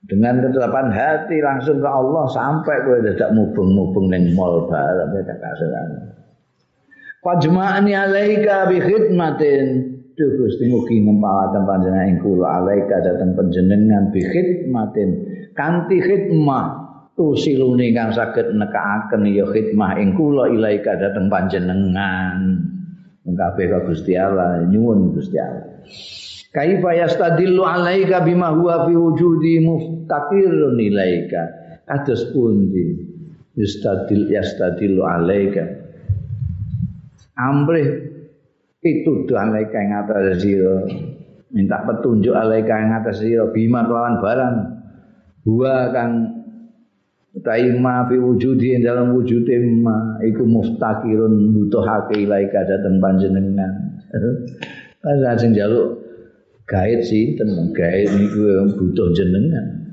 [0.08, 6.16] Dengan ketetapan hati langsung ke Allah sampai kowe dadak mubeng-mubeng ning mall bareng dadak kasaran.
[7.26, 9.66] Fajma'ani alaika bi khidmatin.
[10.18, 12.46] Duh Gusti mugi ngempalaken panjenengan ing kula.
[12.62, 15.10] Alaika dhateng panjenengan bi khidmatin.
[15.58, 16.86] Kanthi khidmah.
[17.18, 20.50] Tusilune kang saged nekaaken ya khidmah ing kula.
[20.54, 22.38] Ilaika dhateng panjenengan.
[23.28, 24.66] kabeh ka Gusti Allah.
[24.70, 25.86] Nyuwun Gusti Allah.
[26.54, 31.42] Kaifa yastadillu alaika bima huwa fi wujudi muftaqirun ilaika?
[31.86, 32.98] Kados pundi?
[33.54, 35.77] Yastadil yastadillu alaika
[37.38, 37.90] amrih
[38.82, 40.86] itu alaika ing atas sira
[41.54, 44.58] minta petunjuk alaika ing atas sira bima kelawan barang.
[45.48, 46.12] Huwa kang
[47.32, 54.04] utawi ma fi wujudi dalam wujude ma iku mustaqirun butuhake ilaika dhateng panjenengan.
[55.08, 56.04] Kan sing njaluk
[56.68, 59.88] gaib sinten gaib niku butuh jenengan.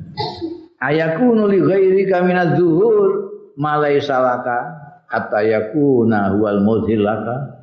[0.82, 4.83] Ayaku nuli ghairi kamina zuhur malai salaka
[5.14, 7.54] hatta yakuna huwal mudhillaka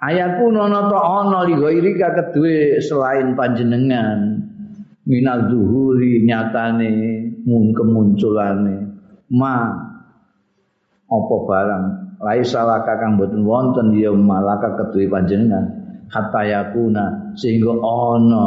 [0.00, 4.40] ayaku nono to ana li ghairi kedue selain panjenengan.
[5.04, 6.92] Minal zuhuri nyatane
[7.44, 8.76] mun kemunculane.
[9.32, 9.54] Ma
[11.10, 11.84] apa barang?
[12.20, 15.64] Lai salaka kang boten wonten ya malaka keduwe panjenengan.
[16.08, 18.46] Hatta yakuna sehingga ana.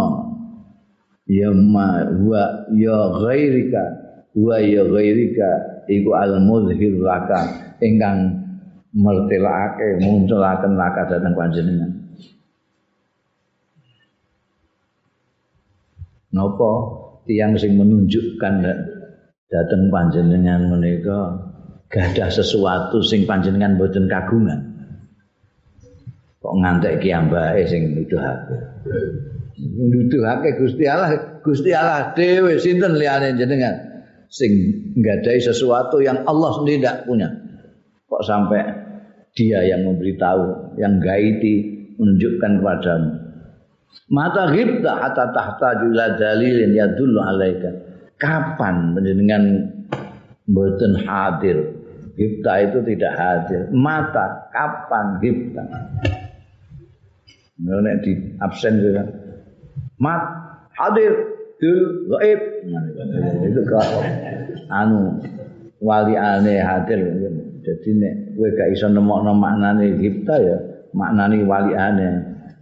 [1.27, 2.43] Ya ma wa
[2.73, 3.83] ya ghairika.
[4.33, 5.49] Wa ya ghairika
[5.89, 8.39] iku al muzhir laka ingkang
[8.95, 11.91] mertelake munculaken laka dhateng panjenengan.
[16.33, 16.71] Napa
[17.29, 18.53] tiang sing menunjukkan
[19.53, 21.37] datang panjenengan menika
[21.93, 24.73] gadah sesuatu sing panjenengan boten kagungan?
[26.41, 28.57] Kok ngantek ki ambake sing nuduhake?
[29.61, 33.93] Nuduhake Gusti Allah Gusti Allah dhewe sinten liyane jenengan?
[34.33, 34.49] Sing
[34.97, 37.29] nggadahi sesuatu yang Allah sendiri tidak punya.
[38.13, 38.61] Kok sampai
[39.33, 43.09] dia yang memberitahu, yang gaiti menunjukkan kepadamu.
[44.13, 47.73] Mata ghibta hatta tahta ila dalilin yadullu alaika.
[48.21, 49.43] Kapan penjenengan
[50.45, 51.73] mboten hadir?
[52.13, 53.61] Ghibta itu tidak hadir.
[53.73, 55.65] Mata kapan ghibta?
[57.57, 59.09] Nek di absen juga.
[59.97, 60.21] Mat
[60.77, 61.13] hadir
[61.57, 62.41] dul gaib.
[63.49, 64.01] itu kalau
[64.69, 65.17] anu
[65.81, 67.01] wali ane hadir.
[67.63, 70.57] Jadi nek kowe gak iso nemokno maknane ghibta ya
[70.91, 72.07] maknane wali ane.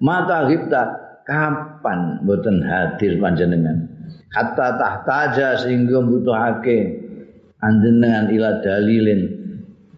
[0.02, 0.82] Mata ghibta
[1.26, 3.90] kapan mboten hadir panjenengan?
[4.32, 7.02] Hatta tahtaja sehingga butuhake
[7.60, 9.42] anjenengan ila dalilin.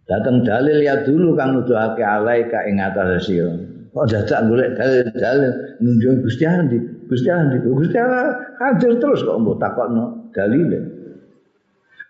[0.04, 6.26] Datang dalil ya dulu kang nuduhake alaika ing atas sira kok dadak golek dalil-dalil nunjuk
[6.26, 6.66] Gusti Allah
[7.06, 10.66] Gusti Allah Gusti Allah hadir terus kok mbok takokno dalil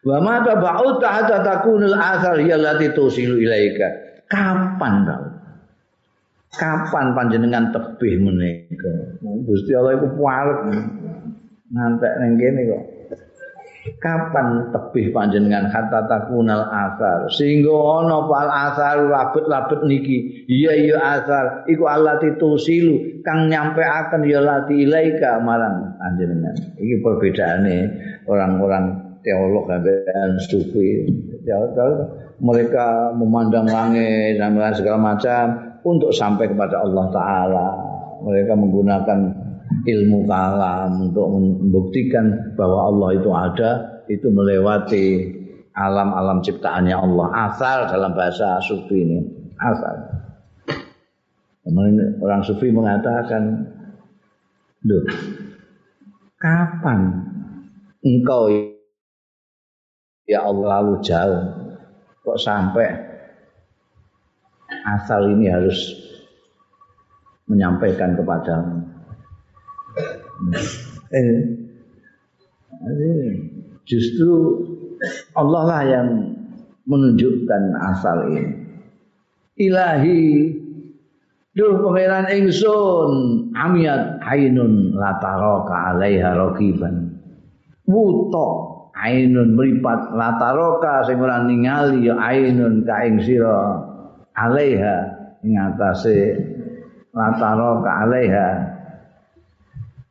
[0.03, 3.87] wa ma tabauta hatta takunul athar ya lati tusilu ilaika.
[4.27, 5.23] Kapan kau
[6.53, 9.19] kapan panjenengan tebih menika?
[9.45, 10.59] Gusti Allah iku parek
[11.73, 12.83] ngantek ning kene kok.
[13.99, 20.47] Kapan tebih panjenengan kata takunal asar sehingga ana pal asar labet-labet niki.
[20.47, 23.19] Iya iya asar iku allati tusilu.
[23.27, 26.55] Kang nyampe akan ya lati ilaika marang panjenengan.
[26.79, 27.77] Iki perbedaane
[28.23, 31.07] orang-orang teolog dan sufi
[32.43, 35.43] mereka memandang langit dan segala macam
[35.83, 37.67] untuk sampai kepada Allah Ta'ala.
[38.23, 39.19] Mereka menggunakan
[39.83, 43.71] ilmu kalam untuk membuktikan bahwa Allah itu ada,
[44.07, 45.07] itu melewati
[45.75, 47.27] alam-alam ciptaannya Allah.
[47.51, 49.19] Asal dalam bahasa sufi ini,
[49.59, 49.95] asal.
[52.23, 53.71] Orang sufi mengatakan,
[54.83, 55.03] Duh,
[56.39, 57.23] kapan
[58.03, 58.51] engkau
[60.27, 61.43] ya Allah lalu jauh.
[62.23, 62.87] Kok sampai
[64.83, 65.79] asal ini harus
[67.51, 68.63] menyampaikan kepada
[71.11, 71.35] eh,
[73.83, 74.31] justru
[75.35, 76.07] Allah lah yang
[76.87, 78.63] menunjukkan asal ini.
[79.59, 80.23] Ilahi
[81.53, 83.11] Duh pangeran ingsun
[83.53, 87.13] amiat ainun lataroka alaiha raqiban.
[87.85, 88.72] Wuto
[89.03, 93.83] ainun mripat lataroka sing ora ningali ya ainun ka ing sira
[94.31, 94.97] alaiha
[95.43, 96.39] ing atase
[97.11, 98.49] lataro ka alaiha.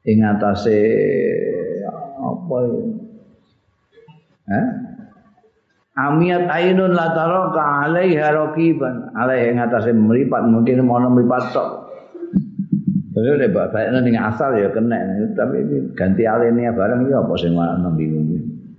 [0.02, 0.78] Ing atase
[2.20, 2.56] apa
[4.50, 4.66] eh?
[5.92, 11.68] Amiat ainun lataro ka alaiha raqiban alaiha ing atase mripat mungkin mau mripat tok.
[13.12, 14.96] Terus udah bapak ning asal ya kena.
[15.36, 18.31] Tapi ganti alinea bareng ya apa sing ana bingung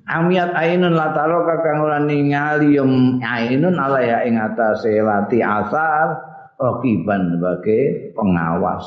[0.04, 6.20] Amiat ainun lataro kakang ora ningali yum ainun ala ya ing atase lati asar
[6.60, 8.84] rakiban sebagai pengawas.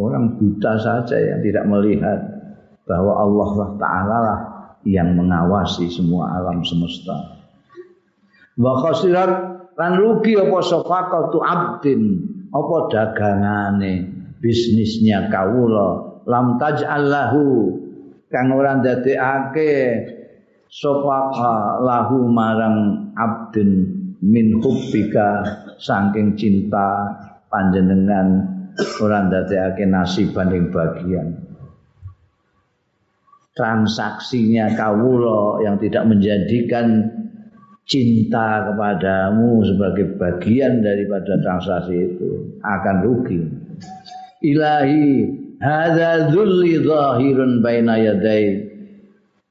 [0.00, 2.18] Orang buta saja yang tidak melihat
[2.88, 4.40] bahwa Allah Ta'ala lah
[4.88, 7.44] yang mengawasi semua alam semesta.
[8.56, 9.30] Wa khasirat
[9.76, 12.02] lan rugi apa safaqatu abdin
[12.48, 13.92] apa dagangane
[14.40, 17.46] bisnisnya kawula lam taj'al lahu.
[18.30, 19.74] Kang ora ndadekake
[20.70, 21.18] sapa
[21.82, 23.70] lahu marang abdin
[24.22, 25.42] min hubbika
[25.82, 27.10] saking cinta
[27.50, 28.46] panjenengan
[29.02, 31.28] ora ndadekake nasiban ing bagian.
[33.50, 37.18] Transaksinya kawula yang tidak menjadikan
[37.82, 43.42] cinta kepadamu sebagai bagian daripada transaksi itu akan rugi.
[44.46, 45.26] Ilahi
[45.60, 48.64] hadza dzulli zahirun baina yaday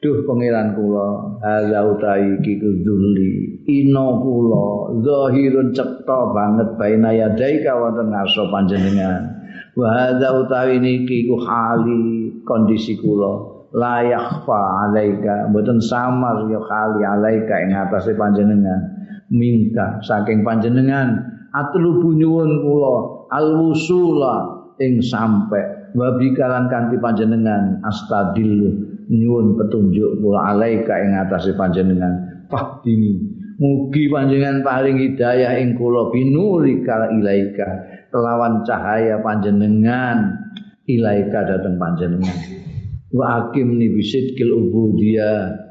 [0.01, 8.09] duh pangeran kula hadza utawi iki dzulli ina kula zahirun cetha banget baina yaday kawonten
[8.09, 9.23] ngarsa panjenengan.
[9.77, 15.45] Wa hadza utawi niki ku hali kondisi kula la yakhfa alaika.
[15.53, 18.97] Mboten samar ya kali alaika ing atase panjenengan.
[19.29, 21.21] Minta saking panjenengan
[21.53, 22.95] atlubu nyuwun kula
[23.29, 24.35] alwusula
[24.81, 32.45] ing sampai wabi kalan kanthi panjenengan astadil nyuwun petunjuk kula alaika ing atase panjenengan.
[32.49, 33.37] Fahdini.
[33.59, 37.67] Mugi panjenengan paling hidayah ing kula binuri kala ilaika.
[38.09, 40.37] Kelawan cahaya panjenengan
[40.85, 42.37] ilaika dateng panjenengan.
[43.09, 45.69] Wa akim ni bisidkil ubudiyah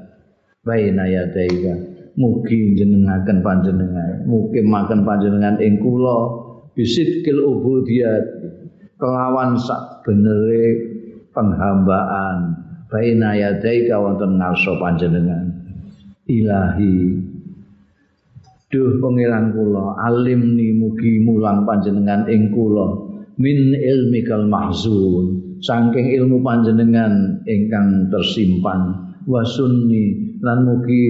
[0.67, 1.75] baina yadaika
[2.19, 8.38] mugi jenengaken panjenengan mugi makan panjenengan ing kula bisidkil ubudiyah
[8.99, 10.91] kelawan sak benere
[11.33, 12.67] penghambaan.
[12.91, 15.45] Baina yadaika wonten ngarsa panjenengan.
[16.29, 17.25] Ilahi.
[18.69, 23.09] Duh pangeran kula alimni mugi mulang panjenengan ing kula.
[23.41, 25.57] Min ilmikal mahzun.
[25.63, 29.15] Saking ilmu panjenengan ingkang tersimpan.
[29.29, 31.05] Wasunni lan mugi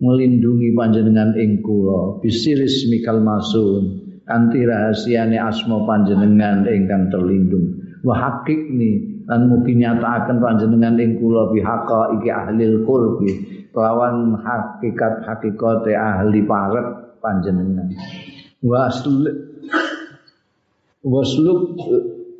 [0.00, 2.20] ngelindungi panjenengan ing kula.
[2.24, 4.01] Bisiris mikal masun
[4.32, 12.16] kanthi rahasiane asma panjenengan ingkang terlindung wa hakikni lan mugi nyatakaken panjenengan ing kula bihaqa
[12.16, 13.30] iki ahli qurbi
[13.76, 17.92] kelawan hakikat hakikate ahli parek panjenengan
[18.64, 19.28] wasl
[21.04, 21.76] wasluk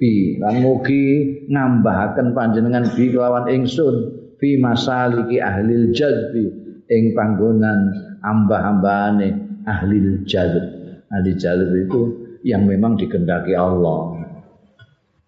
[0.01, 1.05] bi lan mugi
[1.52, 6.48] nambahaken panjenengan bi kelawan ingsun fi masaliki ahli jazbi
[6.89, 10.82] ing panggonan hamba-hambane ahli jalb.
[11.13, 12.01] Ahli jalb itu
[12.41, 14.25] yang memang dikendaki Allah.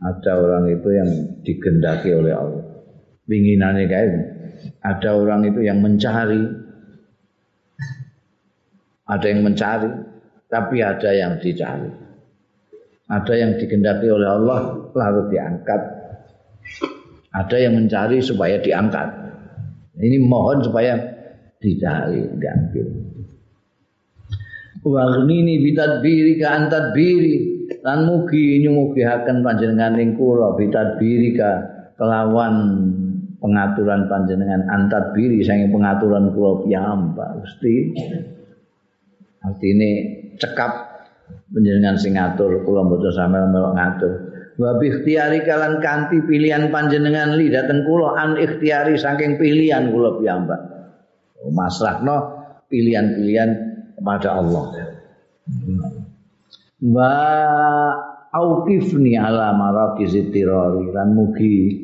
[0.00, 1.10] Ada orang itu yang
[1.44, 2.64] dikendaki oleh Allah.
[3.24, 4.08] Winginane kae
[4.84, 6.44] ada orang itu yang mencari
[9.04, 9.90] ada yang mencari
[10.48, 11.88] tapi ada yang dicari.
[13.04, 14.60] Ada yang dikendaki oleh Allah
[14.96, 15.82] lalu diangkat.
[17.36, 19.08] Ada yang mencari supaya diangkat.
[20.00, 20.96] Ini mohon supaya
[21.60, 23.13] dicari diambil
[24.84, 27.34] Warnini bitadbiri ka antadbiri
[27.80, 31.50] lan mugi nyumugihaken panjenengan ing kula ka
[31.96, 32.54] kelawan
[33.40, 37.96] pengaturan panjenengan antadbiri saking pengaturan kula piyambak Gusti.
[39.40, 39.90] Artine
[40.36, 40.72] cekap
[41.48, 44.12] panjenengan sing ngatur kula mboten sampeyan melok ngatur.
[44.60, 50.20] Wa bi ikhtiyari kalan kanthi pilihan panjenengan li dateng kula an ikhtiari saking pilihan kula
[50.20, 50.60] piyambak.
[51.52, 52.16] Masrahno
[52.68, 53.73] pilihan-pilihan
[54.04, 54.64] kepada Allah.
[56.84, 57.16] Wa
[58.36, 61.80] auqifni ala maraqiz tirari lan mugi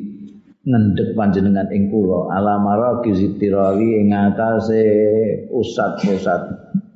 [0.61, 4.85] ngendhek panjenengan ing kula ala maraqiz tirari ing atase
[5.49, 6.41] pusat-pusat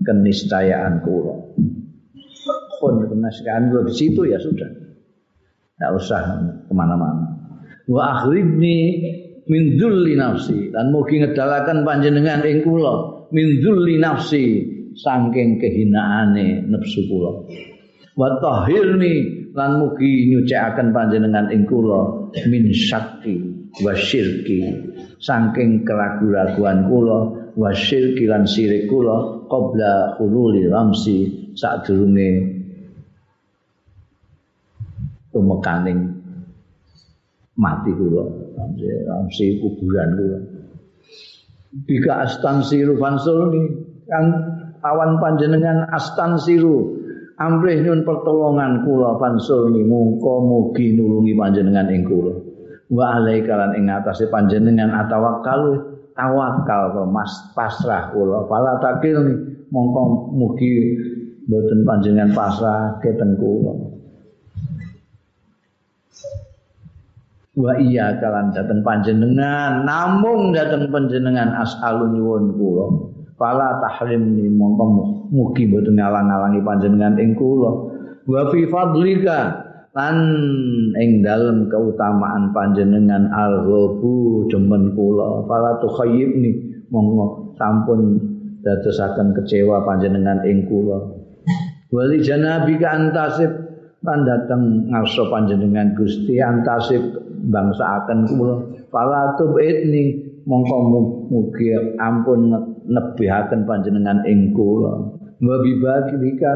[0.06, 1.34] keniscayaan kula.
[2.78, 4.70] Pun keniscayaan kula di situ ya sudah.
[5.74, 6.22] Tidak usah
[6.70, 7.34] ke mana-mana.
[7.90, 8.78] Wa akhrijni
[9.50, 17.04] min dzulli nafsi lan mugi ngedalaken panjenengan ing kula min dzulli nafsi saking kehinaane nafsu
[17.12, 17.32] kula
[18.16, 23.44] wa tahirni lan mugi nyucikaken panjenengan ing kula min syakki
[23.84, 24.60] wa syirki
[25.20, 27.20] saking keraguan-raguan kula
[27.56, 32.56] wa syirki lan sirik kula qabla hululi ramsi sadurunge
[35.36, 36.00] tumekaning
[37.60, 38.24] mati kula
[39.32, 40.40] si kuburan kula.
[41.76, 43.64] Bika astansiru fansulni
[44.08, 44.55] kan
[44.86, 47.02] awan panjenengan astansiru
[47.42, 52.34] amrih nyun pertolongan kula fansulni mungko mugi nulungi panjenengan ing kula.
[52.94, 59.20] Wa alaika lan ing atase panjenengan atawakal tawakal mas pasrah kula pala takil
[59.74, 60.96] mongko mugi
[61.50, 63.96] mboten panjenengan pasrah keten kula.
[67.56, 72.88] wa iya kalan dateng panjenengan namung dateng panjenengan as'alun nyuwun kula
[73.36, 74.84] fala tahrim ni mongko
[75.32, 77.72] mugi mboten ngalang-alangi panjenengan ing kula.
[78.26, 79.40] Wa fi fadlika
[79.96, 80.18] lan
[81.00, 85.48] ing dalem keutamaan panjenengan al-ghabu demen kula.
[85.48, 88.20] Fala tukhayyibni monggo sampun
[88.64, 91.00] dadosaken kecewa panjenengan ing kula.
[91.94, 93.52] Wali janabika antasib
[94.04, 97.04] lan dateng ngarsa panjenengan Gusti antasib
[97.52, 98.56] bangsa akan kula.
[98.90, 100.78] Fala tubidni mongko
[101.30, 104.94] mugi ampun nebihaken panjenengan ing kula.
[105.42, 106.54] Wa bibagi bika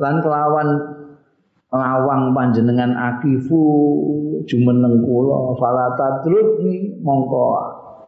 [0.00, 0.68] lan kelawan
[1.70, 3.62] lawang panjenengan akifu
[4.46, 7.46] jumeneng kula fala tadrubni mongko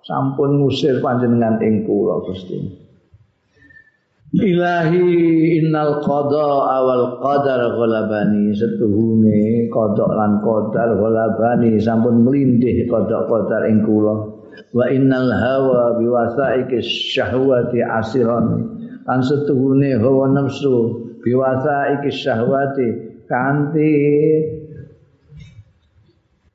[0.03, 2.83] sampun ngusir panjenengan ing kula Gusti.
[4.33, 5.05] Ilahi
[5.61, 6.49] innal qada
[6.81, 14.32] awal qadar ghalabani setuhune kodok lan qadar ghalabani sampun melindih kodok qadar ing kula
[14.73, 18.47] wa innal hawa biwasaiki syahwati asiran
[19.05, 22.89] lan setuhune hawa nafsu biwasaiki syahwati
[23.29, 23.91] kanthi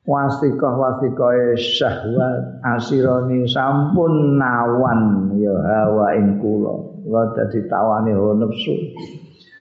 [0.08, 5.36] wasikah wasikahe syahwat asirani sampun nawan.
[5.36, 7.04] Ya hawa ing kula.
[7.04, 8.74] Kula dadi tawane nafsu.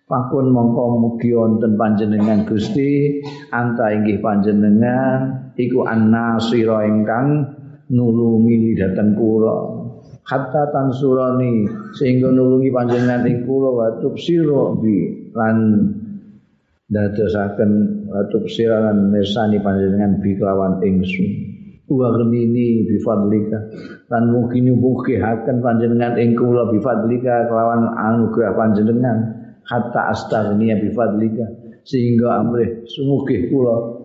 [0.07, 3.19] Pakun mongko mugi wonten panjenengan Gusti
[3.51, 7.56] anta inggih panjenengan iku annasira ingkang
[7.91, 9.88] nulungi dhateng kula.
[10.27, 11.64] Hatta tansurani
[11.95, 15.88] sehingga nulungi panjenengan ing kula wa tubsira bi lan
[16.91, 17.72] dadosaken
[18.11, 21.27] atub siralan mirsani panjenengan bi kelawan ingsun.
[21.88, 23.72] Wa ghnini bi fadlika
[24.11, 29.18] lan mungkin mugihaken panjenengan ing kula bi fadlika kelawan anugerah panjenengan.
[29.64, 31.47] Hatta astaghniya bi fadlika
[31.88, 33.95] sehingga amrih sumugih kula.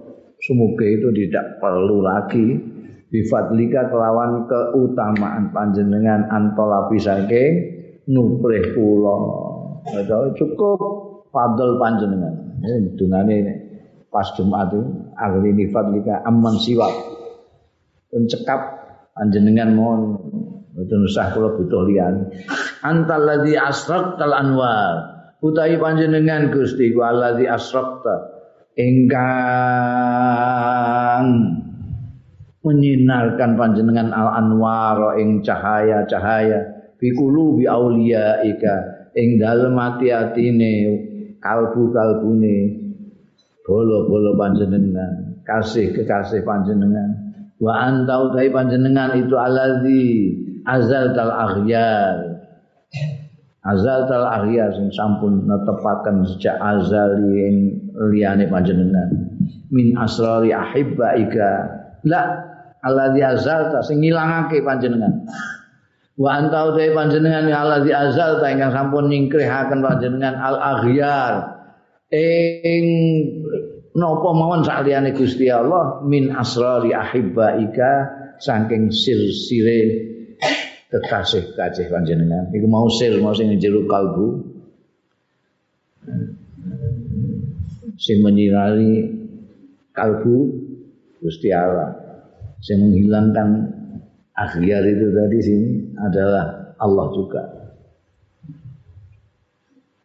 [0.43, 2.72] Sumugih itu tidak perlu lagi
[3.13, 7.53] bi fadlika kelawan keutamaan panjenengan antolapi saking
[8.09, 9.21] nuprih kula.
[10.33, 10.81] Cukup
[11.29, 12.57] fadl panjenengan.
[12.65, 13.37] Ini dungane
[14.09, 14.81] pas Jumat itu
[15.13, 16.89] ahli nifat lika aman siwak.
[18.09, 18.61] Pencekap
[19.13, 20.17] panjenengan mohon
[20.73, 22.33] betul usah kula butuh lian
[22.81, 25.13] antal ladzi asraqtal anwar.
[25.43, 28.41] Utawi panjenengan Gusti ku alladzi asraqta.
[28.73, 29.21] Ingkang
[32.63, 40.73] menyinarkan panjenengan al anwar ing cahaya-cahaya fi qulubi auliyaika ing dalem ati-atine
[41.43, 42.83] kalbu-kalbune
[43.63, 47.35] bolo-bolo panjenengan, kasih kekasih panjenengan.
[47.63, 50.35] Wa anta utai panjenengan itu allazi
[50.67, 52.43] azal tal aghyar.
[53.63, 57.57] Azal tal aghyar sing sampun netepaken sejak azali ing
[58.11, 59.09] liyane panjenengan.
[59.71, 61.51] Min asrari ahibbaika.
[62.03, 62.52] La
[62.83, 65.25] allazi azal ta sing ngilangake panjenengan.
[66.13, 71.35] wa anta utai panjenengan ya Allah di azal ta ingkang sampun nyingkrihaken panjenengan al aghyar.
[72.13, 72.85] Ing
[73.97, 79.81] napa mawon saliyane Gusti Allah min asrari ahibbaika saking silsile
[80.93, 82.53] kekasih kacih panjenengan.
[82.53, 84.53] Iku mau sil mau sing jero kalbu.
[87.97, 89.07] Sing menyinari
[89.95, 90.37] kalbu
[91.23, 92.02] Gusti Allah
[92.63, 93.75] sing menghilangkan
[94.39, 97.43] akhyar itu tadi sini adalah Allah juga.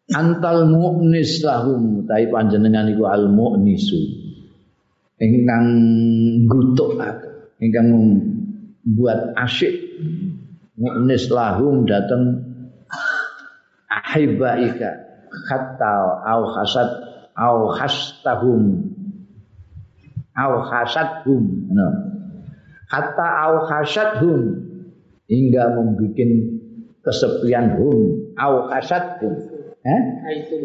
[0.07, 2.07] Antal mu'nis lahum.
[2.09, 3.99] Tai panjenengan iku al mu'nisu.
[5.17, 5.67] Ingkang
[6.49, 6.97] gutuk
[7.61, 9.77] ingkang membuat asyik.
[10.77, 12.41] Mu'nis lahum datang.
[13.89, 14.97] Ahibaika
[15.45, 16.89] hatta au hasad.
[17.38, 18.63] Au hastahum.
[20.34, 21.69] Au hasadhum.
[21.69, 22.16] No
[22.88, 24.41] hatta au hasadhum
[25.27, 26.31] hingga membuat
[27.03, 28.31] kesepian hum.
[28.38, 29.34] Au hasadhum
[29.84, 30.01] eh?
[30.23, 30.55] Kaitu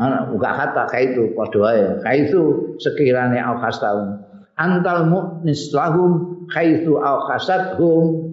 [0.00, 1.84] Anak buka kata kaitu padha wae.
[2.00, 2.40] Kaitu
[2.80, 4.30] sekirane au hasahum
[4.60, 8.32] antal mu'nis lahum kaitu au hasadhum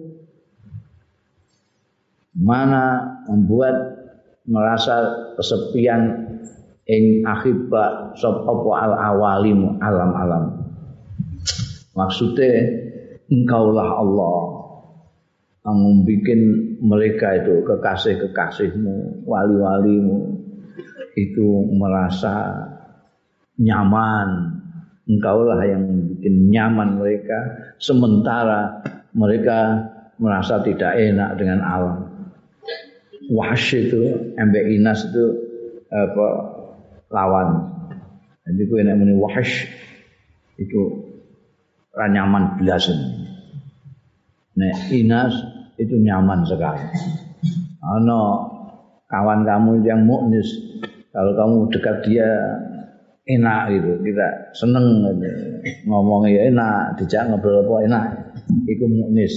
[2.36, 3.96] mana membuat
[4.44, 6.28] merasa kesepian
[6.88, 10.57] ing akhibah sapa al awalim alam-alam
[11.98, 12.62] Maksudnya
[13.26, 14.38] engkaulah Allah
[15.66, 16.40] yang membuat
[16.78, 20.38] mereka itu kekasih-kekasihmu, wali-walimu
[21.18, 22.54] itu merasa
[23.58, 24.54] nyaman.
[25.08, 28.84] Engkaulah yang bikin nyaman mereka sementara
[29.16, 29.88] mereka
[30.20, 31.96] merasa tidak enak dengan alam.
[33.32, 35.24] Wash itu, embek inas itu
[35.88, 36.28] apa
[37.08, 37.72] lawan.
[38.44, 39.68] Jadi kue nak muni wash
[40.60, 41.07] itu
[41.96, 42.98] nyaman belasan.
[44.58, 45.34] Nek Inas
[45.78, 46.82] itu nyaman sekali.
[47.80, 48.44] Ano
[49.08, 50.46] kawan kamu yang muknis,
[51.14, 52.28] kalau kamu dekat dia
[53.28, 55.28] enak gitu, kita seneng gitu.
[55.88, 58.04] ngomongnya ya enak, dijak ngobrol apa enak,
[58.66, 59.34] itu muknis.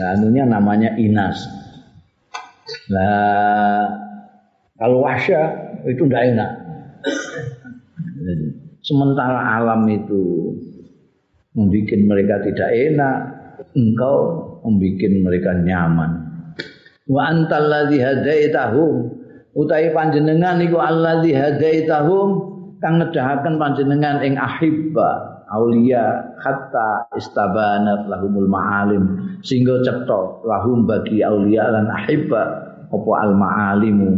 [0.00, 1.36] Nah, anunya namanya Inas.
[2.88, 3.84] Nah,
[4.80, 5.52] kalau wasya
[5.84, 6.50] itu tidak enak.
[8.86, 10.54] Sementara alam itu
[11.58, 13.16] membuat mereka tidak enak,
[13.74, 14.16] engkau
[14.62, 16.10] membuat mereka nyaman.
[17.10, 19.10] Wa antal ladzi hadaitahum
[19.58, 22.28] utahe panjenengan iku allazi hadaitahum
[22.78, 31.72] kang ngedahaken panjenengan ing ahibba aulia hatta istabanat lahumul ma'alim sehingga cetha lahum bagi aulia
[31.72, 32.42] lan ahibba
[32.86, 34.10] apa al ma'alimu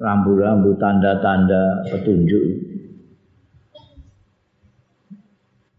[0.00, 2.44] rambu-rambu tanda-tanda petunjuk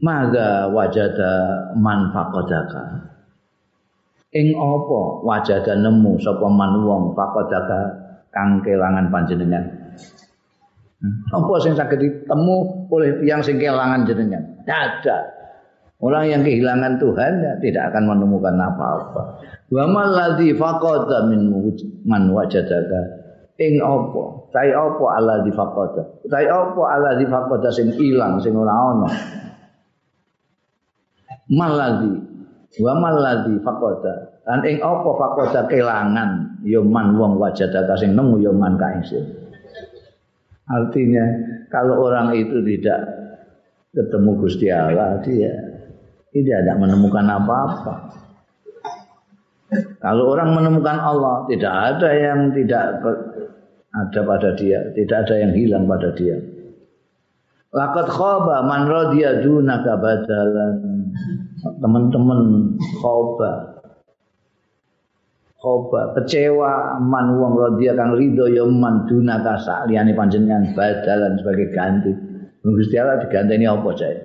[0.02, 1.32] Maga wajada
[1.78, 3.06] man faqadaka.
[4.34, 7.80] Ing apa wajada nemu sapa man wong faqadaka
[8.34, 9.64] kang kelangan panjenengan.
[11.02, 11.15] Hmm.
[11.34, 12.57] Apa sing saged ditemu
[12.90, 14.41] oleh tiyang sing kelangan jenengan?
[14.65, 15.41] Tidak
[16.02, 19.38] Orang yang kehilangan Tuhan ya, tidak akan menemukan apa-apa.
[19.69, 21.45] Wa mal ladzi faqada min
[22.10, 23.22] man wajadaka
[23.61, 24.23] ing apa?
[24.49, 26.02] Tai apa Allah di faqada?
[26.26, 29.10] Tai apa Allah di faqada sing ilang sing ora ana?
[31.52, 32.15] Maladi
[32.80, 38.52] wa maladi faqada lan ing apa faqada kelangan ya man wong wajada sing nemu ya
[38.56, 39.41] man ka ingsun
[40.72, 41.26] Artinya
[41.68, 43.03] kalau orang itu tidak
[43.91, 45.52] ketemu Gusti Allah dia
[46.32, 47.95] tidak ada menemukan apa-apa.
[49.99, 53.03] Kalau orang menemukan Allah tidak ada yang tidak
[53.91, 56.40] ada pada dia, tidak ada yang hilang pada dia.
[57.72, 61.07] Lakat khoba man radiya dunaka badalan.
[61.80, 62.39] Teman-teman
[62.99, 63.52] khoba
[65.61, 72.11] khoba kecewa man wong radhiya kang ridho ya man dunaka saliyane panjenengan badalan sebagai ganti.
[72.61, 74.15] Gusti Allah diganteni apa jae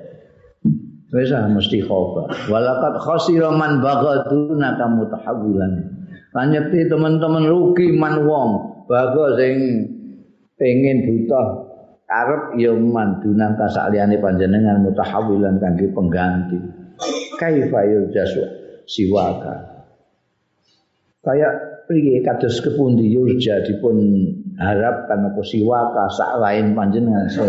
[1.14, 5.72] wis ah, mesti khoba walakat khasira man bagaduna kamu tahawulan
[6.36, 9.56] Lanyekti teman-teman rugi man wong baga sing
[10.60, 11.65] pengen buta
[12.06, 16.58] arep ya man dunaka saliyane panjenengan mutahawilan kangge pengganti.
[17.36, 18.42] Kaifa yurjasu
[18.86, 19.84] siwaka?
[21.20, 23.98] Kayak piye kados kepundi yurja dipun
[24.56, 26.06] harapkan apa siwaka?
[26.14, 27.44] Sak lain panjenengan so,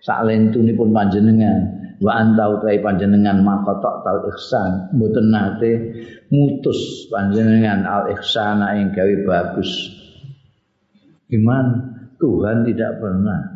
[0.00, 1.84] sak lain tunipun panjenengan.
[2.02, 4.90] Wa anta utai panjenengan maka tak tau ihsan.
[4.96, 5.72] Mboten nate
[6.34, 9.70] mutus panjenengan al ihsana ing gawe bagus.
[11.30, 13.51] Iman Tuhan tidak pernah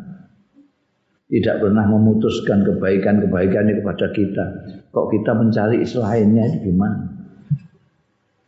[1.27, 4.45] tidak pernah memutuskan kebaikan-kebaikannya kepada kita
[4.91, 7.17] kok kita mencari selainnya itu gimana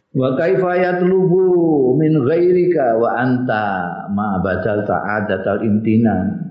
[0.09, 3.65] Wa kaifa yatlubu min ghairika wa anta
[4.09, 6.49] ma badal ta'adatal imtinan.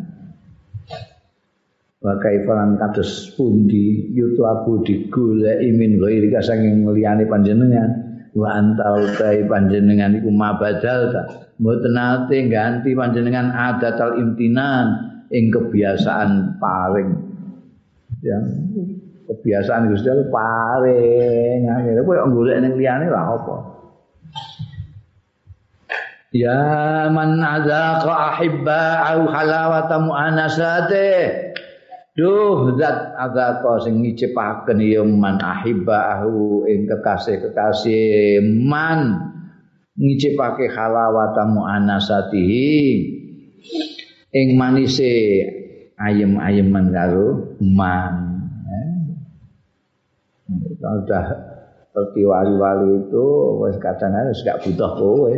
[1.99, 7.91] Wa kaifa lan kados pundi yutlabu digoleki min ghairika saking liyane panjenengan
[8.39, 11.23] wa anta utai panjenengan iku ma badal ta.
[11.59, 11.99] Mboten
[12.55, 17.11] ganti panjenengan adatal imtinan ing kebiasaan paring.
[18.25, 18.39] Ya,
[19.29, 21.59] kebiasaan Gusti Allah paring.
[21.65, 22.01] Ngene.
[22.05, 23.57] Kowe golek ning liyane lah apa?
[26.29, 31.13] Ya man azaqa ahibba au halawata mu'anasate.
[32.13, 38.45] Duh zat azaqa sing ngicipaken ya man ahibba au ing kekasih-kekasih.
[38.45, 39.17] Man
[39.97, 42.69] ngicipake halawata mu'anasatihi
[44.33, 45.13] ing manise
[45.99, 48.15] ayem-ayeman karo man.
[50.79, 51.27] Kalau sudah
[51.91, 53.27] seperti wali-wali itu
[53.61, 55.35] wes kadang harus gak butuh kowe.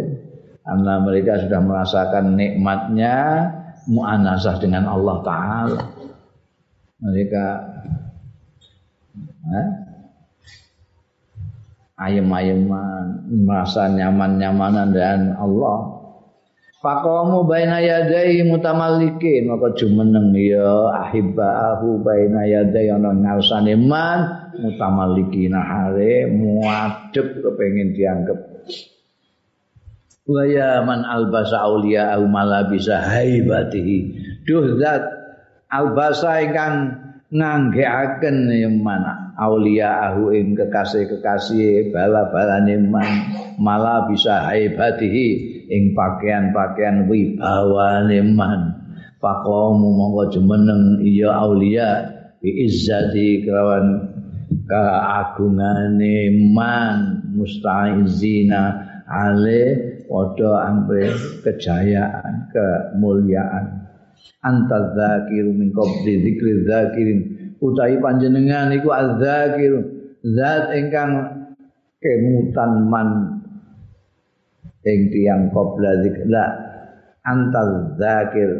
[0.60, 3.16] Karena mereka sudah merasakan nikmatnya
[3.88, 5.82] muanasah dengan Allah taala.
[7.00, 7.44] Mereka
[9.56, 9.68] eh,
[11.96, 15.99] ayem-ayeman merasa nyaman-nyamanan dengan Allah
[16.80, 22.88] Faqamu baina yadai mutamallikin maka jumeneng ya ahibbaahu baina yadai.
[22.88, 28.40] Ana ngarsane man mutamallikin hare muadep kepengin dianggap
[30.24, 33.98] wa ya man albasa auliya au malabisa haibatihi.
[34.48, 35.04] Duh zat
[35.68, 36.96] albasa ingkang
[37.28, 39.04] nganggeaken man
[39.36, 43.10] auliya ahu ing kekasih-kekasih bala-balane man
[43.60, 48.60] malah bisa haibatihi ing pakaian-pakaian wibawane man.
[49.22, 51.00] Faqamu monggo jumeneng.
[51.00, 51.88] Iya aulia
[52.42, 54.10] bi izzati kelawan
[54.66, 57.22] keagungane man.
[57.30, 58.62] Musta'izina
[59.06, 59.62] ale
[60.10, 61.14] padha ampe
[61.46, 63.86] kejayaan kemuliaan.
[64.44, 67.20] Anta zakiru min qabli zikri zakirin
[67.60, 69.80] utahi panjenengan iku azzakir
[70.24, 71.12] zat ingkang
[72.00, 73.08] kemutan man
[74.86, 76.44] ing tiyang qabla zikra
[77.26, 78.50] antal zakir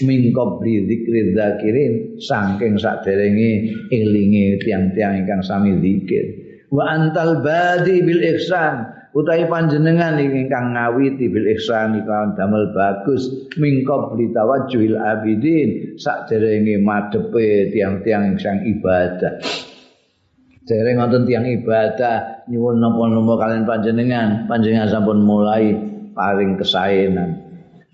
[0.00, 3.50] min qabli zikri zakirin saking saderenge
[3.92, 6.24] elinge tiang-tiang ingkang sami zikir.
[6.72, 13.84] Wa antal badi bil ihsan utawi panjenengan ingkang ngawiti bil ihsan kelawan damel bagus min
[13.84, 19.36] qabli tawajjuhil abidin saderenge madhepe tiang-tiang ingkang ibadah
[20.62, 25.74] Dereng wonten tiyang ibadah nyuwun napa-napa kalian panjenengan, panjenengan sampun mulai
[26.14, 27.42] paring kesaenan.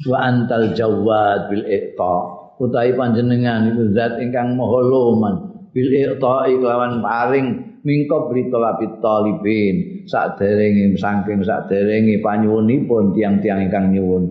[0.04, 2.16] Wa antal jawad bil iqta.
[2.60, 5.34] Utahi panjenengan iku zat ingkang maha luman
[5.72, 7.46] bil iqta kelawan paring
[7.88, 14.28] mingko brita labit talibin saderenge saking saderenge panyuwunipun tiang-tiang ingkang nyuwun.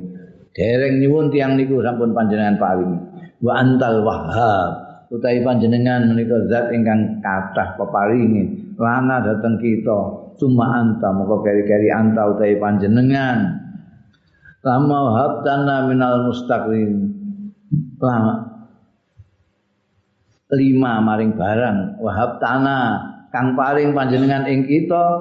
[0.54, 2.94] Dereng nyuwun tiang niku sampun panjenengan paring.
[3.42, 10.28] Wa antal wahhab utawi panjenengan menika zat ingkang kathah peparingi lana dateng kita.
[10.38, 13.58] Cuma anta muga keri-keri anta utawi panjenengan.
[14.62, 16.92] Lama habtana minal mustaqim.
[17.98, 18.36] Lama.
[20.54, 21.78] Lima maring barang.
[22.00, 22.86] Wahab tanah
[23.34, 25.20] kang paring panjenengan ing kita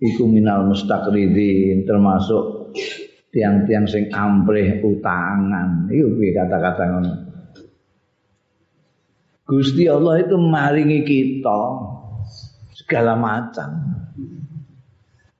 [0.00, 2.72] iku minal mustaqridin termasuk
[3.30, 5.86] tiang-tiang sing ambrih utangan.
[5.92, 7.29] Iku kata-kata ngono
[9.50, 11.58] Gusti Allah itu maringi kita
[12.78, 14.00] segala macam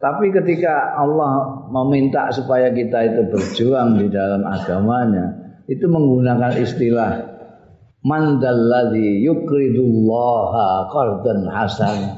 [0.01, 7.21] tapi ketika Allah meminta supaya kita itu berjuang di dalam agamanya, itu menggunakan istilah
[8.01, 12.17] mandalladzi yukridullaha qardan hasan.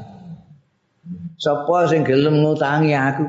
[1.42, 3.26] Sapa sing gelem ngutangi aku?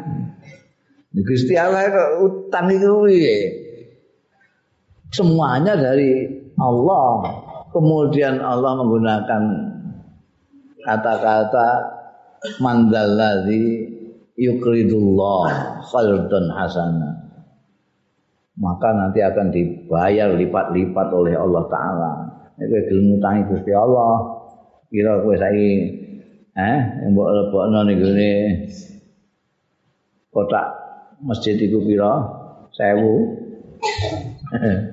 [1.17, 1.89] Gusti Allah
[2.21, 3.37] utang itu piye?
[5.09, 6.29] Semuanya dari
[6.61, 7.41] Allah.
[7.73, 9.43] Kemudian Allah menggunakan
[10.85, 11.69] kata-kata
[12.61, 13.89] mandalladzi
[14.37, 17.33] yukridullah khaldan hasana.
[18.53, 22.13] Maka nanti akan dibayar lipat-lipat oleh Allah taala.
[22.53, 24.21] Kowe gelem ngutangi Gusti Allah.
[24.93, 25.69] Kira kowe saiki
[26.53, 28.33] eh mbok lebokno ning gone
[30.29, 30.69] kotak
[31.25, 32.21] masjid iku pira
[32.77, 34.92] 1000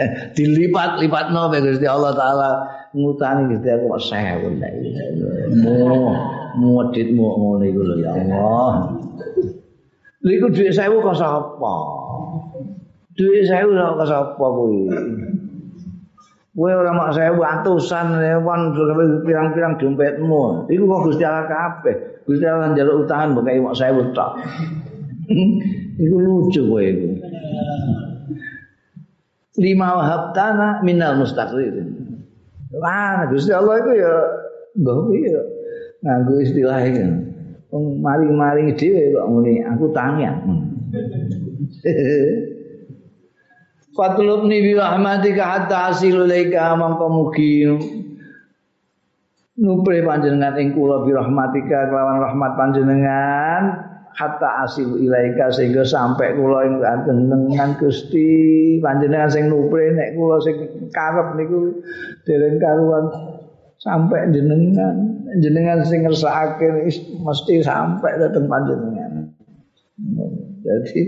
[0.36, 2.48] dilipat-lipatno Gusti Allah taala
[2.94, 8.98] ngutangi Gusti Allah 1000 muweditmu ngono iku lho ya Allah.
[10.20, 11.74] Lha iku dhuwit 1000 kok sapa?
[13.14, 14.90] Dhuwit 1000 kok sapa kuwi?
[16.50, 18.74] Kowe ora mak 1000 atusan ewon
[19.24, 20.66] pirang-pirang dompetmu.
[20.68, 21.96] Iku kok Gusti Allah kabeh.
[22.26, 24.32] Gusti Allah njaluk utangan mbok kaya mak 1000 tok.
[26.00, 27.08] iku lucu kowe iku.
[29.58, 31.74] Lima wahab tanah minal mustaqrir.
[32.70, 34.14] Wah, Gusti Allah itu ya
[34.78, 35.34] mbah piye
[36.06, 37.02] nganggo istilah iki.
[37.70, 40.34] Wong maring-maring dhewe kok ngene, aku tangian.
[43.94, 47.66] Fatlubni bi rahmatika hatta asilu laika mangko mugi
[49.58, 53.62] nupre panjenengan ing kula bi rahmatika kelawan rahmat panjenengan
[54.14, 58.30] hatta asilu ilaika sehingga sampai kula ing panjenengan Gusti.
[58.82, 60.56] Panjenengan sing nupre nek kula sing
[60.90, 61.80] karep niku
[62.26, 63.04] dereng karuan
[63.80, 64.94] sampai jenengan.
[65.38, 66.90] Jenengan sing ngersakake
[67.22, 69.12] mesti sampai dateng panjenengan.
[70.60, 71.00] Jadi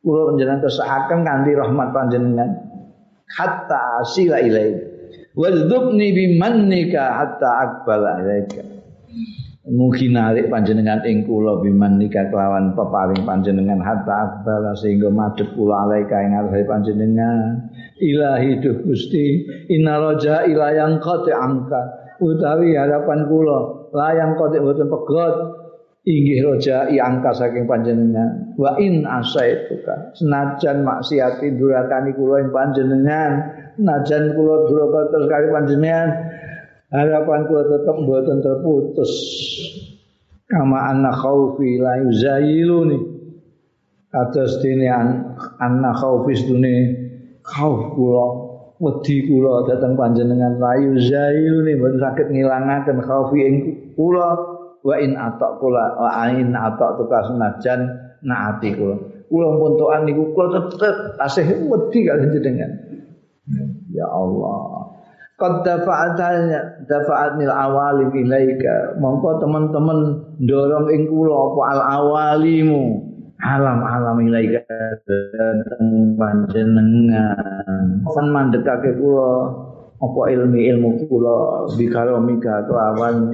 [0.00, 2.50] kula panjenengan kesakaken kanthi rahmat panjenengan.
[3.30, 4.74] Hatta asila ilai
[5.38, 8.62] wadzubni bimannika hatta aqbala ilaika
[9.60, 13.76] Mugi narik panjenengan ing kula biman nika kelawan peparing panjenengan.
[13.84, 14.40] Hatta
[14.80, 17.68] sehingga madhep kula alaika ing ngarep panjenengan.
[18.00, 22.16] Ilahi duh Gusti inna raja ilayang qati angka.
[22.24, 25.36] Utawi harapan kula layang qati boten pegot
[26.08, 28.56] inggih raja i angka saking panjenengan.
[28.56, 33.32] Wa in asaituka senajan maksiati durakani kula ing panjenengan.
[33.76, 36.08] Najan kula duraka terus kali panjenengan
[36.90, 39.12] harapan kula tetap mboten terputus.
[40.50, 42.98] Kama anna khaufi la yuzayiluni
[44.10, 44.90] atas dene
[45.62, 46.74] anna khaufi dune
[47.46, 48.26] khauf kula
[48.82, 53.56] wedi kula dateng panjenengan la yuzayiluni mboten saged ngilangaken khaufi ing
[53.94, 54.58] kula.
[54.80, 57.84] Wa in atak kula wa in atak tukas najan
[58.24, 58.96] naati kula.
[59.30, 62.72] Kula pun toan niku kula tetep tasih wedi kaliyan jenengan.
[63.92, 64.89] Ya Allah
[65.40, 69.00] Qad dafa'atnya dafa'atnil awalim ilaika.
[69.00, 73.08] Mongko teman-teman dorong ing kula apa al awalimu
[73.40, 74.60] alam-alam ilaika
[75.08, 78.04] dateng panjenengan.
[78.04, 79.48] Kon mandekake kula
[79.96, 83.32] apa ilmi ilmu kula bikaromika kelawan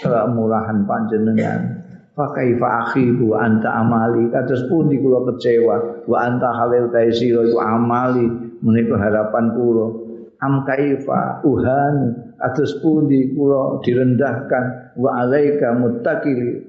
[0.00, 1.84] kemurahan panjenengan.
[2.14, 8.30] Fakai akhibu anta amali kados pundi kula kecewa wa anta halil taisiro itu amali
[8.62, 10.03] menika harapan kula
[10.44, 11.96] am kaifa uhan
[12.44, 14.94] atus pundi kula direndahkan?
[15.00, 16.68] Wa alaika muttaqili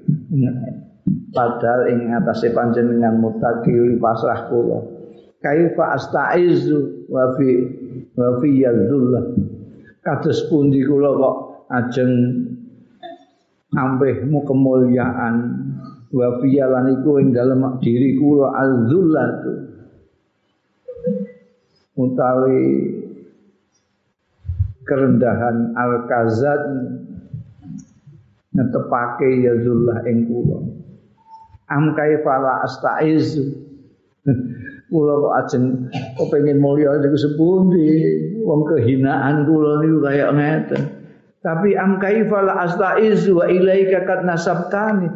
[1.36, 4.80] padahal ing atase panjenengan muttaqili pasrah kula.
[5.44, 7.48] Kaifa astaizu wa fi
[8.16, 9.24] wa fi yadzullah.
[10.00, 11.36] Kados pundi kula kok
[11.70, 12.12] ajeng
[13.76, 15.34] ampehmu kemuliaan?
[16.10, 19.52] Wa fi lan iku ing dalem diri kula al-zullatu.
[21.96, 22.60] Utawi
[24.86, 26.62] kerendahan al-kazat
[28.54, 30.58] netepake ya zullah ing kula.
[31.66, 33.36] Am kaifala astaiz
[34.90, 35.66] kula kok ajeng
[36.14, 37.90] kepengin mulya niku sepundi?
[38.46, 40.82] Wong kehinaan kula niku kaya ngeten.
[41.42, 45.10] Tapi am kaifala astaiz wa ilaika kat nasabtani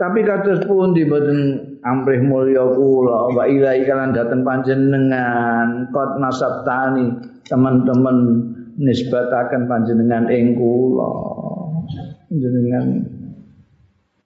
[0.00, 3.36] tapi kados pundi mboten amrih mulya kula?
[3.36, 5.92] Wa ilaika lan dateng panjenengan.
[5.92, 8.16] Kot nasabtani teman-teman
[8.80, 11.10] nisbataken panjenengan ing kula.
[12.32, 12.84] Panjenengan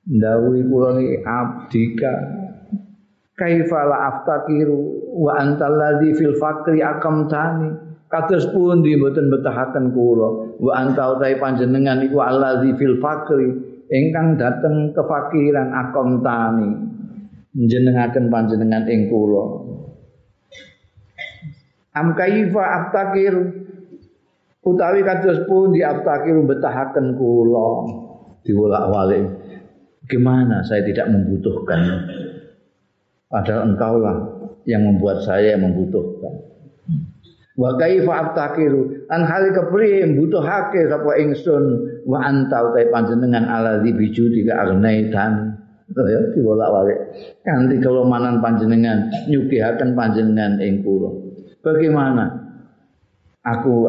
[0.06, 2.14] ndawuhi kula niki abdika.
[3.34, 7.98] Kaifa la aftakiru wa antal ladzi fil fakri akamtani?
[8.06, 10.54] Kados pundi mboten betahaken kula?
[10.62, 16.70] Wa antau ta panjenengan iku allazi fil fakri ingkang dateng kefakiran akamtani
[17.54, 19.44] njenengaken panjenengan ing kula.
[21.94, 23.44] Am kaifa aftakiru
[24.66, 27.68] utawi kados pundi aftakiru betahaken kula.
[28.44, 29.24] Diwolak-walik
[30.04, 31.80] gimana saya tidak membutuhkan?
[33.30, 34.16] Padahal engkaulah
[34.68, 36.44] yang membuat saya membutuhkan.
[37.54, 44.44] Wa kaifa abtakiru an hal kepriye mbutuhake sapa ingsun wa anta utai panjenengan ala bijudi
[44.44, 45.56] ka arnaitan.
[45.94, 46.98] Oh ya diwolak-walik.
[47.44, 50.80] Kanthi kelomanan panjenengan nyugihaken panjenengan ing.
[51.60, 52.24] Bagaimana
[53.44, 53.88] aku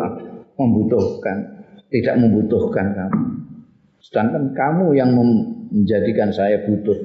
[0.59, 1.55] membutuhkan
[1.91, 3.23] tidak membutuhkan kamu.
[4.03, 5.15] Sedangkan kamu yang
[5.71, 6.99] menjadikan saya butuh.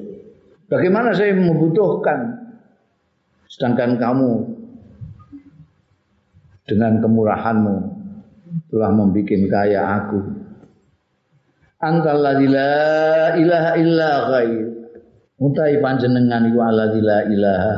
[0.67, 2.51] Bagaimana saya membutuhkan
[3.51, 4.31] sedangkan kamu
[6.67, 7.75] dengan kemurahanmu
[8.71, 10.40] telah membuat kaya aku.
[11.81, 12.33] Antal la
[13.33, 14.69] ilaha illa ghair.
[15.41, 17.75] Utai panjenengan iku alladzi la ilaha.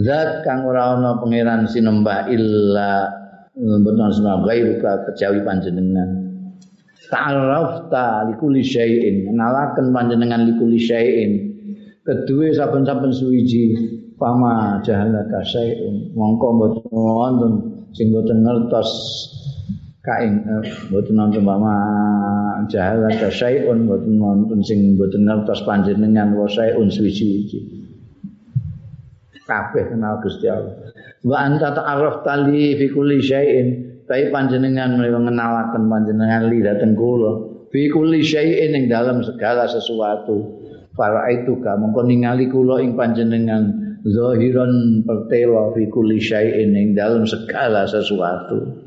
[0.00, 3.12] Zat kang ora ana pangeran sinembah illa
[3.56, 6.32] benar sinembah ghairuka kejawi panjenengan.
[7.12, 9.28] Ta'arrafta likulli syai'in.
[9.36, 11.52] Nalaken panjenengan likulli syai'in
[12.02, 13.78] kedua saben-saben suwiji
[14.18, 17.52] pama jahala kasaiun mongko mboten wonten
[17.94, 18.90] sing ngertos
[20.02, 21.74] kain eh, mboten wonten pama
[22.66, 27.82] jahala kasaiun mboten wonten sing mboten ngertos panjenengan wasaiun suwiji-wiji
[29.46, 30.74] kabeh kenal Gusti Allah.
[31.22, 33.68] Wa anta ta'arraf tali fi kulli syai'in.
[34.02, 37.66] Tapi panjenengan mengenalaken panjenengan li dateng kula.
[37.70, 40.60] Fi kulli syai'in ing dalam segala sesuatu.
[40.92, 47.24] Para itu ka mongko ningali kula ing panjenengan zahiran pertela fi kulli syai'in ing dalam
[47.24, 48.84] segala sesuatu.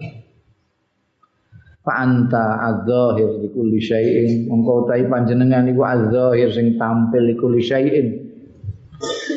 [1.85, 7.61] Fa anta adzahir fi kulli syai'in mongko utahi panjenengan iku adzahir sing tampil fi kulli
[7.61, 8.07] syai'in.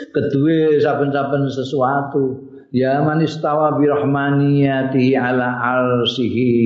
[0.09, 6.57] Kedua saben-saben sesuatu ya man istawa bi rahmaniyatihi ala arsihi.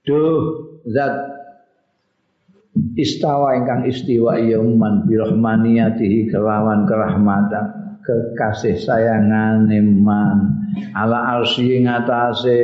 [0.00, 0.40] Duh
[0.88, 1.28] zat
[2.96, 9.68] istawa ingkang istiwa yauman birahmaniyatihi kelawan kerahmatan kekasih sayangan
[10.00, 10.38] man
[10.96, 12.60] ala arsy ngatasé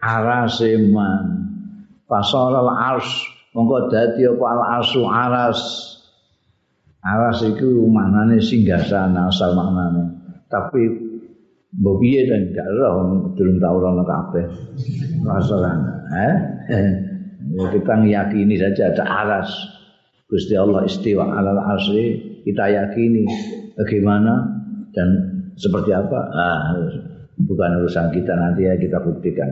[0.00, 1.48] arase man
[2.08, 3.08] fasaral ars.
[3.50, 5.60] Mongko dadi apa al arsu aras.
[7.00, 10.04] Aras iku maknane singgasana asal maknane.
[10.50, 10.82] Tapi
[11.70, 14.44] mbok piye dan gak roh durung tau rono kabeh.
[15.22, 15.74] Masalah
[16.10, 16.34] eh?
[17.50, 19.50] Ya, kita meyakini saja ada aras.
[20.30, 22.14] Gusti Allah istiwa alal arsy,
[22.46, 23.26] kita yakini
[23.74, 24.46] bagaimana
[24.94, 25.08] dan
[25.58, 26.20] seperti apa?
[26.30, 26.78] Ah,
[27.34, 29.50] bukan urusan kita nanti ya kita buktikan.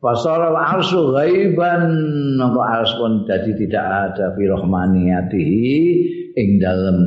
[0.00, 1.84] Fasal arsy ghaiban
[2.40, 5.68] maka ars pun jadi tidak ada fi rahmaniyatihi
[6.40, 6.98] ing dalam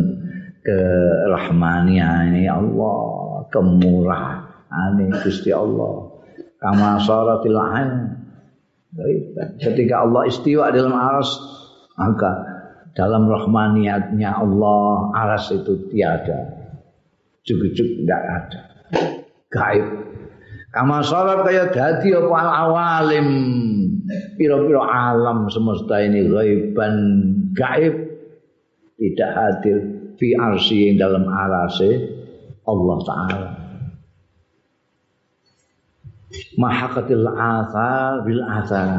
[0.61, 3.01] kerahmaniane Allah,
[3.49, 4.95] kemurahan
[5.25, 6.13] Gusti Allah.
[6.61, 7.89] Kama saratil ain
[9.57, 11.33] Ketika Allah istiwa dalam aras,
[11.97, 12.31] maka
[12.93, 16.61] dalam rahmaniyatnya Allah aras itu tiada.
[17.41, 18.61] Cukup-cukup tidak ada.
[19.49, 20.12] Gaib.
[20.73, 23.27] Kama salat kaya dadi apa al awalim.
[24.35, 26.95] Piro-piro alam semesta ini gaiban
[27.53, 27.93] gaib.
[28.97, 29.77] Tidak hadir
[30.17, 32.09] fi arsi dalam arase
[32.65, 33.49] Allah Ta'ala.
[36.57, 38.89] Mahakatil asal bil asal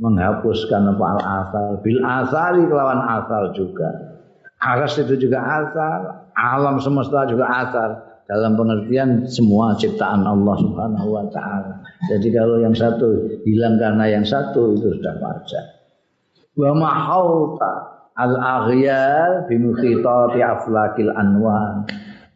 [0.00, 3.92] menghapuskan apa al asal bil asali kelawan asal juga.
[4.56, 6.00] Aras itu juga asal
[6.32, 11.80] alam semesta juga asal dalam pengertian semua ciptaan Allah Subhanahu wa taala.
[12.12, 15.64] Jadi kalau yang satu hilang karena yang satu itu sudah wajar.
[16.52, 17.72] Wa mahauta
[18.20, 21.88] al aghyal bi mukhitati aflakil anwar.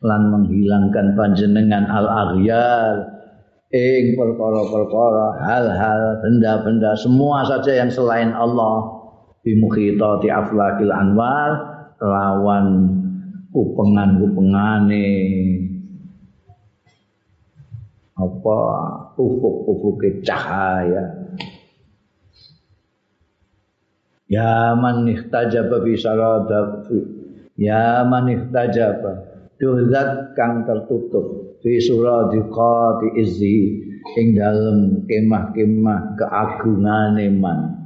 [0.02, 3.06] Lan menghilangkan panjenengan al aghyal
[3.70, 9.05] ing perkara-perkara hal-hal benda-benda semua saja yang selain Allah.
[9.44, 11.69] Bimukhitati aflakil anwar.
[12.02, 12.98] Lawan
[13.55, 15.06] kupengan-kupengane
[18.16, 18.59] apa
[19.16, 21.22] ufuk-ufuk cahaya?
[24.28, 25.93] Ya man ihtajaba bi
[27.60, 29.32] ya man ihtajaba
[29.62, 29.78] Duh
[30.34, 33.78] kang tertutup fi suradiqati izzi
[34.18, 37.78] ing dalem kemah-kemah keagungane man.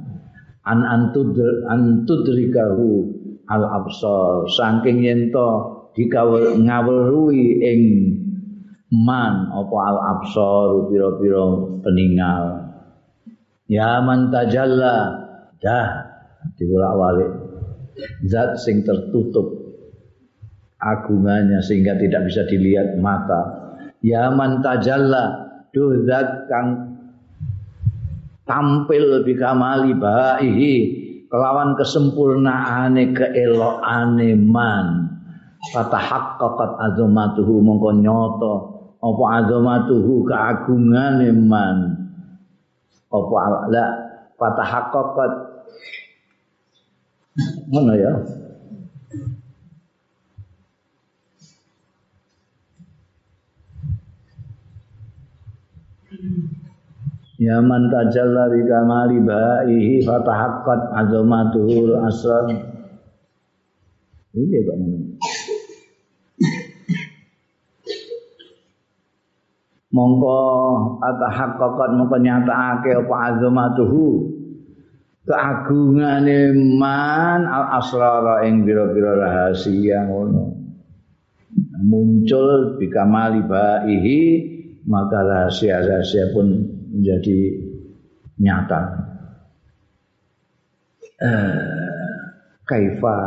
[0.65, 3.13] An antudr antudrikahu
[3.45, 5.49] al absar saking yen to
[6.65, 7.81] ngawruhi ing
[8.91, 11.43] man apa al absar pira-pira
[11.83, 12.43] peninggal
[13.67, 15.27] ya man tajalla
[15.59, 15.87] dah
[16.55, 17.31] dibolak-balik
[18.29, 19.67] zat sing tertutup
[20.77, 23.73] agungannya sehingga tidak bisa dilihat mata.
[24.05, 27.01] Ya man tajalla duh zat kang
[28.45, 30.73] tampil bikamali baihi
[31.27, 34.87] kelawan kesempurnaane keelokane man.
[35.73, 41.77] Fatahaqqaqat azamatuhu mongko nyoto apa azamatuhu keagungane man?
[43.13, 43.85] Apa la
[44.35, 45.33] fatahaqqaqat?
[47.69, 48.13] Mana ya.
[57.37, 62.49] Ya man tajalla bi kamali ba'ihi fatahaqqat azamatuhul asrar.
[64.33, 64.77] Ini kok
[69.87, 70.39] Mongko
[70.99, 74.35] atahaqqaqat mongko nyatakake apa azamatuhu
[75.23, 80.55] keagungane man al asrara ing bira-bira rahasia ngono.
[81.87, 84.19] Muncul bi kamali ba'ihi
[84.87, 86.47] maka rahasia-rahasia pun
[86.91, 87.39] menjadi
[88.43, 88.81] nyata.
[91.17, 92.07] Eh,
[92.67, 93.17] kaifa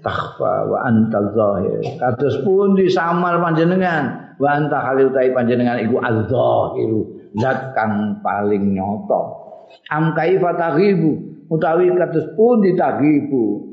[0.00, 1.80] takhfa wa anta zahir.
[2.00, 9.22] Kados pun disamar panjenengan wa anta halil tai panjenengan iku az-zahiru, zat kang paling nyata.
[9.90, 13.72] Am kaifa taghibu utawi kados pun ditagibu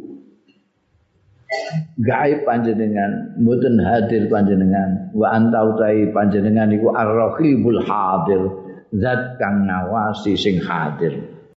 [2.02, 5.14] gaib panjenengan mboten hadir panjenengan.
[5.14, 8.42] Wa anta utai panjenengan iku ar-raqibul hadir
[8.98, 11.29] zat kang ngawasi sing hadir